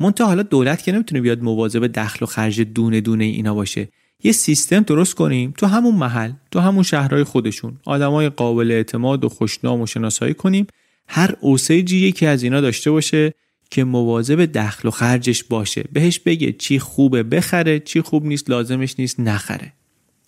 منتها 0.00 0.26
حالا 0.26 0.42
دولت 0.42 0.82
که 0.82 0.92
نمی‌تونه 0.92 1.20
بیاد 1.20 1.42
مواظب 1.42 1.86
دخل 1.86 2.22
و 2.22 2.26
خرج 2.26 2.60
دونه 2.60 3.00
دونه 3.00 3.24
اینا 3.24 3.54
باشه. 3.54 3.88
یه 4.22 4.32
سیستم 4.32 4.80
درست 4.80 5.14
کنیم 5.14 5.54
تو 5.56 5.66
همون 5.66 5.94
محل 5.94 6.32
تو 6.50 6.60
همون 6.60 6.82
شهرهای 6.82 7.24
خودشون. 7.24 7.78
آدمای 7.84 8.28
قابل 8.28 8.70
اعتماد 8.70 9.24
و 9.24 9.28
خوشنام 9.28 9.80
و 9.80 9.86
شناسایی 9.86 10.34
کنیم. 10.34 10.66
هر 11.08 11.36
اوسیجی 11.40 11.98
یکی 11.98 12.26
از 12.26 12.42
اینا 12.42 12.60
داشته 12.60 12.90
باشه 12.90 13.34
که 13.70 13.84
مواظب 13.84 14.44
دخل 14.44 14.88
و 14.88 14.90
خرجش 14.90 15.44
باشه. 15.44 15.84
بهش 15.92 16.18
بگه 16.18 16.52
چی 16.52 16.78
خوبه 16.78 17.22
بخره 17.22 17.80
چی 17.80 18.00
خوب 18.00 18.26
نیست 18.26 18.50
لازمش 18.50 18.94
نیست 18.98 19.20
نخره. 19.20 19.72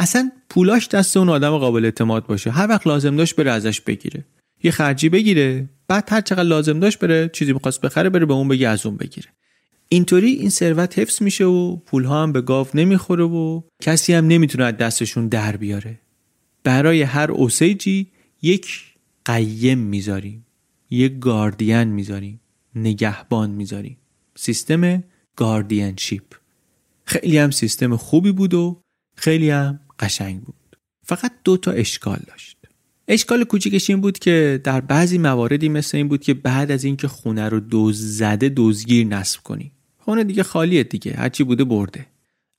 اصلا 0.02 0.32
پولاش 0.48 0.88
دست 0.88 1.16
اون 1.16 1.28
آدم 1.28 1.58
قابل 1.58 1.84
اعتماد 1.84 2.26
باشه. 2.26 2.50
هر 2.50 2.68
وقت 2.68 2.86
لازم 2.86 3.16
داشت 3.16 3.36
بره 3.36 3.50
ازش 3.50 3.80
بگیره. 3.80 4.24
یه 4.62 4.70
خرجی 4.70 5.08
بگیره 5.08 5.68
بعد 5.88 6.08
هر 6.08 6.20
چقدر 6.20 6.42
لازم 6.42 6.80
داشت 6.80 6.98
بره 6.98 7.30
چیزی 7.32 7.52
می‌خواست 7.52 7.80
بخره 7.80 8.10
بره 8.10 8.26
به 8.26 8.34
اون 8.34 8.48
بگه 8.48 8.68
از 8.68 8.86
اون 8.86 8.96
بگیره. 8.96 9.28
اینطوری 9.88 10.30
این 10.30 10.50
ثروت 10.50 10.98
حفظ 10.98 11.22
میشه 11.22 11.44
و 11.44 11.76
پولها 11.76 12.22
هم 12.22 12.32
به 12.32 12.40
گاو 12.40 12.66
نمی‌خوره 12.74 13.24
و 13.24 13.62
کسی 13.82 14.12
هم 14.12 14.26
نمی‌تونه 14.26 14.64
از 14.64 14.76
دستشون 14.76 15.28
در 15.28 15.56
بیاره. 15.56 15.98
برای 16.64 17.02
هر 17.02 17.30
اوسیجی 17.30 18.06
یک 18.42 18.82
قیم 19.24 19.78
می‌ذاریم 19.78 20.46
یک 20.90 21.18
گاردین 21.18 21.84
می‌ذاریم 21.84 22.40
نگهبان 22.74 23.50
می‌ذاریم. 23.50 23.96
سیستم 24.36 25.04
گاردینشیپ. 25.36 26.34
خیلی 27.04 27.38
هم 27.38 27.50
سیستم 27.50 27.96
خوبی 27.96 28.32
بود 28.32 28.54
و 28.54 28.82
خیلی 29.16 29.50
هم 29.50 29.80
قشنگ 29.98 30.40
بود. 30.40 30.54
فقط 31.02 31.32
دو 31.44 31.56
تا 31.56 31.70
اشکال 31.70 32.18
داشت. 32.28 32.56
اشکال 33.08 33.44
کوچیکش 33.44 33.90
این 33.90 34.00
بود 34.00 34.18
که 34.18 34.60
در 34.64 34.80
بعضی 34.80 35.18
مواردی 35.18 35.68
مثل 35.68 35.96
این 35.96 36.08
بود 36.08 36.22
که 36.22 36.34
بعد 36.34 36.70
از 36.70 36.84
اینکه 36.84 37.08
خونه 37.08 37.48
رو 37.48 37.60
دوز 37.60 38.16
زده 38.16 38.48
دوزگیر 38.48 39.06
نصب 39.06 39.42
کنی. 39.42 39.72
خونه 39.98 40.24
دیگه 40.24 40.42
خالیه 40.42 40.82
دیگه 40.84 41.14
هرچی 41.14 41.44
بوده 41.44 41.64
برده. 41.64 42.06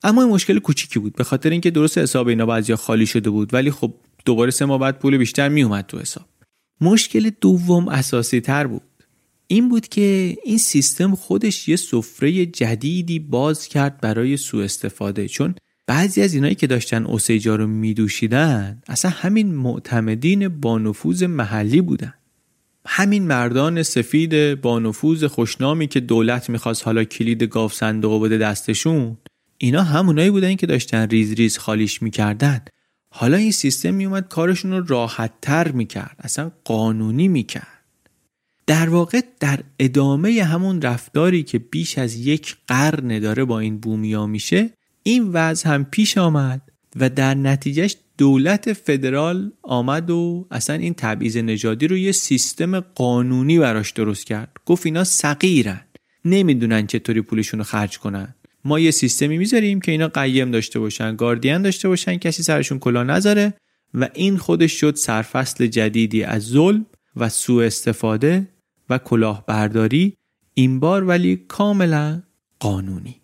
اما 0.02 0.22
این 0.22 0.32
مشکل 0.32 0.58
کوچیکی 0.58 0.98
بود 0.98 1.16
به 1.16 1.24
خاطر 1.24 1.50
اینکه 1.50 1.70
درست 1.70 1.98
حساب 1.98 2.28
اینا 2.28 2.46
بعضیا 2.46 2.76
خالی 2.76 3.06
شده 3.06 3.30
بود 3.30 3.54
ولی 3.54 3.70
خب 3.70 3.94
دوباره 4.24 4.50
سه 4.50 4.64
ماه 4.64 4.78
بعد 4.78 4.98
پول 4.98 5.16
بیشتر 5.16 5.48
میومد 5.48 5.86
تو 5.86 5.98
حساب. 5.98 6.26
مشکل 6.80 7.30
دوم 7.40 7.88
اساسی 7.88 8.40
تر 8.40 8.66
بود. 8.66 8.82
این 9.46 9.68
بود 9.68 9.88
که 9.88 10.36
این 10.44 10.58
سیستم 10.58 11.14
خودش 11.14 11.68
یه 11.68 11.76
سفره 11.76 12.46
جدیدی 12.46 13.18
باز 13.18 13.68
کرد 13.68 14.00
برای 14.00 14.36
سوء 14.36 14.64
استفاده 14.64 15.28
چون 15.28 15.54
بعضی 15.86 16.22
از 16.22 16.34
اینایی 16.34 16.54
که 16.54 16.66
داشتن 16.66 17.04
اوسیجا 17.04 17.56
رو 17.56 17.66
میدوشیدن 17.66 18.82
اصلا 18.86 19.10
همین 19.10 19.54
معتمدین 19.54 20.48
با 20.48 20.78
نفوذ 20.78 21.22
محلی 21.22 21.80
بودن. 21.80 22.14
همین 22.86 23.26
مردان 23.26 23.82
سفید 23.82 24.60
با 24.60 24.78
نفوذ 24.78 25.24
خوشنامی 25.24 25.86
که 25.86 26.00
دولت 26.00 26.50
می‌خواست 26.50 26.84
حالا 26.84 27.04
کلید 27.04 27.42
گاوصندوق 27.42 28.24
بده 28.24 28.38
دستشون 28.38 29.16
اینا 29.58 29.82
همونایی 29.82 30.30
بودن 30.30 30.54
که 30.54 30.66
داشتن 30.66 31.08
ریز 31.08 31.32
ریز 31.32 31.58
خالیش 31.58 32.02
می‌کردن. 32.02 32.60
حالا 33.10 33.36
این 33.36 33.52
سیستم 33.52 33.94
میومد 33.94 34.28
کارشون 34.28 34.72
رو 34.72 34.86
راحت 34.86 35.32
تر 35.42 35.72
می‌کرد 35.72 36.16
اصلا 36.18 36.52
قانونی 36.64 37.28
می‌کرد. 37.28 37.84
در 38.66 38.88
واقع 38.88 39.20
در 39.40 39.60
ادامه 39.78 40.42
همون 40.42 40.82
رفتاری 40.82 41.42
که 41.42 41.58
بیش 41.58 41.98
از 41.98 42.14
یک 42.16 42.56
قرن 42.68 43.18
داره 43.18 43.44
با 43.44 43.60
این 43.60 43.78
بومیا 43.78 44.26
میشه 44.26 44.70
این 45.06 45.28
وضع 45.28 45.68
هم 45.68 45.84
پیش 45.84 46.18
آمد 46.18 46.62
و 46.96 47.10
در 47.10 47.34
نتیجهش 47.34 47.96
دولت 48.18 48.72
فدرال 48.72 49.52
آمد 49.62 50.10
و 50.10 50.46
اصلا 50.50 50.76
این 50.76 50.94
تبعیض 50.94 51.36
نژادی 51.36 51.86
رو 51.86 51.96
یه 51.96 52.12
سیستم 52.12 52.80
قانونی 52.80 53.58
براش 53.58 53.90
درست 53.90 54.26
کرد. 54.26 54.56
گفت 54.66 54.86
اینا 54.86 55.04
صغیرن. 55.04 55.80
نمی‌دونن 56.24 56.86
چطوری 56.86 57.20
پولشون 57.20 57.58
رو 57.60 57.64
خرج 57.64 57.98
کنن. 57.98 58.34
ما 58.64 58.80
یه 58.80 58.90
سیستمی 58.90 59.38
می‌ذاریم 59.38 59.80
که 59.80 59.92
اینا 59.92 60.08
قیم 60.08 60.50
داشته 60.50 60.78
باشن 60.78 61.16
گاردین 61.16 61.62
داشته 61.62 61.88
باشن 61.88 62.16
کسی 62.16 62.42
سرشون 62.42 62.78
کلا 62.78 63.02
نذاره 63.02 63.54
و 63.94 64.08
این 64.14 64.36
خودش 64.36 64.72
شد 64.72 64.94
سرفصل 64.94 65.66
جدیدی 65.66 66.22
از 66.22 66.42
ظلم 66.42 66.86
و 67.16 67.28
سوء 67.28 67.66
استفاده 67.66 68.48
و 68.90 68.98
کلاهبرداری 68.98 70.16
این 70.54 70.80
بار 70.80 71.04
ولی 71.04 71.36
کاملا 71.36 72.22
قانونی. 72.60 73.23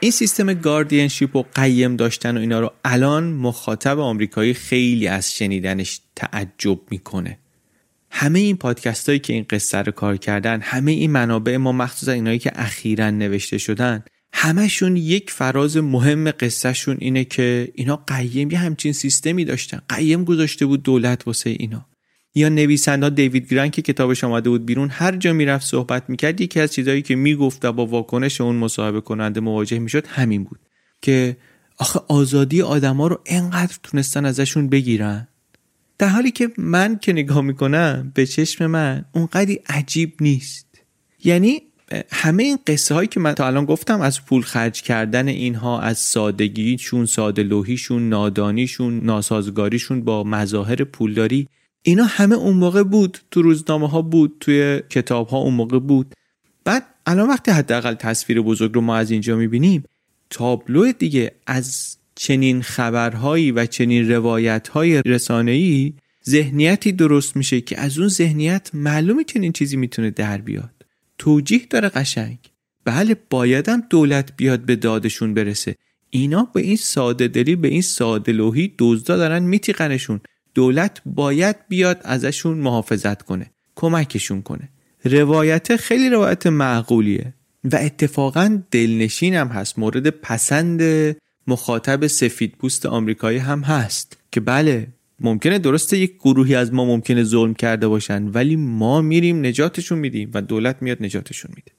این 0.00 0.10
سیستم 0.10 0.54
گاردینشیپ 0.54 1.36
و 1.36 1.42
قیم 1.54 1.96
داشتن 1.96 2.36
و 2.36 2.40
اینا 2.40 2.60
رو 2.60 2.72
الان 2.84 3.24
مخاطب 3.24 3.98
آمریکایی 3.98 4.54
خیلی 4.54 5.08
از 5.08 5.34
شنیدنش 5.34 6.00
تعجب 6.16 6.78
می‌کنه. 6.90 7.38
همه 8.10 8.38
این 8.38 8.56
پادکست 8.56 9.08
هایی 9.08 9.18
که 9.18 9.32
این 9.32 9.46
قصه 9.50 9.78
رو 9.78 9.92
کار 9.92 10.16
کردن 10.16 10.60
همه 10.60 10.92
این 10.92 11.10
منابع 11.10 11.56
ما 11.56 11.72
مخصوصا 11.72 12.12
اینایی 12.12 12.38
که 12.38 12.52
اخیرا 12.54 13.10
نوشته 13.10 13.58
شدن 13.58 14.04
همشون 14.32 14.96
یک 14.96 15.30
فراز 15.30 15.76
مهم 15.76 16.30
قصهشون 16.30 16.96
اینه 17.00 17.24
که 17.24 17.72
اینا 17.74 17.96
قیم 17.96 18.50
یه 18.50 18.58
همچین 18.58 18.92
سیستمی 18.92 19.44
داشتن. 19.44 19.80
قیم 19.88 20.24
گذاشته 20.24 20.66
بود 20.66 20.82
دولت 20.82 21.26
واسه 21.26 21.50
اینا. 21.50 21.86
یا 22.38 22.48
نویسنده 22.48 23.10
دیوید 23.10 23.52
گران 23.52 23.70
که 23.70 23.82
کتابش 23.82 24.24
آمده 24.24 24.50
بود 24.50 24.66
بیرون 24.66 24.88
هر 24.92 25.16
جا 25.16 25.32
می‌رفت 25.32 25.66
صحبت 25.66 26.10
می‌کرد 26.10 26.40
یکی 26.40 26.60
از 26.60 26.72
چیزهایی 26.72 27.02
که 27.02 27.16
می‌گفت 27.16 27.64
و 27.64 27.72
با 27.72 27.86
واکنش 27.86 28.40
اون 28.40 28.56
مصاحبه 28.56 29.00
کننده 29.00 29.40
مواجه 29.40 29.78
می‌شد 29.78 30.06
همین 30.06 30.44
بود 30.44 30.58
که 31.02 31.36
آخه 31.78 32.00
آزادی 32.08 32.62
آدما 32.62 33.06
رو 33.06 33.20
انقدر 33.26 33.76
تونستن 33.82 34.24
ازشون 34.24 34.68
بگیرن. 34.68 35.28
در 35.98 36.08
حالی 36.08 36.30
که 36.30 36.50
من 36.58 36.98
که 36.98 37.12
نگاه 37.12 37.40
می‌کنم 37.40 38.12
به 38.14 38.26
چشم 38.26 38.66
من 38.66 39.04
اونقدی 39.12 39.60
عجیب 39.68 40.12
نیست. 40.20 40.66
یعنی 41.24 41.62
همه 42.12 42.42
این 42.42 42.58
قصه 42.66 42.94
هایی 42.94 43.08
که 43.08 43.20
من 43.20 43.32
تا 43.32 43.46
الان 43.46 43.64
گفتم 43.64 44.00
از 44.00 44.24
پول 44.24 44.42
خرج 44.42 44.82
کردن 44.82 45.28
اینها 45.28 45.80
از 45.80 45.98
سادگیشون 45.98 47.06
ساده 47.06 47.42
لوحیشون 47.42 48.08
نادانیشون 48.08 49.00
ناسازگاریشون 49.04 50.04
با 50.04 50.24
مظاهر 50.24 50.84
پولداری 50.84 51.48
اینا 51.86 52.04
همه 52.04 52.34
اون 52.34 52.56
موقع 52.56 52.82
بود 52.82 53.18
تو 53.30 53.42
روزنامه 53.42 53.88
ها 53.88 54.02
بود 54.02 54.36
توی 54.40 54.82
کتاب 54.90 55.28
ها 55.28 55.38
اون 55.38 55.54
موقع 55.54 55.78
بود. 55.78 56.14
بعد 56.64 56.86
الان 57.06 57.28
وقتی 57.28 57.50
حداقل 57.50 57.94
تصویر 57.94 58.40
بزرگ 58.40 58.74
رو 58.74 58.80
ما 58.80 58.96
از 58.96 59.10
اینجا 59.10 59.36
می‌بینیم 59.36 59.84
تابلو 60.30 60.92
دیگه 60.92 61.32
از 61.46 61.96
چنین 62.14 62.62
خبرهایی 62.62 63.52
و 63.52 63.66
چنین 63.66 64.12
روایتهای 64.12 65.02
رسانه‌ای 65.02 65.92
ذهنیتی 66.28 66.92
درست 66.92 67.36
میشه 67.36 67.60
که 67.60 67.80
از 67.80 67.98
اون 67.98 68.08
ذهنیت 68.08 68.70
معلومه 68.74 69.24
چنین 69.24 69.52
چیزی 69.52 69.76
می‌تونه 69.76 70.10
در 70.10 70.38
بیاد. 70.38 70.84
توجیه 71.18 71.66
داره 71.70 71.88
قشنگ. 71.88 72.38
بله 72.84 73.16
بایدم 73.30 73.82
دولت 73.90 74.36
بیاد 74.36 74.60
به 74.60 74.76
دادشون 74.76 75.34
برسه. 75.34 75.74
اینا 76.10 76.48
به 76.54 76.60
این 76.60 76.76
ساده 76.76 77.28
دلی 77.28 77.56
به 77.56 77.68
این 77.68 77.82
ساده 77.82 78.32
لوحی 78.32 78.74
دزدا 78.78 79.16
دارن 79.16 79.42
میتیقنشون 79.42 80.20
دولت 80.56 81.02
باید 81.06 81.56
بیاد 81.68 82.00
ازشون 82.04 82.58
محافظت 82.58 83.22
کنه 83.22 83.50
کمکشون 83.74 84.42
کنه. 84.42 84.68
روایت 85.04 85.76
خیلی 85.76 86.10
روایت 86.10 86.46
معقولیه 86.46 87.34
و 87.64 87.76
اتفاقا 87.76 88.62
دلنشین 88.70 89.34
هم 89.34 89.48
هست. 89.48 89.78
مورد 89.78 90.10
پسند 90.10 90.82
مخاطب 91.46 92.06
سفید 92.06 92.54
پوست 92.58 92.86
آمریکایی 92.86 93.38
هم 93.38 93.60
هست 93.60 94.16
که 94.32 94.40
بله 94.40 94.86
ممکنه 95.20 95.58
درسته 95.58 95.98
یک 95.98 96.14
گروهی 96.14 96.54
از 96.54 96.74
ما 96.74 96.84
ممکنه 96.84 97.24
ظلم 97.24 97.54
کرده 97.54 97.88
باشن 97.88 98.28
ولی 98.28 98.56
ما 98.56 99.00
میریم 99.00 99.46
نجاتشون 99.46 99.98
میدیم 99.98 100.30
و 100.34 100.42
دولت 100.42 100.76
میاد 100.82 101.02
نجاتشون 101.02 101.50
میده. 101.56 101.72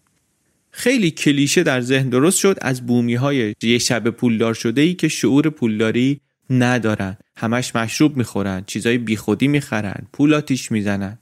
خیلی 0.72 1.12
کلیشه 1.12 1.64
در 1.64 1.82
ذهن 1.82 2.10
درست 2.10 2.40
شد 2.40 2.58
از 2.62 2.86
بومی 2.86 3.16
های 3.16 3.56
یه 3.62 3.78
شب 3.78 4.10
پولدار 4.10 4.54
شده 4.54 4.82
ای 4.82 4.94
که 4.94 5.08
شعور 5.08 5.50
پولداری 5.50 6.22
ندارن. 6.50 7.18
همش 7.38 7.76
مشروب 7.76 8.18
می‌خورن 8.18 8.64
چیزای 8.68 8.98
بیخودی 8.98 9.48
می‌خرن 9.48 10.08
پول 10.14 10.34
آتیش 10.34 10.72
می‌زنن. 10.72 11.20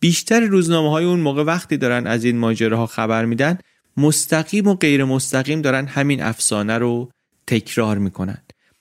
بیشتر 0.00 0.40
روزنامه 0.40 0.90
های 0.90 1.04
اون 1.04 1.20
موقع 1.20 1.42
وقتی 1.42 1.76
دارن 1.76 2.06
از 2.06 2.24
این 2.24 2.38
ماجراها 2.38 2.86
خبر 2.86 3.24
میدن 3.24 3.58
مستقیم 3.96 4.66
و 4.66 4.74
غیر 4.74 5.04
مستقیم 5.04 5.62
دارن 5.62 5.86
همین 5.86 6.22
افسانه 6.22 6.78
رو 6.78 7.10
تکرار 7.46 7.98
می‌کنن. 7.98 8.38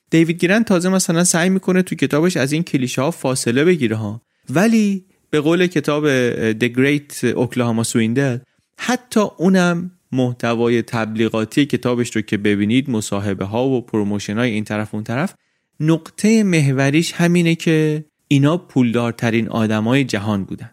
دیوید 0.09 0.39
گرن 0.39 0.63
تازه 0.63 0.89
مثلا 0.89 1.24
سعی 1.24 1.49
می‌کنه 1.49 1.82
تو 1.82 1.95
کتابش 1.95 2.38
از 2.38 2.51
این 2.51 2.63
کلیشه 2.63 3.01
ها 3.01 3.11
فاصله 3.11 3.65
بگیره 3.65 3.95
ها. 3.95 4.22
ولی 4.49 5.05
به 5.30 5.39
قول 5.39 5.67
کتاب 5.67 6.03
The 6.51 6.74
Great 6.76 7.24
Oklahoma 7.23 7.84
Swindle 7.84 8.38
حتی 8.78 9.19
اونم 9.38 9.91
محتوای 10.11 10.82
تبلیغاتی 10.82 11.65
کتابش 11.65 12.15
رو 12.15 12.22
که 12.22 12.38
ببینید 12.38 12.89
مصاحبه 12.89 13.45
ها 13.45 13.67
و 13.67 13.82
promotion 13.82 14.38
های 14.38 14.51
این 14.51 14.63
طرف 14.63 14.93
اون 14.93 15.03
طرف 15.03 15.34
نقطه 15.82 16.43
محوریش 16.43 17.13
همینه 17.13 17.55
که 17.55 18.05
اینا 18.27 18.57
پولدارترین 18.57 19.49
آدمای 19.49 20.03
جهان 20.03 20.43
بودن. 20.43 20.71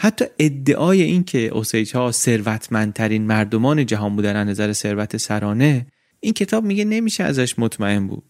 حتی 0.00 0.24
ادعای 0.38 1.02
این 1.02 1.24
که 1.24 1.38
اوسیج 1.38 1.96
ها 1.96 2.12
ثروتمندترین 2.12 3.26
مردمان 3.26 3.86
جهان 3.86 4.16
بودن 4.16 4.36
از 4.36 4.48
نظر 4.48 4.72
ثروت 4.72 5.16
سرانه 5.16 5.86
این 6.20 6.32
کتاب 6.32 6.64
میگه 6.64 6.84
نمیشه 6.84 7.24
ازش 7.24 7.58
مطمئن 7.58 8.06
بود. 8.06 8.24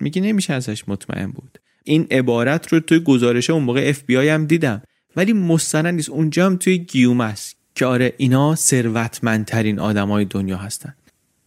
میگه 0.00 0.22
نمیشه 0.22 0.52
ازش 0.52 0.88
مطمئن 0.88 1.30
بود. 1.30 1.58
این 1.84 2.06
عبارت 2.10 2.72
رو 2.72 2.80
توی 2.80 2.98
گزارش 2.98 3.50
اون 3.50 3.62
موقع 3.62 3.88
اف 3.88 4.02
بی 4.02 4.28
هم 4.28 4.46
دیدم. 4.46 4.82
ولی 5.16 5.32
مستند 5.32 5.86
نیست. 5.86 6.10
اونجا 6.10 6.46
هم 6.46 6.56
توی 6.56 6.78
گیوم 6.78 7.20
است 7.20 7.56
که 7.74 7.86
آره 7.86 8.12
اینا 8.16 8.54
ثروتمندترین 8.54 9.78
آدمای 9.78 10.24
دنیا 10.24 10.56
هستن. 10.56 10.94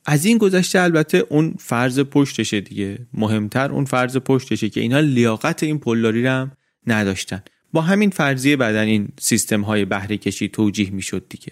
از 0.06 0.26
این 0.26 0.38
گذشته 0.38 0.82
البته 0.82 1.26
اون 1.30 1.53
فرض 1.60 1.99
پشتشه 1.99 2.62
دیگه. 2.62 2.99
مهمتر 3.14 3.72
اون 3.72 3.86
فرض 3.86 4.18
پشتشه 4.18 4.70
که 4.70 4.82
اینا 4.82 4.99
لیاقت 4.99 5.64
این 5.64 5.80
پولداری 5.80 6.24
رو 6.24 6.30
هم 6.30 6.51
نداشتن. 6.88 7.41
با 7.74 7.82
همین 7.82 8.10
فرضیه 8.10 8.56
بعدن 8.56 8.84
این 8.84 9.08
سیستم 9.20 9.62
های 9.62 9.86
بهره 9.86 10.18
کشی 10.18 10.49
توجیه 10.49 10.89
می‌شد 10.89 11.26
دیگه. 11.30 11.51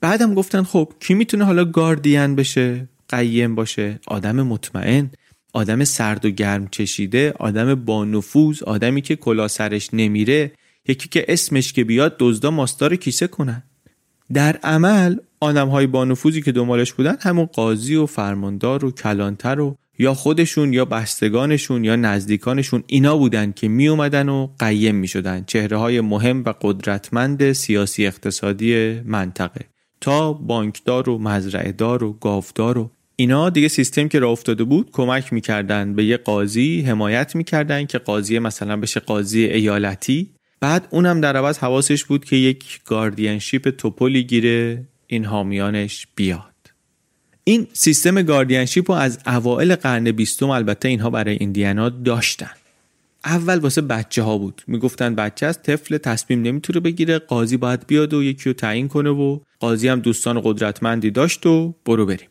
بعدم 0.00 0.34
گفتن 0.34 0.62
خب 0.62 0.92
کی 1.00 1.14
می‌تونه 1.14 1.44
حالا 1.44 1.64
گاردین 1.64 2.36
بشه 2.36 2.88
قیم 3.08 3.54
باشه؟ 3.54 4.00
آدم 4.06 4.42
مطمئن 4.42 5.10
آدم 5.52 5.84
سرد 5.84 6.24
و 6.24 6.30
گرم 6.30 6.68
چشیده 6.68 7.32
آدم 7.38 7.74
با 7.74 8.04
نفوذ 8.04 8.62
آدمی 8.62 9.02
که 9.02 9.16
کلا 9.16 9.48
سرش 9.48 9.88
نمیره 9.92 10.52
یکی 10.88 11.08
که 11.08 11.24
اسمش 11.28 11.72
که 11.72 11.84
بیاد 11.84 12.16
دزدا 12.18 12.50
ماستار 12.50 12.96
کیسه 12.96 13.26
کنن. 13.26 13.62
در 14.34 14.56
عمل 14.56 15.16
آدم 15.40 15.68
های 15.68 15.86
با 15.86 16.04
نفوذی 16.04 16.42
که 16.42 16.52
دنبالش 16.52 16.92
بودن 16.92 17.16
همون 17.20 17.44
قاضی 17.44 17.94
و 17.94 18.06
فرماندار 18.06 18.84
و 18.84 18.90
کلانتر 18.90 19.60
و 19.60 19.76
یا 19.98 20.14
خودشون 20.14 20.72
یا 20.72 20.84
بستگانشون 20.84 21.84
یا 21.84 21.96
نزدیکانشون 21.96 22.84
اینا 22.86 23.16
بودن 23.16 23.52
که 23.52 23.68
می 23.68 23.88
اومدن 23.88 24.28
و 24.28 24.48
قیم 24.58 24.94
می 24.94 25.08
شدن 25.08 25.44
چهره 25.46 25.76
های 25.76 26.00
مهم 26.00 26.44
و 26.44 26.54
قدرتمند 26.60 27.52
سیاسی 27.52 28.06
اقتصادی 28.06 29.00
منطقه. 29.00 29.60
تا 30.00 30.32
بانکدار 30.32 31.08
و 31.08 31.18
مزرعهدار 31.18 32.04
و 32.04 32.12
گاودار 32.12 32.78
و 32.78 32.90
اینا 33.16 33.50
دیگه 33.50 33.68
سیستم 33.68 34.08
که 34.08 34.18
راه 34.18 34.30
افتاده 34.30 34.64
بود 34.64 34.90
کمک 34.92 35.32
می‌کردن 35.32 35.94
به 35.94 36.04
یه 36.04 36.16
قاضی 36.16 36.80
حمایت 36.80 37.36
می‌کردن 37.36 37.86
که 37.86 37.98
قاضی 37.98 38.38
مثلا 38.38 38.76
بشه 38.76 39.00
قاضی 39.00 39.44
ایالتی. 39.44 40.30
بعد 40.62 40.88
اونم 40.90 41.20
در 41.20 41.36
عوض 41.36 41.58
حواسش 41.58 42.04
بود 42.04 42.24
که 42.24 42.36
یک 42.36 42.80
گاردینشیپ 42.84 43.70
توپولی 43.70 44.24
گیره 44.24 44.84
این 45.06 45.24
حامیانش 45.24 46.06
بیاد. 46.14 46.54
این 47.44 47.66
سیستم 47.72 48.22
گاردینشیپ 48.22 48.90
رو 48.90 48.96
از 48.96 49.18
اوائل 49.26 49.74
قرن 49.74 50.12
بیستم 50.12 50.50
البته 50.50 50.88
اینها 50.88 51.10
برای 51.10 51.36
ایندیانا 51.40 51.88
داشتن. 51.88 52.50
اول 53.24 53.58
واسه 53.58 53.80
بچه 53.80 54.22
ها 54.22 54.38
بود. 54.38 54.62
می‌گفتن 54.66 55.14
بچه 55.14 55.46
از 55.46 55.62
طفل 55.62 55.98
تصمیم 55.98 56.42
نمی‌تونه 56.42 56.80
بگیره 56.80 57.18
قاضی 57.18 57.56
باید 57.56 57.86
بیاد 57.86 58.14
و 58.14 58.22
یکی 58.22 58.50
رو 58.50 58.52
تعیین 58.52 58.88
کنه 58.88 59.10
و 59.10 59.38
قاضی 59.60 59.88
هم 59.88 60.00
دوستان 60.00 60.40
قدرتمندی 60.44 61.10
داشت 61.10 61.46
و 61.46 61.74
برو 61.84 62.06
بریم. 62.06 62.28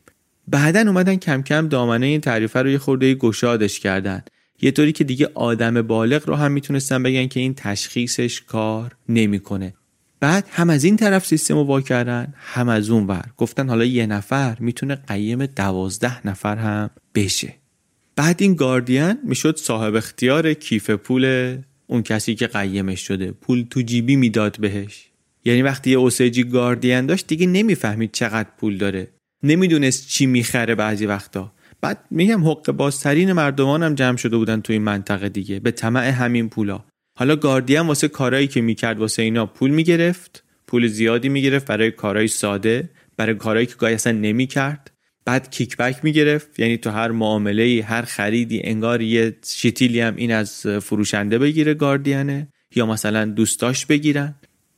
بعدا 0.47 0.79
اومدن 0.79 1.15
کم 1.15 1.41
کم 1.41 1.67
دامنه 1.67 2.05
این 2.05 2.21
تعریفه 2.21 2.61
رو 2.61 2.69
یه 2.69 2.77
خورده 2.77 3.13
گشادش 3.15 3.79
کردن. 3.79 4.23
یه 4.61 4.71
طوری 4.71 4.91
که 4.91 5.03
دیگه 5.03 5.29
آدم 5.33 5.81
بالغ 5.81 6.29
رو 6.29 6.35
هم 6.35 6.51
می‌تونستن 6.51 7.03
بگن 7.03 7.27
که 7.27 7.39
این 7.39 7.53
تشخیصش 7.53 8.41
کار 8.41 8.95
نمی‌کنه. 9.09 9.73
بعد 10.19 10.47
هم 10.51 10.69
از 10.69 10.83
این 10.83 10.97
طرف 10.97 11.25
سیستم 11.25 11.53
رو 11.53 11.63
وا 11.63 11.81
کردن 11.81 12.33
هم 12.37 12.69
از 12.69 12.89
اون 12.89 13.07
ور. 13.07 13.25
گفتن 13.37 13.69
حالا 13.69 13.85
یه 13.85 14.05
نفر 14.05 14.57
می‌تونه 14.59 14.95
قیم 14.95 15.45
دوازده 15.45 16.27
نفر 16.27 16.55
هم 16.55 16.89
بشه. 17.15 17.55
بعد 18.15 18.41
این 18.41 18.55
گاردین 18.55 19.13
می‌شد 19.23 19.57
صاحب 19.57 19.95
اختیار 19.95 20.53
کیف 20.53 20.89
پول 20.89 21.57
اون 21.87 22.03
کسی 22.03 22.35
که 22.35 22.47
قیمش 22.47 23.07
شده. 23.07 23.31
پول 23.31 23.65
تو 23.69 23.81
جیبی 23.81 24.15
می‌داد 24.15 24.59
بهش. 24.59 25.05
یعنی 25.45 25.61
وقتی 25.61 25.89
یه 25.89 25.97
اوسیجی 25.97 26.43
گاردین 26.43 27.05
داشت 27.05 27.27
دیگه 27.27 27.47
نمی‌فهمید 27.47 28.11
چقدر 28.11 28.49
پول 28.57 28.77
داره. 28.77 29.07
نمی‌دونست 29.43 30.07
چی 30.07 30.25
می‌خره 30.25 30.75
بعضی 30.75 31.05
وقتا. 31.05 31.51
بعد 31.81 32.05
میگم 32.11 32.47
حق 32.47 32.71
بازترین 32.71 33.33
مردمان 33.33 33.83
هم 33.83 33.95
جمع 33.95 34.17
شده 34.17 34.37
بودن 34.37 34.61
تو 34.61 34.73
این 34.73 34.81
منطقه 34.81 35.29
دیگه 35.29 35.59
به 35.59 35.71
طمع 35.71 36.09
همین 36.09 36.49
پولا. 36.49 36.83
حالا 37.17 37.35
گاردین 37.35 37.79
واسه 37.79 38.07
کارایی 38.07 38.47
که 38.47 38.61
می‌کرد 38.61 38.99
واسه 38.99 39.21
اینا 39.21 39.45
پول 39.45 39.71
می‌گرفت 39.71 40.43
پول 40.67 40.87
زیادی 40.87 41.29
می‌گرفت 41.29 41.67
برای 41.67 41.91
کارهای 41.91 42.27
ساده 42.27 42.89
برای 43.17 43.35
کارهایی 43.35 43.65
که 43.65 43.75
گاهی 43.75 43.93
اصلا 43.93 44.13
نمی‌کرد. 44.13 44.91
بعد 45.25 45.51
کیکبک 45.51 45.99
می‌گرفت 46.03 46.59
یعنی 46.59 46.77
تو 46.77 46.89
هر 46.89 47.11
معامله 47.11 47.83
هر 47.87 48.01
خریدی 48.01 48.61
انگار 48.63 49.01
یه 49.01 49.37
شیتیلی 49.45 49.99
هم 49.99 50.15
این 50.15 50.31
از 50.31 50.67
فروشنده 50.67 51.39
بگیره 51.39 51.73
گاردینه 51.73 52.47
یا 52.75 52.85
مثلا 52.85 53.25
دوستاش 53.25 53.85
بگیرن. 53.85 54.35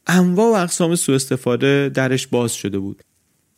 انواع 0.08 0.52
و 0.52 0.64
اقسام 0.64 0.96
سوء 0.96 1.16
استفاده 1.16 1.90
درش 1.94 2.28
باز 2.28 2.54
شده 2.54 2.80
بود. 2.80 3.02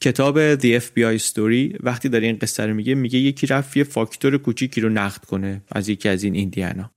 کتاب 0.01 0.55
The 0.55 0.81
FBI 0.81 1.21
Story 1.21 1.77
وقتی 1.79 2.09
داره 2.09 2.27
این 2.27 2.37
قصه 2.37 2.65
رو 2.65 2.73
میگه 2.73 2.95
میگه 2.95 3.19
یکی 3.19 3.47
رفت 3.47 3.77
یه 3.77 3.83
فاکتور 3.83 4.37
کوچیکی 4.37 4.81
رو 4.81 4.89
نقد 4.89 5.25
کنه 5.25 5.61
از 5.71 5.89
یکی 5.89 6.09
از 6.09 6.23
این 6.23 6.35
ایندیانا. 6.35 6.91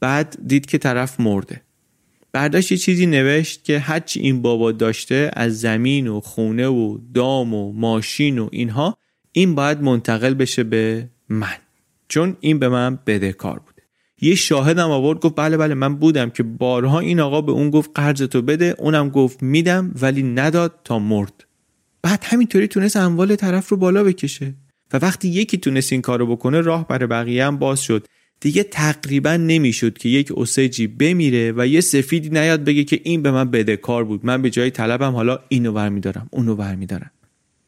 بعد 0.00 0.38
دید 0.46 0.66
که 0.66 0.78
طرف 0.78 1.20
مرده. 1.20 1.62
برداشت 2.32 2.72
یه 2.72 2.78
چیزی 2.78 3.06
نوشت 3.06 3.64
که 3.64 3.78
هرچی 3.78 4.20
این 4.20 4.42
بابا 4.42 4.72
داشته 4.72 5.30
از 5.32 5.60
زمین 5.60 6.08
و 6.08 6.20
خونه 6.20 6.66
و 6.66 6.98
دام 7.14 7.54
و 7.54 7.72
ماشین 7.72 8.38
و 8.38 8.48
اینها 8.52 8.98
این 9.32 9.54
باید 9.54 9.82
منتقل 9.82 10.34
بشه 10.34 10.64
به 10.64 11.08
من. 11.28 11.56
چون 12.08 12.36
این 12.40 12.58
به 12.58 12.68
من 12.68 12.98
بدهکار 13.06 13.58
بوده 13.58 13.82
یه 14.20 14.34
شاهدم 14.34 14.90
آورد 14.90 15.20
گفت 15.20 15.36
بله 15.36 15.56
بله 15.56 15.74
من 15.74 15.96
بودم 15.96 16.30
که 16.30 16.42
بارها 16.42 16.98
این 16.98 17.20
آقا 17.20 17.40
به 17.40 17.52
اون 17.52 17.70
گفت 17.70 17.90
قرض 17.94 18.22
تو 18.22 18.42
بده. 18.42 18.74
اونم 18.78 19.08
گفت 19.08 19.42
میدم 19.42 19.94
ولی 20.02 20.22
نداد 20.22 20.80
تا 20.84 20.98
مرد. 20.98 21.44
بعد 22.02 22.24
همینطوری 22.26 22.66
تونست 22.66 22.96
اموال 22.96 23.36
طرف 23.36 23.68
رو 23.68 23.76
بالا 23.76 24.04
بکشه. 24.04 24.54
و 24.92 24.96
وقتی 24.96 25.28
یکی 25.28 25.56
تونست 25.56 25.92
این 25.92 26.02
کارو 26.02 26.26
بکنه 26.26 26.60
راه 26.60 26.88
برای 26.88 27.06
بقیه 27.06 27.46
هم 27.46 27.58
باز 27.58 27.82
شد. 27.82 28.06
دیگه 28.40 28.62
تقریبا 28.62 29.36
نمی‌شد 29.36 29.98
که 29.98 30.08
یک 30.08 30.32
اوسجی 30.32 30.86
بمیره 30.86 31.52
و 31.56 31.66
یه 31.66 31.80
سفیدی 31.80 32.30
نیاد 32.30 32.64
بگه 32.64 32.84
که 32.84 33.00
این 33.04 33.22
به 33.22 33.30
من 33.30 33.50
بدهکار 33.50 34.04
بود. 34.04 34.26
من 34.26 34.42
به 34.42 34.50
جای 34.50 34.70
طلبم 34.70 35.12
حالا 35.12 35.38
اینو 35.48 35.72
برمیدارم 35.72 36.28
اونو 36.30 36.56
برمیدارم. 36.56 37.10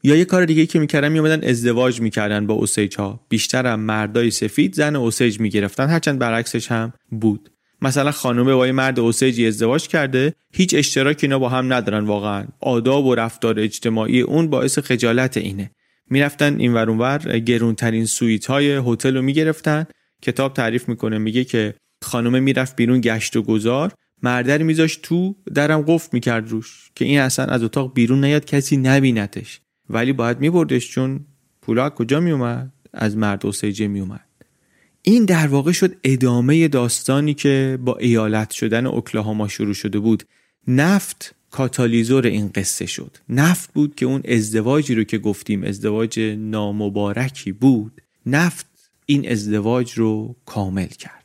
یا 0.02 0.16
یه 0.16 0.24
کار 0.24 0.44
دیگه 0.44 0.66
که 0.66 0.78
می‌کردن 0.78 1.08
میومدن 1.08 1.48
ازدواج 1.48 2.00
می‌کردن 2.00 2.46
با 2.46 2.54
اوسیج 2.54 2.96
ها 2.96 3.20
بیشترم 3.28 3.80
مردای 3.80 4.30
سفید 4.30 4.74
زن 4.74 4.96
اوسیج 4.96 5.40
می‌گرفتن. 5.40 5.88
هرچند 5.88 6.18
برعکسش 6.18 6.72
هم 6.72 6.92
بود. 7.10 7.50
مثلا 7.84 8.10
خانم 8.10 8.44
با 8.44 8.66
یه 8.66 8.72
مرد 8.72 9.00
اوسیجی 9.00 9.46
ازدواج 9.46 9.88
کرده 9.88 10.34
هیچ 10.52 10.74
اشتراکی 10.74 11.26
اینا 11.26 11.38
با 11.38 11.48
هم 11.48 11.72
ندارن 11.72 12.04
واقعا. 12.04 12.44
آداب 12.60 13.06
و 13.06 13.14
رفتار 13.14 13.60
اجتماعی 13.60 14.20
اون 14.20 14.50
باعث 14.50 14.78
خجالت 14.78 15.36
اینه. 15.36 15.70
می‌رفتن 16.10 16.60
این 16.60 16.74
ور 16.74 17.38
گرونترین 17.38 18.06
سویت 18.06 18.46
های 18.46 18.82
هتل 18.86 19.16
رو 19.16 19.22
می‌گرفتن. 19.22 19.86
کتاب 20.22 20.52
تعریف 20.52 20.88
می‌کنه 20.88 21.18
میگه 21.18 21.44
که 21.44 21.74
خانم 22.02 22.42
می‌رفت 22.42 22.76
بیرون 22.76 23.00
گشت 23.00 23.36
و 23.36 23.42
گذار. 23.42 23.92
مردر 24.22 24.62
میذاش 24.62 24.96
تو 24.96 25.36
درم 25.54 25.84
قفل 25.88 26.08
می‌کرد 26.12 26.48
روش 26.48 26.90
که 26.94 27.04
این 27.04 27.20
اصلا 27.20 27.44
از 27.44 27.62
اتاق 27.62 27.94
بیرون 27.94 28.24
نیاد 28.24 28.44
کسی 28.44 28.76
نبینتش 28.76 29.60
ولی 29.90 30.12
باید 30.12 30.40
میبردش 30.40 30.90
چون 30.90 31.24
پولا 31.62 31.90
کجا 31.90 32.20
میومد 32.20 32.72
از 32.92 33.16
مرد 33.16 33.46
اوسیجه 33.46 33.86
میومد 33.86 34.33
این 35.06 35.24
در 35.24 35.46
واقع 35.46 35.72
شد 35.72 35.96
ادامه 36.04 36.68
داستانی 36.68 37.34
که 37.34 37.78
با 37.84 37.96
ایالت 37.96 38.50
شدن 38.50 38.86
اوکلاهاما 38.86 39.48
شروع 39.48 39.74
شده 39.74 39.98
بود. 39.98 40.22
نفت 40.68 41.34
کاتالیزور 41.50 42.26
این 42.26 42.50
قصه 42.54 42.86
شد. 42.86 43.16
نفت 43.28 43.72
بود 43.72 43.94
که 43.94 44.06
اون 44.06 44.22
ازدواجی 44.28 44.94
رو 44.94 45.04
که 45.04 45.18
گفتیم 45.18 45.64
ازدواج 45.64 46.20
نامبارکی 46.38 47.52
بود. 47.52 48.02
نفت 48.26 48.66
این 49.06 49.30
ازدواج 49.30 49.92
رو 49.92 50.36
کامل 50.46 50.86
کرد. 50.86 51.24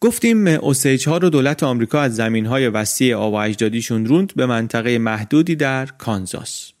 گفتیم 0.00 0.46
اوسیج 0.46 1.08
ها 1.08 1.18
رو 1.18 1.30
دولت 1.30 1.62
آمریکا 1.62 2.00
از 2.00 2.16
زمین 2.16 2.46
های 2.46 2.68
وسیع 2.68 3.16
آب 3.16 3.34
اجدادیشون 3.34 4.06
روند 4.06 4.34
به 4.34 4.46
منطقه 4.46 4.98
محدودی 4.98 5.56
در 5.56 5.86
کانزاس. 5.86 6.72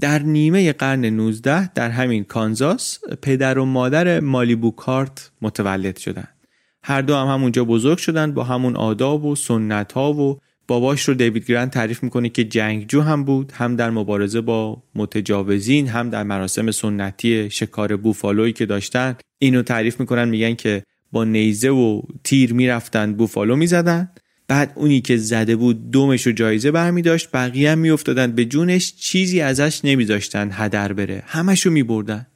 در 0.00 0.22
نیمه 0.22 0.72
قرن 0.72 1.04
19 1.04 1.72
در 1.72 1.90
همین 1.90 2.24
کانزاس 2.24 2.98
پدر 3.22 3.58
و 3.58 3.64
مادر 3.64 4.20
مالیبو 4.20 4.70
کارت 4.70 5.30
متولد 5.42 5.96
شدند. 5.96 6.28
هر 6.82 7.02
دو 7.02 7.16
هم 7.16 7.26
همونجا 7.26 7.64
بزرگ 7.64 7.98
شدند 7.98 8.34
با 8.34 8.44
همون 8.44 8.76
آداب 8.76 9.24
و 9.24 9.36
سنت 9.36 9.92
ها 9.92 10.12
و 10.12 10.38
باباش 10.68 11.08
رو 11.08 11.14
دیوید 11.14 11.46
گرند 11.46 11.70
تعریف 11.70 12.02
می‌کنه 12.02 12.28
که 12.28 12.44
جنگجو 12.44 13.00
هم 13.00 13.24
بود 13.24 13.52
هم 13.52 13.76
در 13.76 13.90
مبارزه 13.90 14.40
با 14.40 14.82
متجاوزین 14.94 15.88
هم 15.88 16.10
در 16.10 16.22
مراسم 16.22 16.70
سنتی 16.70 17.50
شکار 17.50 17.96
بوفالویی 17.96 18.52
که 18.52 18.66
داشتن 18.66 19.16
اینو 19.38 19.62
تعریف 19.62 20.00
می‌کنن 20.00 20.28
میگن 20.28 20.54
که 20.54 20.82
با 21.12 21.24
نیزه 21.24 21.70
و 21.70 22.02
تیر 22.24 22.54
می‌رفتن 22.54 23.12
بوفالو 23.12 23.56
می‌زدن 23.56 24.08
بعد 24.48 24.72
اونی 24.74 25.00
که 25.00 25.16
زده 25.16 25.56
بود 25.56 25.90
دومش 25.90 26.26
رو 26.26 26.32
جایزه 26.32 26.70
برمی 26.70 27.02
داشت 27.02 27.28
بقیه 27.32 27.70
هم 27.70 27.78
میافتادن 27.78 28.32
به 28.32 28.44
جونش 28.44 28.94
چیزی 28.96 29.40
ازش 29.40 29.80
نمیذاشتن 29.84 30.50
هدر 30.52 30.92
بره. 30.92 31.22
همش 31.26 31.66
رو 31.66 31.72
میبردن 31.72 32.26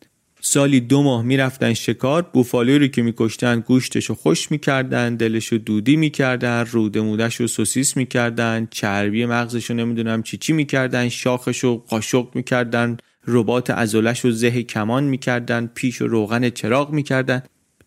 سالی 0.40 0.80
دو 0.80 1.02
ماه 1.02 1.22
می‌رفتن 1.22 1.74
شکار 1.74 2.22
بوفالوی 2.22 2.78
رو 2.78 2.86
که 2.86 3.02
میکشتن 3.02 3.60
گوشتش 3.60 4.06
رو 4.06 4.14
خوش 4.14 4.50
می‌کردن 4.50 5.16
دلش 5.16 5.46
رو 5.46 5.58
دودی 5.58 5.96
می‌کردن 5.96 6.64
روده 6.70 7.00
مودش 7.00 7.36
رو 7.36 7.46
سوسیس 7.46 7.96
می‌کردن 7.96 8.68
چربی 8.70 9.26
مغزش 9.26 9.70
رو 9.70 9.76
نمی‌دونم 9.76 10.22
چی 10.22 10.36
چی 10.36 10.52
می‌کردن 10.52 11.08
شاخش 11.08 11.58
رو 11.58 11.76
قاشق 11.76 12.28
می‌کردن 12.34 12.96
ربات 13.26 13.70
ازولش 13.70 14.20
رو 14.20 14.30
زه 14.30 14.62
کمان 14.62 15.04
می‌کردن 15.04 15.70
پیش 15.74 16.02
و 16.02 16.06
روغن 16.06 16.50
چراغ 16.50 16.92
می‌کردن 16.92 17.42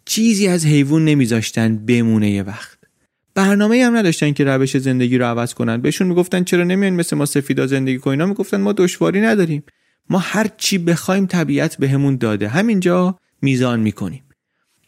چیزی 0.05 0.47
از 0.47 0.65
حیوان 0.65 1.05
نمیذاشتن 1.05 1.85
بمونه 1.85 2.31
یه 2.31 2.43
وقت. 2.43 2.80
برنامه 3.35 3.83
هم 3.85 3.97
نداشتن 3.97 4.31
که 4.31 4.43
روش 4.43 4.77
زندگی 4.77 5.17
رو 5.17 5.25
عوض 5.25 5.53
کنن. 5.53 5.77
بهشون 5.77 6.07
می‌گفتن 6.07 6.43
چرا 6.43 6.63
نمیان 6.63 6.93
مثل 6.93 7.15
ما 7.15 7.25
سفیدا 7.25 7.67
زندگی 7.67 7.97
کنین؟ 7.97 8.25
می‌گفتن 8.25 8.61
ما 8.61 8.73
دشواری 8.73 9.21
نداریم. 9.21 9.63
ما 10.09 10.19
هر 10.19 10.47
چی 10.57 10.77
بخوایم 10.77 11.25
طبیعت 11.25 11.77
بهمون 11.77 12.17
به 12.17 12.27
داده. 12.27 12.47
همینجا 12.47 13.19
میزان 13.41 13.79
می‌کنیم. 13.79 14.23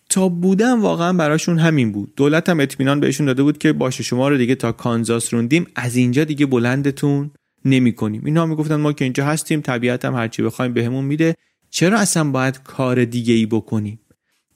تا 0.10 0.30
بودن 0.30 0.80
واقعا 0.80 1.14
براشون 1.14 1.60
همین 1.60 1.92
بود. 1.92 2.16
دولت 2.16 2.50
هم 2.50 2.60
اطمینان 2.60 3.00
بهشون 3.00 3.26
داده 3.26 3.44
بود 3.44 3.58
که 3.58 3.74
باشه 3.74 4.04
شما 4.04 4.30
رو 4.30 4.38
دیگه 4.38 4.56
تا 4.56 4.72
کانزاس 4.72 5.34
روندیم 5.34 5.68
از 5.76 5.96
اینجا 5.96 6.24
دیگه 6.24 6.46
بلندتون 6.46 7.32
نمی 7.66 7.94
کنیم 7.94 8.22
اینا 8.26 8.46
می‌گفتن 8.46 8.76
ما 8.76 8.94
که 8.94 9.06
اینجا 9.06 9.26
هستیم 9.26 9.62
طبیعت 9.62 10.06
هم 10.06 10.16
هرچی 10.16 10.44
بخوایم 10.44 10.74
بهمون 10.74 11.06
میده. 11.06 11.36
چرا 11.70 12.00
اصلا 12.00 12.32
باید 12.32 12.64
کار 12.64 13.06
دیگه 13.06 13.34
ای 13.34 13.46
بکنیم؟ 13.46 14.00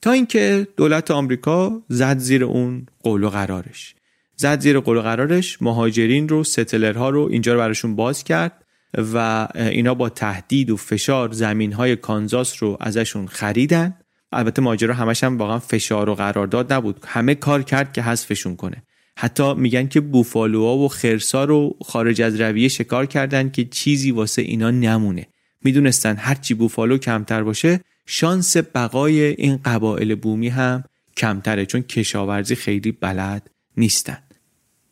تا 0.01 0.11
اینکه 0.11 0.67
دولت 0.77 1.11
آمریکا 1.11 1.81
زد 1.89 2.17
زیر 2.17 2.43
اون 2.43 2.85
قول 3.03 3.23
و 3.23 3.29
قرارش. 3.29 3.95
زد 4.35 4.59
زیر 4.59 4.79
قول 4.79 4.97
و 4.97 5.01
قرارش 5.01 5.61
مهاجرین 5.61 6.29
رو 6.29 6.43
ستلرها 6.43 7.09
رو 7.09 7.27
اینجا 7.31 7.53
رو 7.53 7.59
براشون 7.59 7.95
باز 7.95 8.23
کرد 8.23 8.63
و 9.13 9.47
اینا 9.55 9.93
با 9.93 10.09
تهدید 10.09 10.69
و 10.69 10.77
فشار 10.77 11.31
زمین 11.31 11.73
های 11.73 11.95
کانزاس 11.95 12.63
رو 12.63 12.77
ازشون 12.79 13.27
خریدن. 13.27 13.97
البته 14.31 14.61
ماجرا 14.61 14.93
همش 14.93 15.23
هم 15.23 15.37
واقعا 15.37 15.59
فشار 15.59 16.09
و 16.09 16.15
قرارداد 16.15 16.73
نبود. 16.73 16.99
همه 17.07 17.35
کار 17.35 17.63
کرد 17.63 17.93
که 17.93 18.01
حذفشون 18.01 18.55
کنه. 18.55 18.83
حتی 19.17 19.53
میگن 19.53 19.87
که 19.87 20.01
بوفالوها 20.01 20.77
و 20.77 20.87
خرسا 20.87 21.43
رو 21.43 21.75
خارج 21.85 22.21
از 22.21 22.41
رویه 22.41 22.67
شکار 22.67 23.05
کردن 23.05 23.49
که 23.49 23.65
چیزی 23.65 24.11
واسه 24.11 24.41
اینا 24.41 24.71
نمونه. 24.71 25.27
می‌دونستن 25.63 26.15
هرچی 26.15 26.53
بوفالو 26.53 26.97
کمتر 26.97 27.43
باشه 27.43 27.79
شانس 28.09 28.57
بقای 28.57 29.21
این 29.21 29.59
قبایل 29.65 30.15
بومی 30.15 30.47
هم 30.49 30.83
کمتره 31.17 31.65
چون 31.65 31.81
کشاورزی 31.81 32.55
خیلی 32.55 32.91
بلد 32.91 33.49
نیستن. 33.77 34.17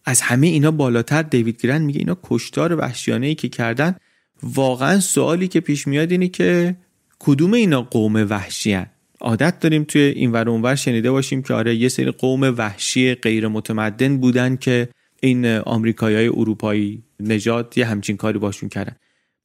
از 0.06 0.22
همه 0.22 0.48
اینا 0.48 0.72
بالاتر 0.72 1.22
دیوید 1.22 1.62
گرن 1.62 1.82
میگه 1.82 2.00
اینا 2.00 2.18
کشتار 2.24 2.76
وحشیانه 2.76 3.28
ای 3.28 3.36
که 3.36 3.50
کردن. 3.50 3.96
واقعا 4.44 5.00
سوالی 5.00 5.48
که 5.48 5.60
پیش 5.60 5.88
میاد 5.88 6.12
اینه 6.12 6.28
که 6.28 6.76
کدوم 7.20 7.54
اینا 7.54 7.82
قوم 7.82 8.16
وحشی 8.16 8.74
هن؟ 8.74 8.86
عادت 9.22 9.60
داریم 9.60 9.84
توی 9.84 10.02
این 10.02 10.32
ور 10.32 10.50
اونور 10.50 10.76
شنیده 10.76 11.12
باشیم 11.12 11.42
که 11.42 11.54
آره 11.54 11.76
یه 11.76 11.90
سری 11.90 12.12
قوم 12.12 12.42
وحشی 12.58 13.16
غیر 13.16 13.48
متمدن 13.48 14.18
بودن 14.18 14.56
که 14.56 14.90
این 15.22 15.46
آمریکایی 15.46 16.16
های 16.16 16.28
اروپایی 16.28 17.04
نجات 17.20 17.78
یه 17.78 17.86
همچین 17.86 18.18
کاری 18.18 18.40
باشون 18.40 18.70
کردن. 18.70 18.96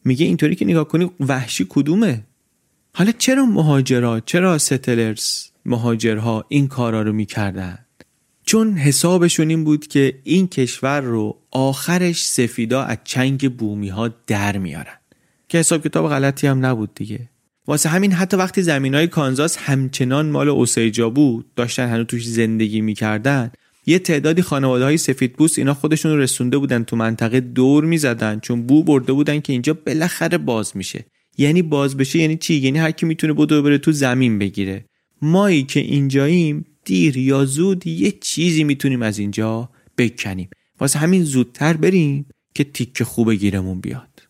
میگه 0.05 0.27
اینطوری 0.27 0.55
که 0.55 0.65
نگاه 0.65 0.89
کنی 0.89 1.11
وحشی 1.21 1.67
کدومه؟ 1.69 2.27
حالا 2.95 3.13
چرا 3.19 3.47
مهاجرا؟ 3.47 4.21
چرا 4.21 4.59
ستلرز 4.59 5.45
مهاجرها 5.67 6.45
این 6.49 6.69
کارا 6.69 7.03
رو 7.03 7.13
می‌کردن؟ 7.13 7.79
چون 8.45 8.75
حسابشون 8.75 9.49
این 9.51 9.65
بود 9.65 9.87
که 9.87 10.19
این 10.25 10.49
کشور 10.49 11.01
رو 11.01 11.37
آخرش 11.51 12.25
سفیدا 12.25 12.83
از 12.83 12.99
چنگ 13.05 13.57
بومی 13.57 13.89
ها 13.89 14.09
در 14.27 14.59
میارن. 14.59 14.97
که 15.49 15.59
حساب 15.59 15.85
کتاب 15.85 16.09
غلطی 16.09 16.47
هم 16.47 16.67
نبود 16.67 16.95
دیگه. 16.95 17.29
واسه 17.67 17.89
همین 17.89 18.13
حتی 18.13 18.37
وقتی 18.37 18.63
زمین 18.63 18.95
های 18.95 19.07
کانزاس 19.07 19.57
همچنان 19.57 20.31
مال 20.31 20.49
اوسیجا 20.49 21.11
بود 21.11 21.47
داشتن 21.57 21.89
هنوز 21.89 22.07
توش 22.07 22.29
زندگی 22.29 22.81
می‌کردن 22.81 23.51
یه 23.87 23.99
تعدادی 23.99 24.43
خانواده 24.43 24.85
های 24.85 24.97
سفید 24.97 25.33
بوست 25.33 25.59
اینا 25.59 25.75
خودشون 25.75 26.19
رسونده 26.19 26.59
بودن 26.59 26.85
تو 26.85 26.97
منطقه 26.97 27.41
دور 27.41 27.85
می‌زدن 27.85 28.41
چون 28.41 28.63
بو 28.63 28.85
برده 28.85 29.13
بودن 29.13 29.41
که 29.41 29.53
اینجا 29.53 29.75
بالاخره 29.87 30.39
باز 30.39 30.77
میشه. 30.77 31.05
یعنی 31.41 31.63
باز 31.63 31.97
بشه 31.97 32.19
یعنی 32.19 32.37
چی؟ 32.37 32.55
یعنی 32.55 32.79
هر 32.79 32.91
کی 32.91 33.07
می‌تونه 33.07 33.33
بدو 33.33 33.63
بره 33.63 33.79
تو 33.79 33.93
زمین 33.93 34.39
بگیره. 34.39 34.85
مایی 35.23 35.63
که 35.63 35.81
اینجاییم 35.81 36.65
دیر 36.85 37.17
یا 37.17 37.45
زود 37.45 37.87
یه 37.87 38.11
چیزی 38.21 38.65
می‌تونیم 38.65 39.03
از 39.03 39.19
اینجا 39.19 39.71
بکنیم. 39.99 40.51
واسه 40.81 40.99
همین 40.99 41.25
زودتر 41.25 41.73
بریم 41.73 42.27
که 42.55 42.65
تیک 42.65 43.03
خوب 43.03 43.33
گیرمون 43.33 43.81
بیاد. 43.81 44.29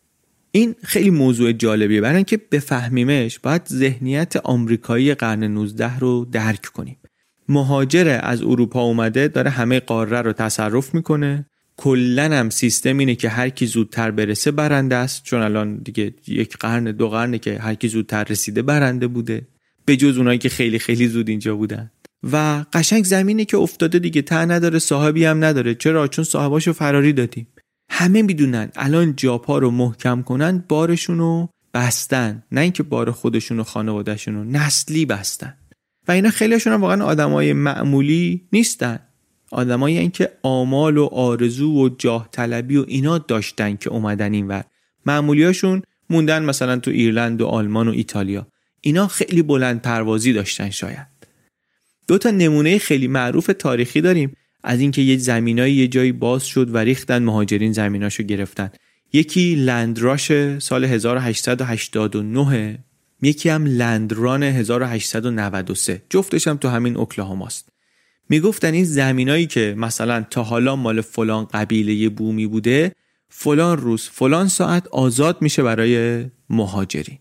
این 0.51 0.75
خیلی 0.83 1.09
موضوع 1.09 1.51
جالبیه. 1.51 2.01
برای 2.01 2.15
اینکه 2.15 2.37
بفهمیمش 2.51 3.39
باید 3.39 3.65
ذهنیت 3.67 4.35
آمریکایی 4.35 5.13
قرن 5.13 5.43
19 5.43 5.99
رو 5.99 6.25
درک 6.31 6.65
کنیم. 6.65 6.97
مهاجر 7.49 8.19
از 8.23 8.41
اروپا 8.41 8.81
اومده 8.81 9.27
داره 9.27 9.49
همه 9.49 9.79
قاره 9.79 10.21
رو 10.21 10.33
تصرف 10.33 10.93
می‌کنه. 10.93 11.45
کلا 11.81 12.23
هم 12.23 12.49
سیستم 12.49 12.97
اینه 12.97 13.15
که 13.15 13.29
هر 13.29 13.49
کی 13.49 13.65
زودتر 13.65 14.11
برسه 14.11 14.51
برنده 14.51 14.95
است. 14.95 15.23
چون 15.23 15.41
الان 15.41 15.77
دیگه 15.77 16.13
یک 16.27 16.57
قرن 16.57 16.83
دو 16.83 17.09
قرنه 17.09 17.39
که 17.39 17.59
هر 17.59 17.75
کی 17.75 17.87
زودتر 17.87 18.23
رسیده 18.23 18.61
برنده 18.61 19.07
بوده. 19.07 19.47
به 19.85 19.97
جز 19.97 20.17
اونایی 20.17 20.37
که 20.37 20.49
خیلی 20.49 20.79
خیلی 20.79 21.07
زود 21.07 21.29
اینجا 21.29 21.55
بودن. 21.55 21.91
و 22.31 22.65
قشنگ 22.73 23.03
زمینی 23.03 23.45
که 23.45 23.57
افتاده 23.57 23.99
دیگه. 23.99 24.21
ته 24.21 24.35
نداره 24.35 24.79
صاحبی 24.79 25.25
هم 25.25 25.43
نداره. 25.43 25.75
چرا؟ 25.75 26.07
چون 26.07 26.25
صاحباشو 26.25 26.73
فراری 26.73 27.13
دادیم. 27.13 27.47
همه 27.89 28.21
می‌دونن 28.21 28.71
الان 28.75 29.15
جاپا 29.15 29.57
رو 29.57 29.71
محکم 29.71 30.21
کنن 30.21 30.63
بارشون 30.69 31.17
رو 31.17 31.49
بستن. 31.73 32.43
نه 32.51 32.61
اینکه 32.61 32.83
بار 32.83 33.11
خودشون 33.11 33.59
و 33.59 33.63
خانوادهشون 33.63 34.35
رو 34.35 34.43
نسلی 34.43 35.05
بستن. 35.05 35.57
و 36.07 36.11
اینا 36.11 36.29
خیلیشون 36.29 36.73
هم 36.73 36.81
واقعا 36.81 37.05
آدمای 37.05 37.53
معمولی 37.53 38.47
نیستن. 38.53 38.99
آدمایی 39.51 39.97
این 39.97 40.11
که 40.11 40.31
آمال 40.43 40.97
و 40.97 41.05
آرزو 41.05 41.85
و 41.85 41.89
جاه 41.97 42.29
طلبی 42.31 42.77
و 42.77 42.85
اینا 42.87 43.17
داشتن 43.17 43.75
که 43.75 43.89
اومدن 43.89 44.33
این 44.33 44.47
ور. 44.47 44.63
معمولیاشون 45.05 45.81
موندن 46.09 46.45
مثلا 46.45 46.77
تو 46.77 46.91
ایرلند 46.91 47.41
و 47.41 47.47
آلمان 47.47 47.87
و 47.87 47.91
ایتالیا. 47.91 48.47
اینا 48.81 49.07
خیلی 49.07 49.41
بلند 49.41 49.81
پروازی 49.81 50.33
داشتن 50.33 50.69
شاید. 50.69 51.07
دو 52.07 52.17
تا 52.17 52.31
نمونه 52.31 52.77
خیلی 52.77 53.07
معروف 53.07 53.51
تاریخی 53.59 54.01
داریم. 54.01 54.35
از 54.63 54.79
اینکه 54.79 55.01
یه 55.01 55.17
زمینای 55.17 55.73
یه 55.73 55.87
جایی 55.87 56.11
باز 56.11 56.45
شد 56.45 56.75
و 56.75 56.77
ریختن 56.77 57.23
مهاجرین 57.23 57.73
زمیناشو 57.73 58.23
گرفتن. 58.23 58.69
یکی 59.13 59.55
لندراش 59.55 60.31
سال 60.59 60.85
1889 60.85 62.79
یکی 63.21 63.49
هم 63.49 63.65
لندران 63.65 64.43
1893 64.43 66.01
جفتش 66.09 66.47
هم 66.47 66.57
تو 66.57 66.67
همین 66.67 66.97
اوکلاهاماست 66.97 67.70
می‌گفتن 68.31 68.73
این 68.73 68.83
زمینایی 68.83 69.45
که 69.45 69.75
مثلا 69.77 70.25
تا 70.29 70.43
حالا 70.43 70.75
مال 70.75 71.01
فلان 71.01 71.45
قبیله 71.45 72.09
بومی 72.09 72.47
بوده 72.47 72.91
فلان 73.29 73.77
روز 73.77 74.09
فلان 74.09 74.47
ساعت 74.47 74.87
آزاد 74.87 75.41
میشه 75.41 75.63
برای 75.63 76.25
مهاجرین. 76.49 77.17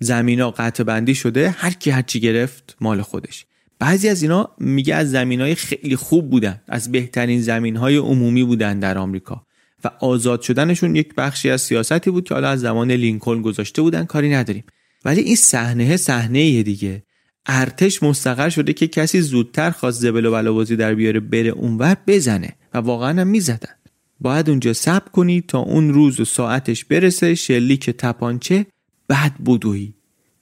زمینا 0.00 0.50
قطع 0.50 0.84
بندی 0.84 1.14
شده 1.14 1.50
هر 1.50 1.70
کی 1.70 1.90
هرچی 1.90 2.20
گرفت 2.20 2.76
مال 2.80 3.02
خودش. 3.02 3.46
بعضی 3.78 4.08
از 4.08 4.22
اینا 4.22 4.48
میگه 4.58 4.94
از 4.94 5.10
زمین 5.10 5.40
های 5.40 5.54
خیلی 5.54 5.96
خوب 5.96 6.30
بودن 6.30 6.60
از 6.68 6.92
بهترین 6.92 7.40
زمین 7.40 7.76
های 7.76 7.96
عمومی 7.96 8.44
بودن 8.44 8.78
در 8.78 8.98
آمریکا. 8.98 9.46
و 9.84 9.90
آزاد 10.00 10.40
شدنشون 10.40 10.96
یک 10.96 11.14
بخشی 11.14 11.50
از 11.50 11.62
سیاستی 11.62 12.10
بود 12.10 12.24
که 12.24 12.34
حالا 12.34 12.48
از 12.48 12.60
زمان 12.60 12.90
لینکلن 12.90 13.42
گذاشته 13.42 13.82
بودن 13.82 14.04
کاری 14.04 14.30
نداریم. 14.30 14.64
ولی 15.04 15.20
این 15.20 15.36
صحنه 15.36 15.96
صحنه 15.96 16.62
دیگه. 16.62 17.02
ارتش 17.52 18.02
مستقر 18.02 18.48
شده 18.48 18.72
که 18.72 18.88
کسی 18.88 19.20
زودتر 19.20 19.70
خواست 19.70 20.00
زبل 20.00 20.26
و 20.26 20.30
بلوازی 20.30 20.76
در 20.76 20.94
بیاره 20.94 21.20
بره 21.20 21.50
اونور 21.50 21.96
بزنه 22.06 22.56
و 22.74 22.78
واقعا 22.78 23.20
هم 23.20 23.26
می‌زدن. 23.26 23.74
باید 24.20 24.50
اونجا 24.50 24.72
صبر 24.72 25.08
کنی 25.08 25.40
تا 25.40 25.58
اون 25.58 25.94
روز 25.94 26.20
و 26.20 26.24
ساعتش 26.24 26.84
برسه. 26.84 27.34
شلیک 27.34 27.90
تپانچه 27.90 28.66
بعد 29.08 29.44
بدویی 29.44 29.94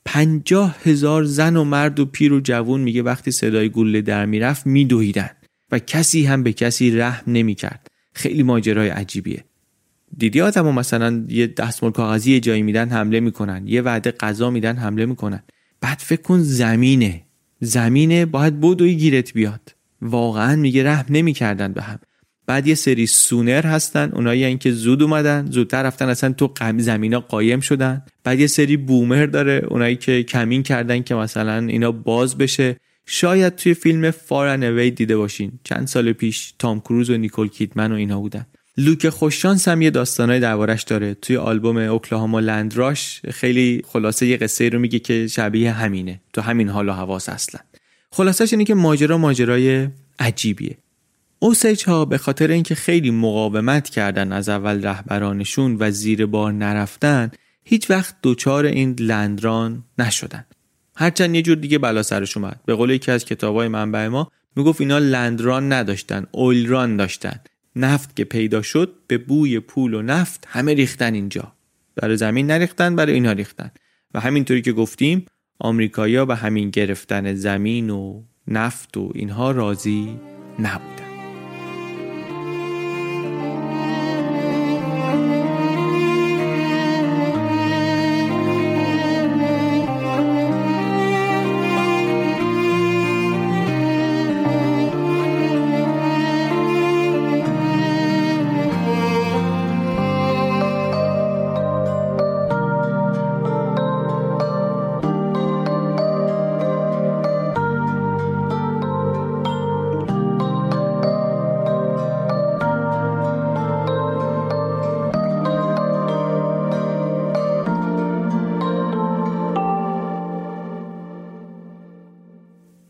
پنجاه 0.05 0.77
هزار 0.83 1.25
زن 1.25 1.57
و 1.57 1.65
مرد 1.65 2.01
و 2.01 2.07
پیر 2.07 2.33
و 2.33 2.41
جوون 2.41 2.81
میگه 2.81 3.03
وقتی 3.03 3.31
صدای 3.31 3.69
گله 3.69 4.01
در 4.01 4.27
می‌رفت 4.27 4.67
میدویدن 4.67 5.31
و 5.73 5.79
کسی 5.79 6.25
هم 6.25 6.43
به 6.43 6.53
کسی 6.53 6.91
رحم 6.91 7.33
نمی‌کرد. 7.33 7.87
خیلی 8.15 8.43
ماجرای 8.43 8.89
عجیبیه. 8.89 9.45
دیدی 10.19 10.41
آدم 10.41 10.75
مثلا 10.75 11.25
یه 11.29 11.47
دستمال 11.47 11.93
کاغذی 11.93 12.41
جایی 12.41 12.63
میدن 12.63 12.89
حمله 12.89 13.21
می‌کنن 13.21 13.67
یه 13.67 13.83
وعده 13.83 14.11
غذا 14.11 14.51
میدن 14.51 14.77
حمله 14.77 15.07
می‌کنن. 15.07 15.43
بعد 15.81 15.99
فکر 15.99 16.23
کن 16.23 16.39
زمینه. 16.39 17.23
زمینه 17.61 18.27
باید 18.27 18.61
بدوی 18.61 18.95
گیرت 18.95 19.33
بیاد. 19.33 19.75
واقعا 20.03 20.57
میگه 20.57 20.85
رحم 20.85 21.07
نمی‌کردن 21.11 21.73
به 21.73 21.83
هم. 21.83 21.99
بعد 22.47 22.67
یه 22.67 22.75
سری 22.75 23.07
سونر 23.07 23.67
هستن 23.67 24.11
اونایی 24.15 24.59
که 24.59 24.73
زود 24.73 25.03
اومدن 25.03 25.49
زودتر 25.51 25.83
رفتن 25.83 26.09
اصلا 26.09 26.33
تو 26.33 26.55
زمینا 26.79 27.21
قایم 27.21 27.61
شدن. 27.61 28.03
بعد 28.25 28.41
یه 28.41 28.47
سری 28.47 28.77
بومر 28.77 29.27
داره 29.27 29.67
اونایی 29.69 29.97
که 29.97 30.23
کمین 30.23 30.63
کردن 30.63 31.03
که 31.03 31.15
مثلا 31.15 31.67
اینا 31.67 31.93
باز 31.93 32.39
بشه. 32.39 32.77
شاید 33.07 33.57
توی 33.57 33.75
فیلم 33.75 34.11
فار 34.11 34.49
اوی 34.49 34.91
دیده 34.91 35.17
باشین. 35.17 35.53
چند 35.65 35.87
سال 35.87 36.13
پیش 36.13 36.55
تام 36.59 36.81
کروز 36.81 37.11
و 37.11 37.17
نیکول 37.17 37.49
کیدمن 37.49 37.93
و 37.93 37.95
اینا 37.95 38.21
بودن. 38.21 38.47
لوک 38.79 39.09
خوششانس 39.09 39.69
هم 39.69 39.83
یه 39.83 39.91
داستانای 39.91 40.41
دربارش 40.41 40.83
داره. 40.83 41.15
توی 41.15 41.37
آلبوم 41.37 41.77
اوکلاهاما 41.77 42.41
لندراش 42.41 43.21
خیلی 43.31 43.83
خلاصه 43.87 44.27
یه 44.27 44.37
قصه 44.37 44.69
رو 44.69 44.79
میگه 44.79 44.99
که 44.99 45.27
شبیه 45.27 45.73
همینه. 45.73 46.21
تو 46.33 46.41
همین 46.41 46.69
حال 46.69 46.89
و 46.89 46.93
حواس 46.93 47.29
اصلا. 47.29 47.61
خلاصش 48.11 48.53
اینه 48.53 48.65
که 48.65 48.75
ماجرا 48.75 49.19
ماجرای 49.19 49.89
عجیبیه. 50.19 50.79
اوسیج 51.39 51.85
ها 51.85 52.05
به 52.05 52.19
خاطر 52.19 52.51
اینکه 52.51 52.75
خیلی 52.75 53.11
مقاومت 53.11 53.89
کردن 53.89 54.33
از 54.33 54.49
اول 54.49 54.83
رهبرانشون 54.83 55.77
و 55.81 55.91
زیر 55.91 56.27
بار 56.27 56.53
نرفتن 56.53 57.31
هیچ 57.65 57.91
وقت 57.91 58.15
دوچار 58.23 58.67
این 58.67 58.97
لندران 59.01 59.85
نشدن. 59.99 60.45
هرچند 60.97 61.35
یه 61.35 61.43
جور 61.43 61.57
دیگه 61.57 61.79
بلا 61.79 62.03
سرش 62.03 62.37
اومد. 62.37 62.61
به 62.67 62.75
قول 62.75 62.91
یکی 62.91 63.11
از 63.11 63.25
کتابای 63.25 63.69
منبع 63.69 64.09
ما 64.09 64.31
می‌گفت 64.57 64.81
اینا 64.81 64.99
لندران 64.99 65.73
نداشتن 65.73 66.27
اویلران 66.33 66.97
داشتن. 66.97 67.41
نفت 67.79 68.17
که 68.17 68.25
پیدا 68.25 68.63
شد 68.63 68.95
به 69.07 69.19
بوی 69.19 69.61
پول 69.61 69.95
و 69.95 70.03
نفت 70.03 70.45
همه 70.49 70.75
ریختن 70.75 71.15
اینجا. 71.15 71.53
برای 71.97 72.17
زمین 72.17 72.47
نریختن 72.47 72.97
برای 72.97 73.15
اینا 73.15 73.33
ریختن. 73.33 73.71
و 74.15 74.21
همینطوری 74.21 74.63
که 74.63 74.73
گفتیم 74.73 75.27
آمریکایی‌ها 75.61 76.25
به 76.25 76.37
همین 76.37 76.71
گرفتن 76.71 77.35
زمین 77.35 77.91
و 77.91 78.23
نفت 78.47 78.97
و 78.97 79.13
اینها 79.15 79.51
راضی 79.51 80.19
نبودن 80.59 80.98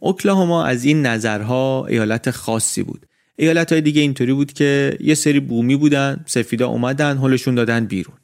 اوکلاهوما 0.00 0.64
از 0.64 0.84
این 0.84 1.06
نظرها 1.06 1.86
ایالت 1.86 2.30
خاصی 2.30 2.82
بود. 2.82 3.06
ایالت 3.36 3.72
های 3.72 3.80
دیگه 3.80 4.00
اینطوری 4.00 4.32
بود 4.32 4.52
که 4.52 4.98
یه 5.00 5.14
سری 5.14 5.40
بومی 5.40 5.76
بودن 5.76 6.24
سفیدا 6.26 6.68
اومدن 6.68 7.18
حلشون 7.18 7.54
دادن 7.54 7.86
بیرون. 7.86 8.16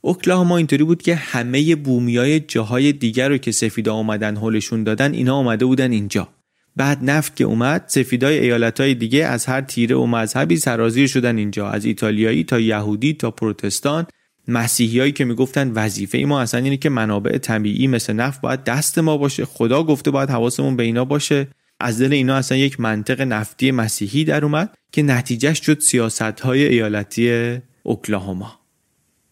اوکلاهوما 0.00 0.56
اینطوری 0.56 0.84
بود 0.84 1.02
که 1.02 1.14
همه 1.14 1.74
بومی 1.74 2.16
های 2.16 2.40
جاهای 2.40 2.92
دیگر 2.92 3.28
رو 3.28 3.38
که 3.38 3.52
سفیدا 3.52 3.94
اومدن 3.94 4.36
حلشون 4.36 4.84
دادن 4.84 5.12
اینا 5.12 5.38
اومده 5.38 5.64
بودن 5.64 5.92
اینجا. 5.92 6.28
بعد 6.76 7.10
نفت 7.10 7.36
که 7.36 7.44
اومد 7.44 7.84
سفیدای 7.86 8.38
ایالت 8.38 8.80
های 8.80 8.94
دیگه 8.94 9.24
از 9.24 9.46
هر 9.46 9.60
تیره 9.60 9.96
و 9.96 10.06
مذهبی 10.06 10.56
سرازیر 10.56 11.06
شدن 11.06 11.38
اینجا. 11.38 11.70
از 11.70 11.84
ایتالیایی 11.84 12.44
تا 12.44 12.60
یهودی 12.60 13.14
تا 13.14 13.30
پروتستان. 13.30 14.06
مسیحیایی 14.48 15.12
که 15.12 15.24
می‌گفتن 15.24 15.70
وظیفه 15.70 16.18
ای 16.18 16.24
ما 16.24 16.40
اصلا 16.40 16.60
اینه 16.60 16.76
که 16.76 16.88
منابع 16.88 17.38
طبیعی 17.38 17.86
مثل 17.86 18.12
نفت 18.12 18.40
باید 18.40 18.64
دست 18.64 18.98
ما 18.98 19.16
باشه. 19.16 19.44
خدا 19.44 19.82
گفته 19.82 20.10
باید 20.10 20.30
حواسمون 20.30 20.76
به 20.76 20.82
اینا 20.82 21.04
باشه. 21.04 21.48
از 21.80 22.00
دل 22.02 22.12
اینا 22.12 22.34
اصلا 22.34 22.58
یک 22.58 22.80
منطق 22.80 23.20
نفتی 23.20 23.70
مسیحی 23.70 24.24
در 24.24 24.44
اومد 24.44 24.74
که 24.92 25.02
نتیجهش 25.02 25.60
شد 25.60 25.80
سیاست 25.80 26.22
های 26.22 26.66
ایالتی 26.66 27.58
اوکلاهوما. 27.82 28.60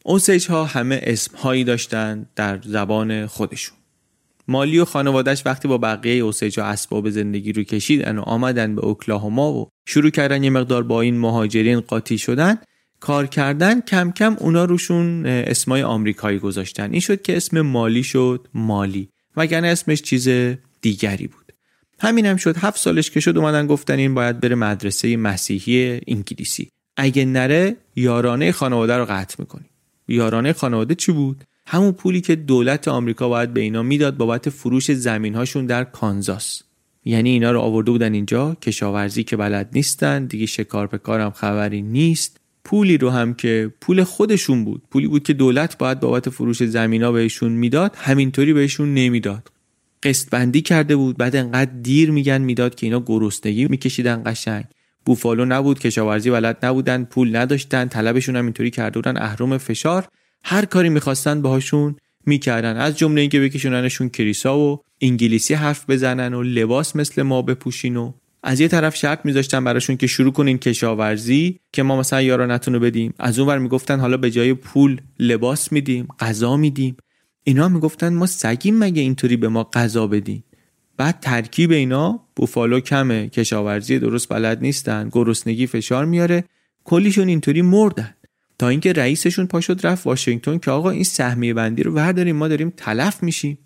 اوسیج 0.04 0.46
ها 0.46 0.64
همه 0.64 1.00
اسم 1.02 1.36
هایی 1.36 1.64
داشتن 1.64 2.26
در 2.36 2.60
زبان 2.64 3.26
خودشون. 3.26 3.76
مالی 4.48 4.78
و 4.78 4.84
خانوادهش 4.84 5.42
وقتی 5.46 5.68
با 5.68 5.78
بقیه 5.78 6.22
اوسیج 6.22 6.60
ها 6.60 6.66
اسباب 6.66 7.10
زندگی 7.10 7.52
رو 7.52 7.62
کشیدن 7.62 8.18
و 8.18 8.22
آمدن 8.22 8.74
به 8.74 8.84
اوکلاهوما 8.84 9.52
و 9.52 9.68
شروع 9.86 10.10
کردن 10.10 10.44
یه 10.44 10.50
مقدار 10.50 10.82
با 10.82 11.00
این 11.00 11.18
مهاجرین 11.18 11.80
قاطی 11.80 12.18
شدن 12.18 12.58
کار 13.04 13.26
کردن 13.26 13.80
کم 13.80 14.10
کم 14.10 14.36
اونا 14.38 14.64
روشون 14.64 15.26
اسمای 15.26 15.82
آمریکایی 15.82 16.38
گذاشتن. 16.38 16.90
این 16.90 17.00
شد 17.00 17.22
که 17.22 17.36
اسم 17.36 17.60
مالی 17.60 18.02
شد 18.02 18.48
مالی 18.54 19.08
وگرنه 19.36 19.68
اسمش 19.68 20.02
چیز 20.02 20.28
دیگری 20.80 21.26
بود. 21.26 21.52
همین 21.98 22.26
هم 22.26 22.36
شد. 22.36 22.56
هفت 22.56 22.78
سالش 22.78 23.10
که 23.10 23.20
شد 23.20 23.38
اومدن 23.38 23.66
گفتن 23.66 23.98
این 23.98 24.14
باید 24.14 24.40
بره 24.40 24.54
مدرسه 24.54 25.16
مسیحی 25.16 26.00
انگلیسی. 26.06 26.68
اگه 26.96 27.24
نره 27.24 27.76
یارانه 27.96 28.52
خانواده 28.52 28.96
رو 28.96 29.04
قطع 29.04 29.36
می‌کنیم 29.38 29.70
یارانه 30.08 30.52
خانواده 30.52 30.94
چی 30.94 31.12
بود؟ 31.12 31.44
همون 31.66 31.92
پولی 31.92 32.20
که 32.20 32.36
دولت 32.36 32.88
آمریکا 32.88 33.28
باید 33.28 33.54
به 33.54 33.60
اینا 33.60 33.82
می‌داد 33.82 34.16
بابت 34.16 34.50
فروش 34.50 34.92
زمین 34.92 35.34
هاشون 35.34 35.66
در 35.66 35.84
کانزاس. 35.84 36.62
یعنی 37.04 37.30
اینا 37.30 37.52
رو 37.52 37.60
آورده 37.60 37.90
بودن 37.90 38.14
اینجا. 38.14 38.54
کشاورزی 38.54 39.24
که 39.24 39.36
بلد 39.36 39.68
نیستن. 39.72 40.24
دیگه 40.24 40.46
شکار 40.46 40.86
پکارم 40.86 41.30
خبری 41.30 41.82
نیست. 41.82 42.40
پولی 42.64 42.98
رو 42.98 43.10
هم 43.10 43.34
که 43.34 43.72
پول 43.80 44.04
خودشون 44.04 44.64
بود 44.64 44.82
پولی 44.90 45.06
بود 45.06 45.22
که 45.22 45.32
دولت 45.32 45.78
باید 45.78 46.00
بابت 46.00 46.30
فروش 46.30 46.64
زمینا 46.64 47.12
بهشون 47.12 47.52
می‌داد 47.52 47.96
همینطوری 47.96 48.52
بهشون 48.52 48.94
نمی‌داد. 48.94 49.50
قسط 50.02 50.30
بندی 50.30 50.62
کرده 50.62 50.96
بود 50.96 51.16
بعد 51.16 51.36
انقدر 51.36 51.70
دیر 51.82 52.10
میگن 52.10 52.42
می‌داد 52.42 52.74
که 52.74 52.86
اینا 52.86 53.02
گرسنگی 53.06 53.64
میکشیدن 53.64 54.22
قشنگ. 54.26 54.64
بوفالو 55.04 55.44
نبود 55.44 55.78
کشاورزی 55.78 56.30
بلد 56.30 56.66
نبودن 56.66 57.04
پول 57.04 57.36
نداشتن 57.36 57.88
طلبشون 57.88 58.36
هم 58.36 58.44
اینطوری 58.44 58.70
کرده 58.70 58.98
بودن 58.98 59.16
اهرم 59.16 59.58
فشار. 59.58 60.08
هر 60.44 60.64
کاری 60.64 60.88
می‌خواستن 60.88 61.42
باهاشون 61.42 61.96
می‌کردن. 62.26 62.76
از 62.76 62.98
جمله 62.98 63.20
اینکه 63.20 63.40
بکشوننشون 63.40 64.08
کریسا 64.08 64.58
و 64.58 64.80
انگلیسی 65.00 65.54
حرف 65.54 65.90
بزنن 65.90 66.34
و 66.34 66.42
لباس 66.42 66.96
مثل 66.96 67.22
ما 67.22 67.42
بپوشین 67.42 67.96
و 67.96 68.12
از 68.46 68.60
یه 68.60 68.68
طرف 68.68 68.96
شرط 68.96 69.20
میذاشتن 69.24 69.64
براشون 69.64 69.96
که 69.96 70.06
شروع 70.06 70.32
کنین 70.32 70.58
کشاورزی 70.58 71.60
که 71.72 71.82
ما 71.82 71.98
مثلا 71.98 72.22
یارانتون 72.22 72.74
رو 72.74 72.80
بدیم. 72.80 73.14
از 73.18 73.38
اون 73.38 73.48
ور 73.48 73.58
می‌گفتن 73.58 74.00
حالا 74.00 74.16
به 74.16 74.30
جای 74.30 74.54
پول 74.54 75.00
لباس 75.18 75.72
میدیم 75.72 76.08
غذا 76.18 76.56
میدیم. 76.56 76.96
اینا 77.44 77.68
می‌گفتن 77.68 78.14
ما 78.14 78.26
سگیم 78.26 78.78
مگه 78.78 79.02
اینطوری 79.02 79.36
به 79.36 79.48
ما 79.48 79.70
غذا 79.72 80.06
بدین؟ 80.06 80.42
بعد 80.96 81.20
ترکیب 81.20 81.70
اینا 81.70 82.20
بوفالو 82.36 82.80
کمه 82.80 83.28
کشاورزی 83.28 83.98
درست 83.98 84.28
بلد 84.28 84.60
نیستن 84.60 85.08
گرسنگی 85.12 85.66
فشار 85.66 86.04
میاره 86.04 86.44
کلیشون 86.84 87.28
اینطوری 87.28 87.62
مردن. 87.62 88.14
تا 88.58 88.68
اینکه 88.68 88.92
رئیسشون 88.92 89.46
پاشد 89.46 89.86
رفت 89.86 90.06
واشنگتن 90.06 90.58
که 90.58 90.70
آقا 90.70 90.90
این 90.90 91.04
سهمیه 91.04 91.54
بندی 91.54 91.82
رو 91.82 91.92
ورداریم 91.92 92.36
ما 92.36 92.48
داریم 92.48 92.72
تلف 92.76 93.22
میشیم. 93.22 93.58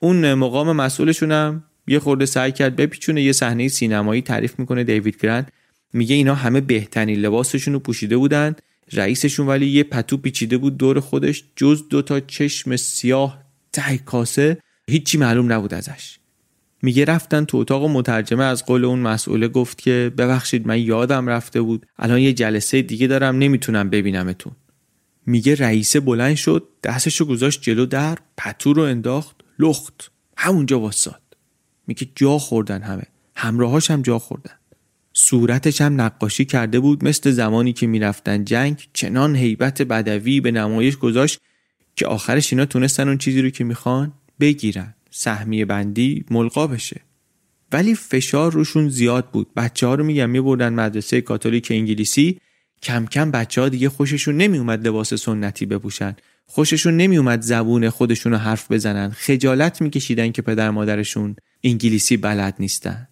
اون 0.00 0.34
مقام 0.34 0.72
مسئولشون 0.76 1.32
هم 1.32 1.64
یه 1.86 1.98
خورده 1.98 2.26
سعی 2.26 2.52
کرد 2.52 2.76
بپیچونه 2.76 3.22
یه 3.22 3.32
صحنه 3.32 3.68
سینمایی 3.68 4.22
تعریف 4.22 4.58
می‌کنه 4.58 4.84
دیوید 4.84 5.20
گرند. 5.22 5.52
میگه 5.92 6.14
اینا 6.14 6.34
همه 6.34 6.60
بهترین 6.60 7.18
لباسشون 7.18 7.74
رو 7.74 7.80
پوشیده 7.80 8.16
بودن. 8.16 8.56
رئیسشون 8.92 9.46
ولی 9.46 9.66
یه 9.66 9.82
پتو 9.82 10.16
پیچیده 10.16 10.58
بود 10.58 10.76
دور 10.76 11.00
خودش 11.00 11.44
جز 11.56 11.88
دوتا 11.88 12.20
چشم 12.20 12.76
سیاه 12.76 13.44
ته 13.72 13.98
کاسه. 13.98 14.58
هیچی 14.90 15.18
معلوم 15.18 15.52
نبود 15.52 15.74
ازش. 15.74 16.18
میگه 16.82 17.04
رفتن 17.04 17.44
تو 17.44 17.56
اتاق 17.56 17.82
و 17.82 17.88
مترجمه 17.88 18.44
از 18.44 18.66
قول 18.66 18.84
اون 18.84 18.98
مسئوله 18.98 19.48
گفت 19.48 19.78
که 19.78 20.12
ببخشید 20.18 20.66
من 20.66 20.80
یادم 20.80 21.28
رفته 21.28 21.60
بود. 21.60 21.86
الان 21.98 22.18
یه 22.18 22.32
جلسه 22.32 22.82
دیگه 22.82 23.06
دارم 23.06 23.38
نمی‌تونم 23.38 23.90
ببینمتون. 23.90 24.52
میگه 25.26 25.54
رئیسه 25.54 26.00
بلند 26.00 26.34
شد 26.34 26.68
دستشو 26.82 27.24
گذاشت 27.24 27.62
جلو 27.62 27.86
در 27.86 28.18
پتو 28.36 28.72
رو 28.72 28.82
انداخت 28.82 29.36
لخت. 29.58 30.10
همونجا 30.36 30.80
واساد 30.80 31.20
میگه 31.86 32.06
جا 32.14 32.38
خوردن 32.38 32.82
همه. 32.82 33.02
همراهاش 33.36 33.90
هم 33.90 34.02
جا 34.02 34.18
خوردن. 34.18 34.52
صورتش 35.12 35.80
هم 35.80 36.00
نقاشی 36.00 36.44
کرده 36.44 36.80
بود 36.80 37.04
مثل 37.04 37.30
زمانی 37.30 37.72
که 37.72 37.86
می‌رفتن 37.86 38.44
جنگ 38.44 38.88
چنان 38.92 39.36
هیبت 39.36 39.82
بدوی 39.82 40.40
به 40.40 40.50
نمایش 40.50 40.96
گذاشت 40.96 41.40
که 41.96 42.06
آخرش 42.06 42.52
اینا 42.52 42.64
تونستن 42.64 43.08
اون 43.08 43.18
چیزی 43.18 43.42
رو 43.42 43.50
که 43.50 43.64
می‌خوان 43.64 44.12
بگیرن. 44.40 44.94
سهمیه 45.10 45.64
بندی 45.64 46.24
ملقا 46.30 46.66
بشه. 46.66 47.00
ولی 47.72 47.94
فشار 47.94 48.52
روشون 48.52 48.88
زیاد 48.88 49.30
بود. 49.30 49.54
بچه 49.56 49.86
ها 49.86 49.94
رو 49.94 50.04
میگم 50.04 50.30
میبردن 50.30 50.72
مدرسه 50.72 51.20
کاتولیک 51.20 51.68
انگلیسی. 51.70 52.40
کم 52.82 53.06
کم 53.06 53.30
بچه 53.30 53.60
ها 53.60 53.68
دیگه 53.68 53.88
خوششون 53.88 54.36
نمیومد 54.36 54.86
لباس 54.88 55.14
سنتی 55.14 55.66
بپوشن. 55.66 56.16
خوششون 56.46 56.96
نمیومد 56.96 57.40
زبون 57.40 57.90
خودشون 57.90 58.32
رو 58.32 58.38
حرف 58.38 58.72
بزنن. 58.72 59.10
خجالت 59.10 59.82
میکشیدن 59.82 60.32
که 60.32 60.42
پدر 60.42 60.70
مادرشون 60.70 61.36
انگلیسی 61.64 62.16
بلد 62.16 62.54
نیستن. 62.58 63.08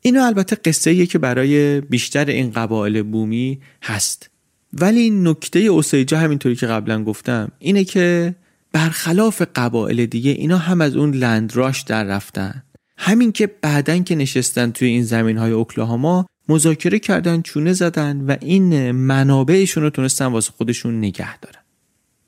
اینو 0.00 0.22
البته 0.22 0.56
قصه 0.56 1.06
که 1.06 1.18
برای 1.18 1.80
بیشتر 1.80 2.24
این 2.24 2.50
قبایل 2.50 3.02
بومی 3.02 3.60
هست. 3.82 4.30
ولی 4.72 5.10
نکته 5.10 5.58
اوسیجا 5.58 6.18
همینطوری 6.18 6.56
که 6.56 6.66
قبلا 6.66 7.04
گفتم 7.04 7.52
اینه 7.58 7.84
که 7.84 8.34
برخلاف 8.72 9.42
قبایل 9.54 10.06
دیگه 10.06 10.30
اینا 10.30 10.58
هم 10.58 10.80
از 10.80 10.96
اون 10.96 11.10
لندراش 11.10 11.80
در 11.82 12.04
رفتن. 12.04 12.62
همین 12.98 13.32
که 13.32 13.46
بعدن 13.46 14.02
که 14.02 14.14
نشستن 14.14 14.70
توی 14.70 14.88
این 14.88 15.04
زمین 15.04 15.38
های 15.38 15.52
اوکلاهاما 15.52 16.26
مذاکره 16.48 16.98
کردن 16.98 17.42
چونه 17.42 17.72
زدن 17.72 18.20
و 18.20 18.36
این 18.40 18.90
منابعشون 18.90 19.82
رو 19.82 19.90
تونستن 19.90 20.26
واسه 20.26 20.52
خودشون 20.56 20.98
نگه 20.98 21.38
دارن. 21.38 21.61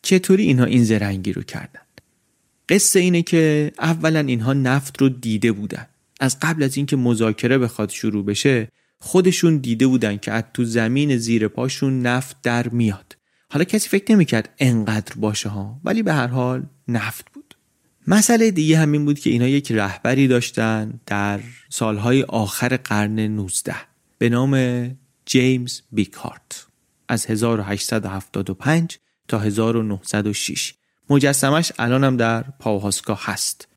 چطوری 0.05 0.43
اینها 0.43 0.65
این 0.65 0.85
زرنگی 0.85 1.33
رو 1.33 1.43
کردن؟ 1.43 1.81
قصه 2.69 3.01
اینه 3.01 3.23
که 3.23 3.73
اولا 3.79 4.21
اینها 4.21 4.53
نفت 4.53 5.03
رو 5.03 5.09
دیده 5.09 5.53
بودن. 5.53 5.87
از 6.21 6.37
قبل 6.43 6.63
از 6.63 6.77
اینکه 6.77 6.97
مذاکره 6.97 7.59
بخواد 7.59 7.91
شروع 7.91 8.25
بشه 8.25 8.69
خودشون 8.99 9.57
دیده 9.57 9.87
بودن 9.87 10.17
که 10.17 10.33
از 10.33 10.45
تو 10.55 10.65
زمین 10.65 11.17
زیر 11.17 11.49
پاشون 11.49 12.03
نفت 12.03 12.37
در 12.43 12.69
میاد. 12.69 13.17
حالا 13.51 13.65
کسی 13.65 13.89
فکر 13.89 14.13
نمی‌کرد 14.13 14.49
انقدر 14.59 15.15
باشه 15.17 15.49
ها 15.49 15.81
ولی 15.85 16.03
به 16.03 16.13
هر 16.13 16.27
حال 16.27 16.63
نفت 16.89 17.27
بود. 17.33 17.55
مسئله 18.07 18.51
دیگه 18.51 18.79
همین 18.79 19.05
بود 19.05 19.19
که 19.19 19.31
اینا 19.31 19.49
یک 19.49 19.73
رهبری 19.73 20.29
داشتن 20.29 21.01
در 21.07 21.41
سالهای 21.69 22.23
آخر 22.23 22.77
قرن 22.77 23.21
19 23.21 23.75
به 24.19 24.29
نام 24.29 24.91
جیمز 25.27 25.81
بیکارت 25.93 26.67
از 27.09 27.27
1875 27.27 28.99
تا 29.29 29.39
1906 29.39 30.75
مجسمش 31.11 31.73
الانم 31.79 32.17
در 32.17 32.43
پاوهاسکا 32.43 33.15
هست. 33.15 33.69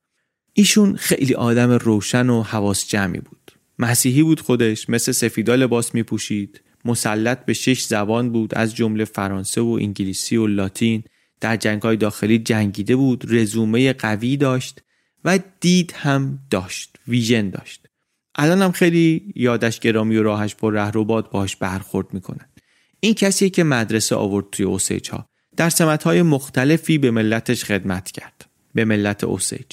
ایشون 0.54 0.96
خیلی 0.96 1.34
آدم 1.34 1.72
روشن 1.72 2.30
و 2.30 2.44
حواس 2.44 2.88
جمعی 2.88 3.20
بود. 3.20 3.52
مسیحی 3.80 4.24
بود 4.24 4.42
خودش 4.42 4.90
مثل 4.90 5.12
سفیدا 5.12 5.56
لباس 5.56 5.96
می 5.96 6.04
پوشید 6.04 6.62
مسلط 6.86 7.46
به 7.46 7.54
شش 7.54 7.84
زبان 7.84 8.32
بود 8.32 8.56
از 8.56 8.76
جمله 8.76 9.06
فرانسه 9.06 9.62
و 9.62 9.78
انگلیسی 9.82 10.38
و 10.38 10.48
لاتین. 10.48 11.04
در 11.42 11.58
جنگهای 11.58 11.98
داخلی 11.98 12.40
جنگیده 12.40 12.96
بود 12.96 13.26
رزومه 13.30 13.94
قوی 13.94 14.38
داشت 14.38 14.82
و 15.26 15.40
دید 15.62 15.92
هم 15.92 16.40
داشت 16.50 16.96
ویژن 17.08 17.50
داشت. 17.50 17.88
الان 18.36 18.62
هم 18.62 18.72
خیلی 18.72 19.34
یادش 19.36 19.80
گرامی 19.80 20.18
و 20.18 20.24
راهش 20.24 20.56
پر 20.56 20.74
رهروبات 20.74 21.32
باش 21.32 21.56
برخورد 21.56 22.14
می‌کنن 22.14 22.50
این 23.00 23.14
کسیه 23.14 23.50
که 23.50 23.64
مدرسه 23.64 24.16
آورد 24.16 24.46
توی 24.52 24.66
اوسیج 24.66 25.10
ها 25.10 25.30
در 25.58 25.98
های 26.06 26.22
مختلفی 26.22 26.98
به 26.98 27.12
ملتش 27.12 27.66
خدمت 27.66 28.12
کرد 28.12 28.46
به 28.76 28.86
ملت 28.86 29.24
اوسیج. 29.24 29.66